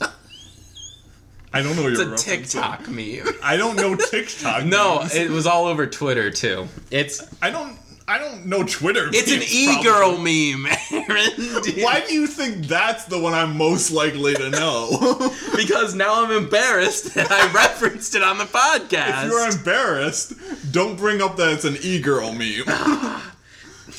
I 1.55 1.61
don't 1.61 1.75
know 1.77 1.83
what 1.83 1.93
it's 1.93 2.01
a. 2.01 2.15
TikTok 2.17 2.89
meme. 2.89 3.27
I 3.43 3.55
don't 3.55 3.77
know 3.77 3.95
TikTok. 3.95 4.65
no, 4.65 4.99
memes. 4.99 5.15
it 5.15 5.29
was 5.29 5.47
all 5.47 5.65
over 5.65 5.87
Twitter 5.87 6.29
too. 6.29 6.67
It's 6.91 7.23
I 7.41 7.49
don't. 7.49 7.77
I 8.07 8.19
don't 8.19 8.45
know 8.45 8.63
Twitter. 8.63 9.09
it's 9.11 9.31
an 9.31 9.41
e 9.41 9.81
girl 9.81 10.17
meme, 10.17 10.67
Aaron. 10.91 11.81
Why 11.83 12.03
do 12.07 12.13
you 12.13 12.27
think 12.27 12.67
that's 12.67 13.05
the 13.05 13.17
one 13.19 13.33
I'm 13.33 13.57
most 13.57 13.89
likely 13.91 14.35
to 14.35 14.49
know? 14.51 15.31
Because 15.55 15.95
now 15.95 16.23
I'm 16.23 16.31
embarrassed 16.31 17.15
that 17.15 17.31
I 17.31 17.49
referenced 17.53 18.13
it 18.13 18.21
on 18.21 18.37
the 18.37 18.43
podcast. 18.43 19.23
if 19.23 19.31
you're 19.31 19.49
embarrassed, 19.49 20.33
don't 20.73 20.97
bring 20.97 21.21
up 21.21 21.37
that 21.37 21.53
it's 21.53 21.63
an 21.63 21.77
e-girl 21.81 22.33
meme. 22.33 22.65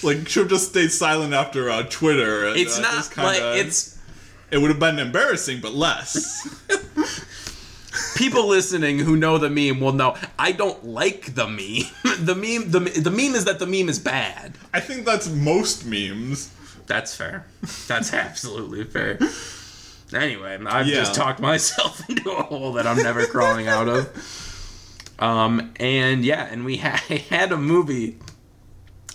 like, 0.03 0.29
should 0.29 0.42
have 0.42 0.51
just 0.51 0.69
stayed 0.69 0.92
silent 0.92 1.33
after 1.33 1.71
uh, 1.71 1.83
Twitter. 1.88 2.49
And, 2.49 2.59
it's 2.59 2.79
uh, 2.79 2.83
not 2.83 3.11
kinda- 3.11 3.31
like 3.31 3.64
it's 3.64 3.99
It 4.51 4.59
would 4.59 4.71
have 4.71 4.79
been 4.79 4.99
embarrassing, 4.99 5.61
but 5.62 5.73
less. 5.73 6.47
People 8.17 8.47
listening 8.47 8.99
who 8.99 9.17
know 9.17 9.39
the 9.39 9.51
meme 9.51 9.81
will 9.81 9.93
know 9.93 10.17
I 10.39 10.53
don't 10.53 10.85
like 10.85 11.35
the 11.35 11.47
meme. 11.47 11.91
the 12.25 12.35
meme 12.35 12.71
the, 12.71 12.81
the 13.01 13.11
meme 13.11 13.35
is 13.35 13.45
that 13.45 13.59
the 13.59 13.67
meme 13.67 13.89
is 13.89 13.99
bad. 13.99 14.55
I 14.73 14.81
think 14.81 15.05
that's 15.05 15.29
most 15.29 15.85
memes. 15.87 16.53
That's 16.87 17.15
fair. 17.17 17.47
That's 17.89 18.13
absolutely 18.15 18.85
fair. 18.85 19.19
Anyway, 20.15 20.57
I've 20.67 20.87
Yeah. 20.87 20.95
just 20.97 21.15
talked 21.15 21.41
myself 21.41 22.01
into 22.09 22.31
a 22.31 22.43
hole 22.45 22.75
that 22.75 22.87
I'm 22.87 22.99
never 23.03 23.27
crawling 23.27 23.67
out 23.67 23.89
of. 23.89 25.13
Um, 25.19 25.73
and 25.81 26.25
yeah, 26.25 26.47
and 26.51 26.65
we 26.65 26.77
ha- 26.77 27.03
had 27.31 27.51
a 27.53 27.57
movie 27.57 28.19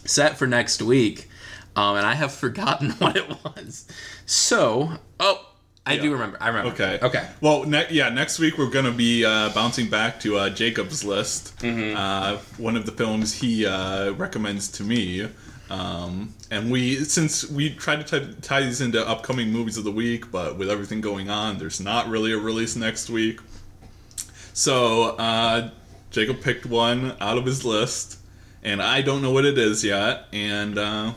set 0.04 0.38
for 0.38 0.48
next 0.48 0.82
week, 0.82 1.30
um, 1.76 1.96
and 1.96 2.06
I 2.06 2.16
have 2.16 2.34
forgotten 2.34 2.92
what 2.92 3.16
it 3.16 3.30
was. 3.44 3.86
So, 4.26 4.94
oh, 5.20 5.51
I 5.86 5.98
do 5.98 6.12
remember. 6.12 6.38
I 6.40 6.48
remember. 6.50 6.72
Okay. 6.72 7.00
Okay. 7.02 7.28
Well, 7.42 7.64
ne- 7.64 7.88
yeah, 7.90 8.10
next 8.10 8.38
week 8.38 8.58
we're 8.58 8.70
going 8.70 8.86
to 8.86 8.92
be 8.92 9.26
uh, 9.26 9.50
bouncing 9.50 9.90
back 9.90 10.20
to 10.22 10.38
uh, 10.38 10.50
Jacob's 10.50 11.04
list. 11.04 11.58
Mm-hmm. 11.60 11.98
Uh, 11.98 12.38
one 12.58 12.76
of 12.76 12.86
the 12.86 12.92
films 12.92 13.34
he 13.34 13.66
uh, 13.66 14.12
recommends 14.12 14.70
to 14.74 14.84
me. 14.84 15.28
Um, 15.72 16.34
and 16.52 16.70
we, 16.70 16.98
since 16.98 17.50
we 17.50 17.74
tried 17.74 18.06
to 18.06 18.20
t- 18.20 18.34
tie 18.42 18.62
these 18.62 18.82
into 18.82 19.08
upcoming 19.08 19.52
movies 19.52 19.78
of 19.78 19.86
the 19.86 19.92
week, 19.92 20.30
but 20.30 20.58
with 20.58 20.70
everything 20.70 21.02
going 21.02 21.30
on, 21.30 21.58
there's 21.58 21.80
not 21.80 22.10
really 22.10 22.34
a 22.34 22.38
release 22.38 22.76
next 22.76 23.10
week. 23.10 23.40
So, 24.54 25.16
uh, 25.16 25.70
Jacob 26.12 26.42
picked 26.42 26.66
one 26.66 27.16
out 27.22 27.38
of 27.38 27.46
his 27.46 27.64
list, 27.64 28.20
and 28.64 28.82
I 28.82 29.02
don't 29.02 29.22
know 29.22 29.32
what 29.32 29.46
it 29.46 29.58
is 29.58 29.82
yet, 29.82 30.26
and 30.34 30.78
uh, 30.78 31.14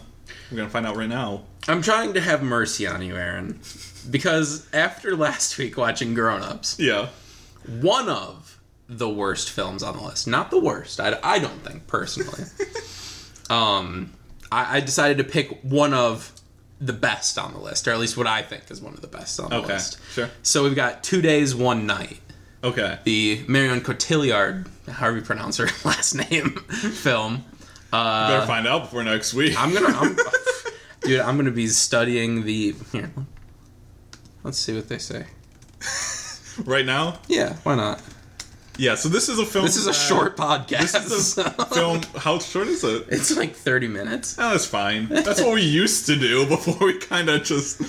we're 0.51 0.57
going 0.57 0.69
to 0.69 0.73
find 0.73 0.87
out 0.87 0.97
right 0.97 1.09
now. 1.09 1.43
I'm 1.67 1.83
trying 1.83 2.15
to 2.15 2.21
have 2.21 2.43
mercy 2.43 2.87
on 2.87 3.03
you, 3.03 3.17
Aaron, 3.17 3.59
because 4.11 4.67
after 4.73 5.17
last 5.17 5.57
week 5.59 5.77
watching 5.77 6.15
Grown 6.15 6.43
Ups, 6.43 6.79
Yeah. 6.79 7.09
one 7.81 8.09
of 8.09 8.59
the 8.89 9.09
worst 9.09 9.51
films 9.51 9.83
on 9.83 9.97
the 9.97 10.03
list. 10.03 10.27
Not 10.29 10.51
the 10.51 10.61
worst. 10.61 11.01
I, 11.01 11.19
I 11.23 11.39
don't 11.39 11.63
think 11.65 11.87
personally. 11.87 12.45
um, 13.51 14.13
I, 14.53 14.77
I 14.77 14.81
decided 14.81 15.19
to 15.19 15.25
pick 15.25 15.61
one 15.63 15.95
of 15.95 16.31
the 16.81 16.93
best 16.93 17.39
on 17.39 17.53
the 17.53 17.59
list, 17.61 17.89
or 17.89 17.93
at 17.93 17.99
least 17.99 18.17
what 18.17 18.27
I 18.27 18.43
think 18.43 18.71
is 18.71 18.81
one 18.81 18.95
of 18.95 19.01
the 19.01 19.07
best 19.07 19.41
on 19.41 19.51
the 19.51 19.57
Okay. 19.57 19.75
list. 19.75 19.99
Sure. 20.13 20.29
So 20.43 20.65
we've 20.65 20.75
got 20.75 21.03
Two 21.03 21.23
Days, 21.23 21.55
One 21.55 21.87
Night, 21.87 22.19
Okay. 22.63 22.99
the 23.05 23.45
Marion 23.49 23.81
Cotillard, 23.81 24.67
however 24.91 25.17
you 25.19 25.23
pronounce 25.23 25.57
her 25.59 25.69
last 25.85 26.15
name, 26.15 26.51
film. 26.93 27.45
Uh, 27.93 28.29
Better 28.29 28.47
find 28.47 28.67
out 28.67 28.83
before 28.83 29.05
next 29.05 29.33
week. 29.35 29.55
I'm 29.57 29.73
gonna, 29.73 29.97
I'm, 29.97 30.17
dude, 31.03 31.21
I'm 31.21 31.37
gonna 31.37 31.51
be 31.53 31.69
studying 31.69 32.45
the. 32.45 32.75
Here, 32.93 33.11
let's 34.45 34.59
see 34.59 34.75
what 34.75 34.89
they 34.89 34.99
say. 34.99 35.27
right 36.65 36.87
now. 36.87 37.19
Yeah, 37.29 37.55
why 37.65 37.75
not? 37.75 38.01
Yeah, 38.77 38.97
so 38.97 39.09
this 39.09 39.29
is 39.29 39.39
a 39.39 39.47
film. 39.47 39.65
This 39.65 39.77
is 39.77 39.87
a 39.87 39.91
that- 39.91 39.95
short 39.95 40.37
podcast. 40.37 40.93
This 40.93 41.11
is 41.11 41.39
a 41.39 41.51
film. 41.75 42.01
How 42.17 42.39
short 42.39 42.67
is 42.69 42.83
it? 42.83 43.07
It's 43.09 43.37
like 43.37 43.55
30 43.55 43.89
minutes. 43.89 44.37
Oh, 44.39 44.51
that's 44.51 44.67
fine. 44.67 45.07
That's 45.11 45.41
what 45.41 45.55
we 45.55 45.63
used 45.63 46.07
to 46.07 46.17
do 46.17 46.47
before 46.47 46.87
we 46.87 46.99
kind 46.99 47.29
of 47.29 47.45
just. 47.45 47.81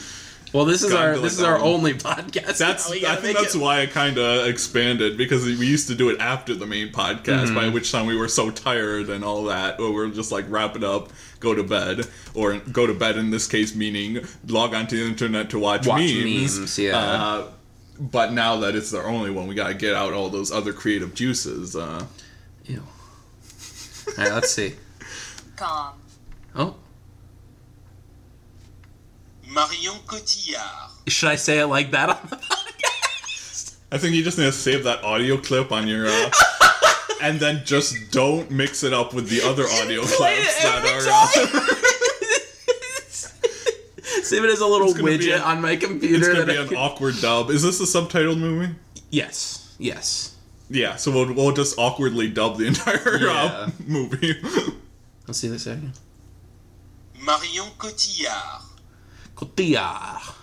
Well, 0.55 0.63
this 0.63 0.83
is 0.83 0.93
our 0.93 1.07
to, 1.09 1.13
like, 1.15 1.21
this 1.23 1.33
is 1.33 1.43
our 1.43 1.55
one. 1.59 1.67
only 1.67 1.93
podcast. 1.95 2.57
That's. 2.59 2.89
I 2.89 3.15
think 3.17 3.37
that's 3.37 3.55
it- 3.55 3.61
why 3.61 3.81
I 3.81 3.87
kind 3.87 4.17
of 4.17 4.47
expanded 4.47 5.17
because 5.17 5.43
we 5.43 5.67
used 5.67 5.89
to 5.89 5.95
do 5.95 6.09
it 6.09 6.17
after 6.21 6.55
the 6.55 6.65
main 6.65 6.93
podcast. 6.93 7.47
Mm-hmm. 7.47 7.55
By 7.55 7.67
which 7.67 7.91
time 7.91 8.05
we 8.05 8.15
were 8.15 8.29
so 8.29 8.49
tired 8.49 9.09
and 9.09 9.25
all 9.25 9.43
that, 9.45 9.81
or 9.81 9.93
we're 9.93 10.07
just 10.11 10.31
like 10.31 10.45
wrap 10.47 10.77
it 10.77 10.83
up, 10.85 11.09
go 11.41 11.53
to 11.53 11.61
bed, 11.63 12.07
or 12.33 12.57
go 12.59 12.87
to 12.87 12.93
bed 12.93 13.17
in 13.17 13.31
this 13.31 13.47
case 13.47 13.75
meaning 13.75 14.25
log 14.47 14.73
onto 14.73 14.97
the 14.97 15.05
internet 15.05 15.49
to 15.49 15.59
watch, 15.59 15.87
Watch 15.87 15.99
memes. 15.99 16.57
memes, 16.57 16.79
yeah. 16.79 16.97
Uh, 16.97 17.47
but 17.99 18.31
now 18.31 18.55
that 18.61 18.75
it's 18.77 18.93
our 18.93 19.07
only 19.07 19.31
one, 19.31 19.47
we 19.47 19.55
gotta 19.55 19.73
get 19.73 19.93
out 19.93 20.13
all 20.13 20.29
those 20.29 20.53
other 20.53 20.71
creative 20.71 21.13
juices. 21.13 21.75
Uh, 21.75 22.05
Ew. 22.65 22.81
All 22.81 24.13
right, 24.23 24.31
let's 24.31 24.51
see. 24.51 24.75
Calm. 25.57 25.95
Oh, 26.55 26.75
Marion 29.55 29.95
Cotillard. 30.05 30.89
should 31.07 31.29
I 31.29 31.35
say 31.35 31.59
it 31.59 31.67
like 31.67 31.91
that 31.91 32.09
on 32.09 32.17
the 32.29 32.35
podcast? 32.35 33.75
I 33.91 33.97
think 33.97 34.15
you 34.15 34.23
just 34.23 34.37
need 34.37 34.43
to 34.45 34.51
save 34.51 34.83
that 34.83 35.03
audio 35.03 35.37
clip 35.37 35.71
on 35.71 35.87
your, 35.87 36.07
uh, 36.07 36.29
and 37.21 37.39
then 37.39 37.61
just 37.65 38.11
don't 38.11 38.51
mix 38.51 38.83
it 38.83 38.93
up 38.93 39.13
with 39.13 39.29
the 39.29 39.41
other 39.41 39.63
audio 39.63 40.01
Play 40.03 40.35
clips 40.35 40.61
that 40.63 40.85
are. 40.85 41.61
Uh, 41.61 41.75
Save 44.23 44.43
it 44.43 44.49
as 44.49 44.59
a 44.59 44.65
little 44.65 44.87
It's 44.89 44.97
gonna 44.97 45.17
be 45.17 45.25
widget 45.27 45.37
a- 45.37 45.43
on 45.43 45.61
my 45.61 45.75
computer. 45.75 46.15
it's 46.17 46.27
gonna 46.27 46.45
be 46.47 46.57
I 46.57 46.61
an 46.63 46.67
can- 46.69 46.77
awkward 46.77 47.15
dub. 47.21 47.51
Is 47.51 47.61
this 47.61 47.79
a 47.79 47.83
subtitled 47.83 48.39
movie? 48.39 48.73
Yes, 49.11 49.75
yes. 49.77 50.35
Yeah, 50.67 50.95
so 50.95 51.11
we'll, 51.11 51.31
we'll 51.33 51.51
just 51.51 51.77
awkwardly 51.77 52.27
dub 52.29 52.57
the 52.57 52.65
entire 52.65 53.19
Yeah. 53.19 53.43
uh, 53.43 53.69
movie. 53.85 54.33
Let's 55.27 55.39
see 55.39 55.47
this 55.47 55.67
again. 55.67 55.93
Marion 57.23 57.67
Cotillard. 57.77 58.63
Cotillard. 59.35 60.33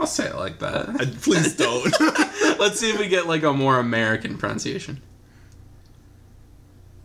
I'll 0.00 0.06
say 0.06 0.26
it 0.26 0.36
like 0.36 0.58
that. 0.58 0.88
And 0.88 1.20
Please 1.22 1.56
don't. 1.56 1.84
Let's 2.58 2.80
see 2.80 2.90
if 2.90 2.98
we 2.98 3.08
get 3.08 3.26
like 3.26 3.42
a 3.42 3.52
more 3.52 3.78
American 3.78 4.36
pronunciation. 4.38 5.00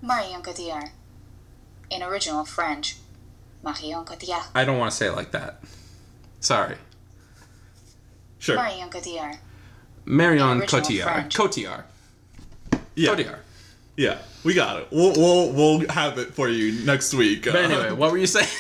Marion 0.02 0.42
Cotillard. 0.42 0.90
In 1.90 2.04
original 2.04 2.44
French, 2.46 2.98
Marion 3.64 4.04
Cotillard. 4.04 4.46
I 4.56 4.66
don't 4.66 4.78
want 4.78 4.92
to 4.92 4.98
say 4.98 5.08
it 5.08 5.16
like 5.16 5.32
that. 5.32 5.62
Sorry. 6.40 6.76
Sure. 8.40 8.56
Marion 8.56 8.90
Cotillard. 8.90 9.38
Marion 10.06 10.60
Original 10.62 10.82
Cotillard. 10.82 11.30
Cotillard. 11.30 11.84
Yeah. 12.96 13.10
Cotillard. 13.10 13.40
Yeah. 13.96 14.20
We 14.44 14.54
got 14.54 14.82
it. 14.82 14.88
We'll, 14.92 15.14
we'll 15.14 15.52
we'll 15.52 15.90
have 15.90 16.18
it 16.18 16.34
for 16.34 16.48
you 16.48 16.86
next 16.86 17.14
week. 17.14 17.44
But 17.46 17.56
anyway, 17.56 17.92
what 17.92 18.12
were 18.12 18.18
you 18.18 18.28
saying? 18.28 18.48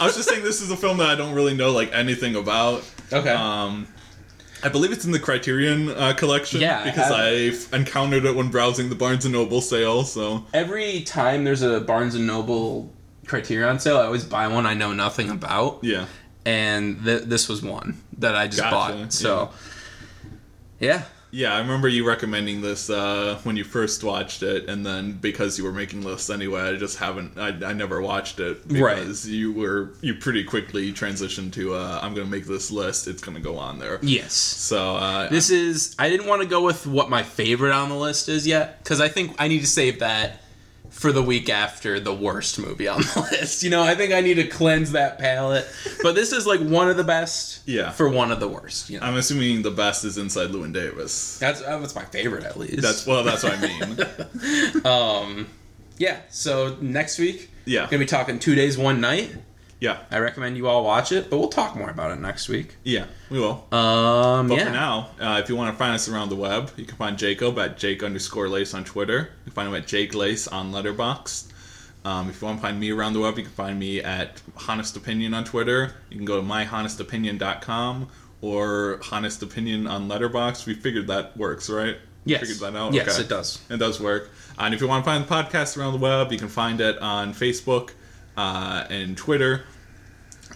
I 0.00 0.06
was 0.06 0.16
just 0.16 0.28
saying 0.28 0.42
this 0.44 0.60
is 0.60 0.70
a 0.70 0.76
film 0.76 0.98
that 0.98 1.08
I 1.08 1.14
don't 1.14 1.34
really 1.34 1.54
know 1.54 1.72
like 1.72 1.92
anything 1.92 2.36
about. 2.36 2.84
okay. 3.12 3.30
Um, 3.30 3.86
I 4.64 4.68
believe 4.68 4.92
it's 4.92 5.04
in 5.04 5.10
the 5.10 5.18
Criterion 5.18 5.88
uh, 5.90 6.12
collection. 6.14 6.60
Yeah, 6.60 6.80
I 6.80 6.84
because 6.84 7.10
I've 7.10 7.68
encountered 7.74 8.24
it 8.24 8.34
when 8.36 8.48
browsing 8.48 8.88
the 8.90 8.94
Barnes 8.94 9.24
and 9.24 9.32
Noble 9.34 9.60
sale. 9.60 10.04
So 10.04 10.46
Every 10.54 11.00
time 11.02 11.42
there's 11.44 11.62
a 11.62 11.80
Barnes 11.80 12.14
and 12.14 12.26
Noble 12.28 12.92
Criterion 13.26 13.80
sale, 13.80 13.96
I 13.98 14.04
always 14.04 14.24
buy 14.24 14.46
one 14.48 14.64
I 14.66 14.74
know 14.74 14.92
nothing 14.92 15.30
about. 15.30 15.80
yeah, 15.82 16.06
And 16.46 17.04
th- 17.04 17.22
this 17.24 17.48
was 17.48 17.60
one 17.62 18.00
that 18.18 18.36
I 18.36 18.46
just 18.46 18.60
Gotcha, 18.60 18.70
bought. 18.98 19.12
So, 19.12 19.50
yeah. 20.78 20.88
yeah. 20.88 21.02
I 21.34 21.58
remember 21.60 21.88
you 21.88 22.06
recommending 22.06 22.60
this 22.60 22.90
uh, 22.90 23.40
when 23.44 23.56
you 23.56 23.64
first 23.64 24.04
watched 24.04 24.42
it, 24.42 24.68
and 24.68 24.84
then 24.84 25.12
because 25.12 25.56
you 25.56 25.64
were 25.64 25.72
making 25.72 26.02
lists 26.02 26.28
anyway, 26.28 26.60
I 26.60 26.76
just 26.76 26.98
haven't. 26.98 27.38
I, 27.38 27.48
I 27.70 27.72
never 27.72 28.02
watched 28.02 28.38
it 28.38 28.58
Right. 28.68 29.06
you 29.24 29.50
were 29.52 29.94
you 30.02 30.14
pretty 30.14 30.44
quickly 30.44 30.92
transitioned 30.92 31.52
to 31.54 31.74
uh, 31.74 32.00
I'm 32.02 32.12
gonna 32.14 32.26
make 32.26 32.44
this 32.44 32.70
list. 32.70 33.08
It's 33.08 33.22
gonna 33.22 33.40
go 33.40 33.56
on 33.56 33.78
there. 33.78 33.98
Yes. 34.02 34.34
So 34.34 34.96
uh, 34.96 35.28
This 35.30 35.48
is. 35.48 35.96
I 35.98 36.10
didn't 36.10 36.26
want 36.26 36.42
to 36.42 36.48
go 36.48 36.62
with 36.62 36.86
what 36.86 37.08
my 37.08 37.22
favorite 37.22 37.72
on 37.72 37.88
the 37.88 37.96
list 37.96 38.28
is 38.28 38.46
yet, 38.46 38.82
because 38.82 39.00
I 39.00 39.08
think 39.08 39.34
I 39.38 39.48
need 39.48 39.60
to 39.60 39.66
save 39.66 40.00
that 40.00 40.41
for 40.92 41.10
the 41.10 41.22
week 41.22 41.48
after 41.50 41.98
the 41.98 42.14
worst 42.14 42.58
movie 42.60 42.86
on 42.86 43.00
the 43.00 43.28
list. 43.32 43.62
You 43.64 43.70
know, 43.70 43.82
I 43.82 43.94
think 43.96 44.12
I 44.12 44.20
need 44.20 44.34
to 44.34 44.46
cleanse 44.46 44.92
that 44.92 45.18
palate. 45.18 45.66
But 46.02 46.14
this 46.14 46.32
is 46.32 46.46
like 46.46 46.60
one 46.60 46.88
of 46.88 46.96
the 46.96 47.02
best. 47.04 47.60
Yeah. 47.66 47.90
For 47.90 48.08
one 48.08 48.30
of 48.30 48.38
the 48.38 48.46
worst. 48.48 48.88
You 48.90 49.00
know, 49.00 49.06
I'm 49.06 49.16
assuming 49.16 49.62
the 49.62 49.70
best 49.72 50.04
is 50.04 50.16
Inside 50.18 50.50
Llewyn 50.50 50.72
Davis. 50.72 51.38
that's 51.38 51.60
uh, 51.62 51.78
that's 51.78 51.94
my 51.96 52.04
favorite 52.04 52.44
at 52.44 52.56
least. 52.58 52.82
That's 52.82 53.06
well, 53.06 53.24
that's 53.24 53.42
what 53.42 53.58
I 53.58 53.60
mean. 53.60 54.84
um, 54.84 55.48
yeah. 55.98 56.20
So 56.30 56.76
next 56.80 57.18
week, 57.18 57.50
Yeah. 57.64 57.84
gonna 57.86 57.98
be 57.98 58.06
talking 58.06 58.38
two 58.38 58.54
days, 58.54 58.78
one 58.78 59.00
night. 59.00 59.34
Yeah, 59.82 59.98
I 60.12 60.18
recommend 60.18 60.56
you 60.56 60.68
all 60.68 60.84
watch 60.84 61.10
it, 61.10 61.28
but 61.28 61.38
we'll 61.38 61.48
talk 61.48 61.74
more 61.74 61.90
about 61.90 62.12
it 62.12 62.20
next 62.20 62.48
week. 62.48 62.76
yeah, 62.84 63.06
we 63.30 63.40
will. 63.40 63.66
Um, 63.72 64.46
But 64.48 64.58
yeah. 64.58 64.64
for 64.66 64.70
now, 64.70 65.08
uh, 65.20 65.40
if 65.42 65.48
you 65.48 65.56
want 65.56 65.74
to 65.74 65.76
find 65.76 65.92
us 65.92 66.08
around 66.08 66.28
the 66.28 66.36
web, 66.36 66.70
you 66.76 66.84
can 66.84 66.96
find 66.96 67.18
Jacob 67.18 67.58
at 67.58 67.78
Jake 67.78 68.02
underscore 68.04 68.48
Lace 68.48 68.74
on 68.74 68.84
Twitter. 68.84 69.18
You 69.44 69.44
can 69.46 69.52
find 69.54 69.68
him 69.68 69.74
at 69.74 69.86
Jake 69.88 70.14
Lace 70.14 70.46
on 70.46 70.70
Letterboxd. 70.72 71.50
Um, 72.04 72.28
if 72.30 72.40
you 72.40 72.46
want 72.46 72.58
to 72.58 72.62
find 72.62 72.78
me 72.78 72.90
around 72.92 73.12
the 73.14 73.20
web, 73.20 73.36
you 73.38 73.42
can 73.44 73.52
find 73.52 73.76
me 73.78 74.00
at 74.00 74.40
Honest 74.68 74.96
Opinion 74.96 75.34
on 75.34 75.44
Twitter. 75.44 75.94
You 76.10 76.16
can 76.16 76.26
go 76.26 76.40
to 76.40 76.46
myhonestopinion.com 76.46 78.08
or 78.40 79.00
Honest 79.10 79.42
Opinion 79.42 79.86
on 79.86 80.08
Letterboxd. 80.08 80.66
We 80.66 80.74
figured 80.74 81.06
that 81.08 81.36
works, 81.36 81.68
right? 81.70 81.96
Yes. 82.24 82.40
Figured 82.40 82.58
that 82.58 82.76
out? 82.78 82.92
Yes, 82.92 83.14
Okay. 83.14 83.22
it 83.22 83.28
does. 83.28 83.58
It 83.68 83.78
does 83.78 84.00
work. 84.00 84.30
And 84.58 84.74
if 84.74 84.80
you 84.80 84.86
want 84.88 85.04
to 85.04 85.10
find 85.10 85.24
the 85.24 85.28
podcast 85.28 85.76
around 85.76 85.92
the 85.94 85.98
web, 85.98 86.30
you 86.30 86.38
can 86.38 86.48
find 86.48 86.80
it 86.80 86.98
on 87.00 87.34
Facebook 87.34 87.90
uh, 88.36 88.84
and 88.90 89.16
Twitter. 89.16 89.64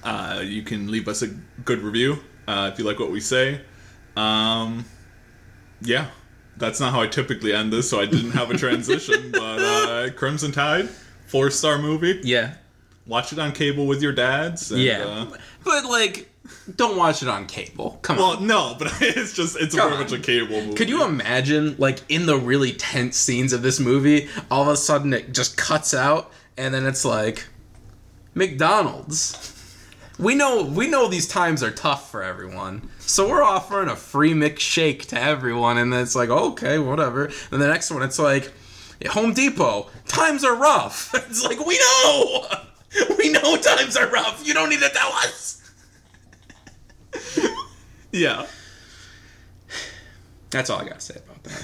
Uh, 0.06 0.40
you 0.40 0.62
can 0.62 0.88
leave 0.90 1.08
us 1.08 1.22
a 1.22 1.26
good 1.64 1.80
review 1.80 2.16
uh, 2.46 2.70
if 2.72 2.78
you 2.78 2.84
like 2.84 3.00
what 3.00 3.10
we 3.10 3.20
say. 3.20 3.60
Um, 4.16 4.84
yeah, 5.80 6.06
that's 6.56 6.78
not 6.78 6.92
how 6.92 7.00
I 7.02 7.08
typically 7.08 7.52
end 7.52 7.72
this, 7.72 7.90
so 7.90 8.00
I 8.00 8.06
didn't 8.06 8.30
have 8.30 8.50
a 8.50 8.56
transition. 8.64 9.32
but 9.32 9.58
uh, 9.58 10.10
Crimson 10.14 10.52
Tide, 10.52 10.88
four 11.26 11.50
star 11.50 11.78
movie. 11.78 12.20
Yeah. 12.22 12.54
Watch 13.06 13.32
it 13.32 13.38
on 13.38 13.52
cable 13.52 13.86
with 13.86 14.00
your 14.02 14.12
dads. 14.12 14.70
And, 14.72 14.80
Yeah. 14.80 15.04
Uh, 15.04 15.36
But 15.64 15.84
like, 15.84 16.30
don't 16.76 16.96
watch 16.96 17.22
it 17.22 17.28
on 17.28 17.46
cable. 17.46 17.98
Come 18.02 18.16
well, 18.16 18.36
on. 18.36 18.46
Well, 18.46 18.72
no, 18.72 18.76
but 18.78 18.92
it's 19.00 19.32
just 19.32 19.56
it's 19.60 19.74
Come 19.74 19.90
very 19.90 20.02
on. 20.04 20.10
much 20.10 20.12
a 20.12 20.22
cable 20.22 20.60
movie. 20.60 20.74
Could 20.74 20.88
you 20.88 21.04
imagine, 21.04 21.74
like, 21.78 22.00
in 22.08 22.26
the 22.26 22.36
really 22.36 22.72
tense 22.72 23.16
scenes 23.16 23.52
of 23.52 23.62
this 23.62 23.80
movie, 23.80 24.28
all 24.50 24.62
of 24.62 24.68
a 24.68 24.76
sudden 24.76 25.12
it 25.12 25.32
just 25.32 25.56
cuts 25.56 25.94
out, 25.94 26.30
and 26.56 26.72
then 26.72 26.86
it's 26.86 27.04
like, 27.04 27.46
McDonald's. 28.34 29.52
We 30.18 30.34
know 30.34 30.62
we 30.62 30.88
know 30.88 31.08
these 31.08 31.28
times 31.28 31.62
are 31.62 31.70
tough 31.70 32.10
for 32.10 32.22
everyone, 32.22 32.88
so 32.98 33.28
we're 33.28 33.42
offering 33.42 33.88
a 33.88 33.96
free 33.96 34.32
McShake 34.32 35.04
to 35.06 35.20
everyone, 35.20 35.76
and 35.76 35.92
then 35.92 36.00
it's 36.02 36.16
like, 36.16 36.30
okay, 36.30 36.78
whatever. 36.78 37.26
And 37.50 37.60
the 37.60 37.68
next 37.68 37.90
one, 37.90 38.02
it's 38.02 38.18
like, 38.18 38.50
Home 39.08 39.34
Depot, 39.34 39.90
times 40.06 40.42
are 40.44 40.54
rough. 40.56 41.12
It's 41.28 41.44
like 41.44 41.64
we 41.66 41.78
know, 41.78 42.46
we 43.18 43.30
know 43.30 43.56
times 43.58 43.96
are 43.96 44.08
rough. 44.08 44.46
You 44.46 44.54
don't 44.54 44.70
need 44.70 44.80
to 44.80 44.88
tell 44.88 45.12
us. 45.12 45.52
Yeah. 48.12 48.46
That's 50.48 50.70
all 50.70 50.80
I 50.80 50.84
gotta 50.88 51.00
say 51.00 51.16
about 51.16 51.42
that. 51.44 51.60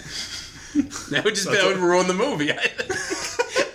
that 1.11 1.24
would 1.24 1.34
just 1.34 1.46
That's 1.48 1.62
that 1.62 1.66
would 1.66 1.78
ruin 1.78 2.09
the 2.09 2.14
movie. 2.14 2.50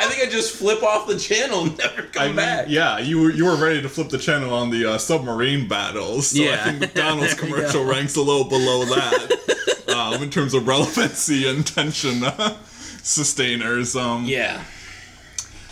I 0.07 0.09
think. 0.15 0.27
I 0.27 0.31
just 0.31 0.55
flip 0.55 0.83
off 0.83 1.07
the 1.07 1.17
channel 1.17 1.63
and 1.65 1.77
never 1.79 2.03
come 2.03 2.21
I 2.23 2.27
mean, 2.27 2.35
back. 2.35 2.65
yeah, 2.69 2.97
you 2.99 3.19
were 3.21 3.31
you 3.31 3.45
were 3.45 3.55
ready 3.55 3.81
to 3.81 3.89
flip 3.89 4.09
the 4.09 4.17
channel 4.17 4.53
on 4.53 4.69
the 4.69 4.85
uh, 4.93 4.97
submarine 4.97 5.67
battles. 5.67 6.27
So 6.27 6.41
I 6.41 6.45
Yeah. 6.45 6.63
think 6.65 6.79
McDonald's 6.79 7.33
commercial 7.43 7.83
ranks 7.85 8.15
a 8.15 8.21
little 8.21 8.45
below 8.45 8.85
that 8.85 9.85
um, 9.95 10.23
in 10.23 10.29
terms 10.29 10.53
of 10.53 10.67
relevancy 10.67 11.47
and 11.47 11.65
tension 11.65 12.23
uh, 12.23 12.57
sustainers. 13.03 13.95
Um, 13.95 14.25
Yeah. 14.25 14.63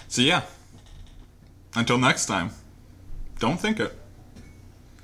So 0.07 0.21
yeah. 0.21 0.43
Until 1.75 1.97
next 1.97 2.27
time, 2.27 2.51
don't 3.39 3.59
think 3.59 3.79
it. 3.81 3.93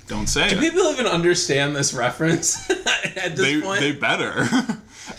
Don't 0.08 0.26
say 0.26 0.46
it. 0.46 0.50
Do 0.50 0.56
it. 0.56 0.60
people 0.60 0.82
even 0.90 1.06
understand 1.06 1.76
this 1.76 1.92
reference 1.94 2.68
at 2.70 3.36
this 3.36 3.38
They 3.40 3.60
point? 3.60 3.80
they 3.80 3.92
better. 3.92 4.46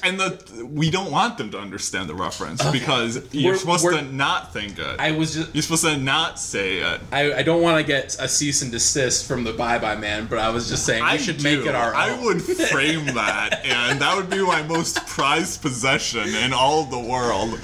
And 0.03 0.19
the 0.19 0.65
we 0.65 0.89
don't 0.91 1.11
want 1.11 1.37
them 1.37 1.49
to 1.51 1.57
understand 1.59 2.09
the 2.09 2.15
reference 2.15 2.63
because 2.71 3.15
you're 3.33 3.51
We're- 3.51 3.57
supposed 3.57 3.83
we're- 3.83 3.97
to 3.97 4.03
not 4.03 4.53
think 4.53 4.77
it. 4.79 4.99
I 4.99 5.11
was 5.11 5.33
just. 5.33 5.53
you're 5.55 5.61
supposed 5.61 5.83
to 5.85 5.97
not 5.97 6.39
say 6.39 6.77
it. 6.79 7.01
I, 7.11 7.33
I 7.33 7.43
don't 7.43 7.61
want 7.61 7.77
to 7.77 7.83
get 7.83 8.15
a 8.19 8.27
cease 8.27 8.61
and 8.61 8.71
desist 8.71 9.27
from 9.27 9.43
the 9.43 9.53
Bye 9.53 9.79
Bye 9.79 9.95
Man, 9.95 10.27
but 10.27 10.39
I 10.39 10.49
was 10.49 10.69
just 10.69 10.85
saying 10.85 11.03
we 11.03 11.09
I 11.09 11.17
should 11.17 11.37
do. 11.37 11.43
make 11.57 11.67
it 11.67 11.75
our 11.75 11.89
Own. 11.93 11.99
I 11.99 12.23
would 12.23 12.41
frame 12.71 13.05
that, 13.15 13.65
and 13.65 13.99
that 14.01 14.15
would 14.17 14.29
be 14.29 14.43
my 14.45 14.61
most 14.63 15.05
prized 15.07 15.61
possession 15.61 16.27
in 16.35 16.53
all 16.53 16.83
of 16.83 16.89
the 16.91 16.99
world. 16.99 17.59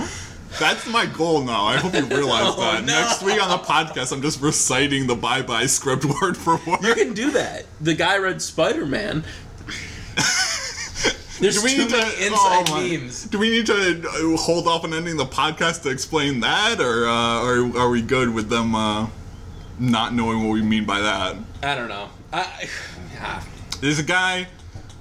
That's 0.60 0.88
my 0.90 1.06
goal 1.06 1.44
now. 1.44 1.66
I 1.66 1.78
hope 1.78 1.94
you 1.94 2.06
realize 2.18 2.54
Oh, 2.58 2.60
that. 2.62 2.84
no. 2.84 2.94
Next 2.94 3.22
week 3.22 3.42
on 3.42 3.50
the 3.50 3.64
podcast, 3.64 4.12
I'm 4.12 4.22
just 4.24 4.42
reciting 4.42 5.06
the 5.06 5.16
bye 5.16 5.44
bye 5.44 5.68
script 5.68 6.06
word 6.22 6.36
for 6.36 6.56
word. 6.66 6.82
You 6.82 6.96
can 6.96 7.14
do 7.14 7.30
that. 7.32 7.66
The 7.80 7.94
guy 7.94 8.18
read 8.18 8.42
Spider 8.42 8.86
Man. 8.88 9.24
There's 11.40 11.56
Do 11.56 11.64
we 11.64 11.72
too 11.76 11.78
need 11.84 11.90
to 11.92 11.98
many 11.98 12.26
inside 12.26 12.66
oh 12.70 12.82
memes. 12.82 13.26
Do 13.26 13.40
we 13.40 13.50
need 13.50 13.66
to 13.68 14.02
uh, 14.08 14.38
hold 14.38 14.68
off 14.68 14.84
on 14.84 14.94
ending 14.94 15.18
the 15.18 15.26
podcast 15.26 15.84
to 15.84 15.90
explain 15.90 16.42
that, 16.42 16.80
or 16.82 17.08
uh, 17.08 17.12
are 17.12 17.78
are 17.78 17.90
we 17.90 18.02
good 18.02 18.34
with 18.34 18.50
them 18.50 18.76
uh, 18.76 19.08
not 19.80 20.14
knowing 20.14 20.44
what 20.46 20.54
we 20.54 20.62
mean 20.62 20.86
by 20.86 21.00
that? 21.00 21.38
I 21.64 21.76
don't 21.76 21.88
know. 21.88 22.10
I, 22.34 22.68
ah, 23.22 23.48
There's 23.80 24.00
a 24.00 24.04
guy 24.04 24.48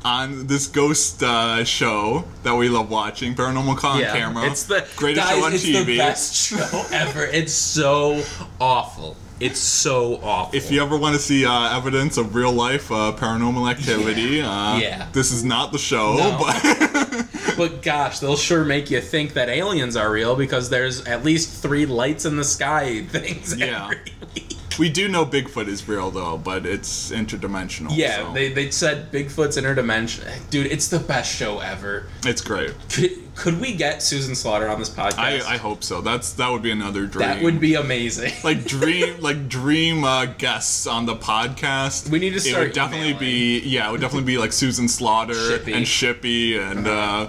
on 0.05 0.47
this 0.47 0.68
ghost 0.68 1.22
uh, 1.22 1.64
show 1.64 2.24
that 2.45 2.55
we 2.55 2.68
love 2.68 2.89
watching, 2.89 3.34
Paranormal 3.34 3.76
Con 3.76 4.01
yeah, 4.01 4.12
Camera. 4.16 4.47
it's 4.47 4.64
the 4.64 4.86
greatest 4.97 5.26
guys, 5.26 5.39
show 5.39 5.45
on 5.45 5.53
it's 5.53 5.64
TV. 5.66 5.84
the 5.86 5.99
best 5.99 6.34
show 6.34 6.84
ever. 6.93 7.24
It's 7.24 7.53
so 7.53 8.22
awful. 8.61 9.16
It's 9.41 9.61
so 9.61 10.16
awful. 10.22 10.57
If 10.57 10.70
you 10.72 10.82
ever 10.82 10.97
want 10.97 11.14
to 11.14 11.20
see 11.20 11.47
uh, 11.47 11.76
evidence 11.76 12.16
of 12.16 12.34
real 12.34 12.53
life 12.53 12.91
uh, 12.91 13.12
paranormal 13.16 13.70
activity, 13.70 14.41
uh, 14.41 14.78
Yeah. 14.78 15.09
this 15.12 15.30
is 15.30 15.45
not 15.45 15.70
the 15.72 15.78
show, 15.78 16.16
No. 16.16 16.36
but 16.41 17.26
But 17.57 17.82
gosh, 17.82 18.18
they'll 18.20 18.36
sure 18.36 18.64
make 18.64 18.91
you 18.91 19.01
think 19.01 19.34
that 19.34 19.49
aliens 19.49 19.97
are 19.97 20.11
real 20.11 20.36
because 20.36 20.70
there's 20.70 21.05
at 21.07 21.24
least 21.24 21.62
three 21.62 21.86
lights 21.86 22.24
in 22.24 22.36
the 22.36 22.45
sky 22.45 23.05
things 23.09 23.57
Yeah. 23.57 23.91
we 24.78 24.89
do 24.89 25.09
know 25.09 25.24
Bigfoot 25.26 25.66
is 25.68 25.89
real 25.89 26.11
though, 26.11 26.36
but 26.39 26.64
it's 26.66 27.11
interdimensional. 27.11 27.97
Yeah, 27.97 28.26
so 28.28 28.32
they, 28.32 28.53
they 28.53 28.70
said 28.70 29.11
Bigfoot's 29.12 29.57
interdimensional. 29.57 30.32
Dude, 30.51 30.66
it's 30.66 30.89
the 30.89 31.01
best 31.01 31.34
show 31.34 31.59
ever. 31.61 32.07
it's 32.24 32.41
great. 32.41 32.72
Could, 33.39 33.61
we 33.61 33.72
get 33.74 34.03
Susan 34.03 34.34
Slaughter 34.34 34.68
on 34.68 34.78
this 34.80 34.91
podcast? 34.91 35.18
I, 35.18 35.55
I 35.55 35.57
hope 35.59 35.84
so. 35.84 36.01
That's 36.01 36.32
that 36.34 36.51
would 36.51 36.62
be 36.62 36.72
another 36.72 37.07
dream. 37.07 37.28
that 37.28 37.43
would 37.43 37.61
be 37.61 37.74
amazing. 37.76 38.32
like 38.45 38.64
dream 38.64 39.16
like 39.20 39.49
dream 39.49 40.03
uh, 40.05 40.26
guests 40.26 40.86
on 40.86 41.07
the 41.07 41.14
podcast. 41.14 42.11
We 42.11 42.18
need 42.18 42.30
to 42.30 42.36
It 42.36 42.41
start 42.41 42.64
would 42.68 42.72
definitely 42.74 43.11
emailing. 43.11 43.20
be 43.20 43.61
yeah. 43.61 43.89
It 43.89 43.93
would 43.93 44.01
definitely 44.01 44.26
be 44.26 44.39
like 44.39 44.53
Susan 44.53 44.89
Slaughter 44.89 45.34
Shippey. 45.34 45.74
and 45.74 45.86
Shippy 45.86 46.59
and 46.59 46.86
uh, 46.89 47.28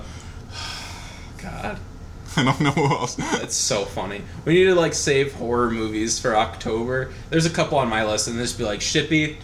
God, 1.41 1.80
I 2.38 2.43
don't 2.43 2.60
know 2.62 2.72
who 2.72 2.86
else. 2.86 3.16
that's 3.16 3.55
so 3.55 3.86
funny. 3.86 4.22
We 4.45 4.53
need 4.55 4.66
to 4.66 4.76
like 4.76 4.93
save 4.93 5.34
horror 5.36 5.70
movies 5.70 6.20
for 6.20 6.36
October. 6.36 7.12
There's 7.30 7.45
a 7.45 7.49
couple 7.51 7.78
on 7.78 7.88
my 7.88 8.03
list, 8.05 8.28
and 8.28 8.38
just 8.38 8.57
be 8.57 8.64
like 8.64 8.80
Shippy. 8.80 9.38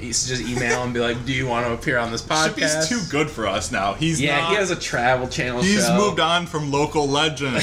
Just 0.00 0.42
email 0.42 0.82
and 0.82 0.92
be 0.94 1.00
like, 1.00 1.24
"Do 1.26 1.32
you 1.32 1.46
want 1.46 1.66
to 1.66 1.72
appear 1.72 1.98
on 1.98 2.10
this 2.12 2.22
podcast?" 2.22 2.54
Shippy's 2.54 2.88
too 2.88 3.00
good 3.10 3.30
for 3.30 3.46
us 3.46 3.70
now. 3.72 3.94
He's 3.94 4.20
Yeah, 4.20 4.40
not, 4.40 4.50
he 4.50 4.56
has 4.56 4.70
a 4.70 4.76
travel 4.76 5.28
channel 5.28 5.62
He's 5.62 5.86
show. 5.86 5.96
moved 5.96 6.20
on 6.20 6.46
from 6.46 6.70
local 6.70 7.08
legend. 7.08 7.62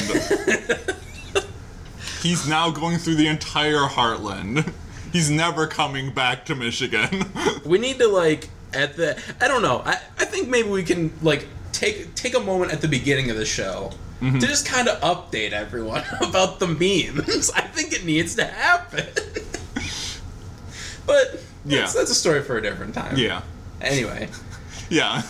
He's 2.22 2.48
now 2.48 2.70
going 2.70 2.96
through 2.98 3.16
the 3.16 3.26
entire 3.26 3.82
heartland. 3.86 4.72
He's 5.12 5.30
never 5.30 5.66
coming 5.66 6.10
back 6.12 6.44
to 6.46 6.54
Michigan. 6.54 7.26
We 7.64 7.78
need 7.78 7.98
to 7.98 8.08
like 8.08 8.48
at 8.72 8.96
the 8.96 9.18
I 9.40 9.48
don't 9.48 9.62
know. 9.62 9.82
I, 9.84 9.92
I 10.18 10.24
think 10.24 10.48
maybe 10.48 10.68
we 10.68 10.82
can 10.82 11.12
like 11.22 11.46
take 11.72 12.14
take 12.14 12.34
a 12.34 12.40
moment 12.40 12.72
at 12.72 12.80
the 12.80 12.88
beginning 12.88 13.30
of 13.30 13.36
the 13.36 13.46
show 13.46 13.92
Mm-hmm. 14.20 14.38
to 14.38 14.46
just 14.46 14.64
kind 14.64 14.88
of 14.88 14.98
update 15.02 15.50
everyone 15.52 16.02
about 16.22 16.58
the 16.58 16.66
memes. 16.68 17.50
I 17.50 17.60
think 17.62 17.92
it 17.92 18.04
needs 18.06 18.36
to 18.36 18.44
happen. 18.46 19.06
but 21.04 21.42
Yeah. 21.64 21.80
that's, 21.80 21.94
that's 21.94 22.10
a 22.10 22.14
story 22.14 22.42
for 22.42 22.56
a 22.58 22.62
different 22.62 22.94
time. 22.94 23.16
yeah. 23.16 23.42
Anyway, 23.80 24.28
Yeah. 24.90 25.22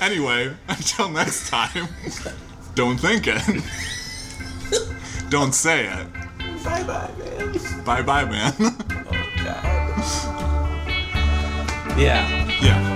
Anyway, 0.00 0.54
until 0.68 1.08
next 1.08 1.48
time, 1.50 1.88
don't 2.74 2.98
think 2.98 3.24
it. 3.26 3.42
don't 5.28 5.52
say 5.54 5.86
it. 5.86 6.06
bye 6.64 6.82
bye, 6.84 7.10
man. 7.18 7.84
Bye 7.84 8.02
bye, 8.02 8.24
man. 8.24 8.54
Oh 8.60 9.10
god. 9.44 9.98
Yeah. 11.98 12.28
yeah. 12.62 12.91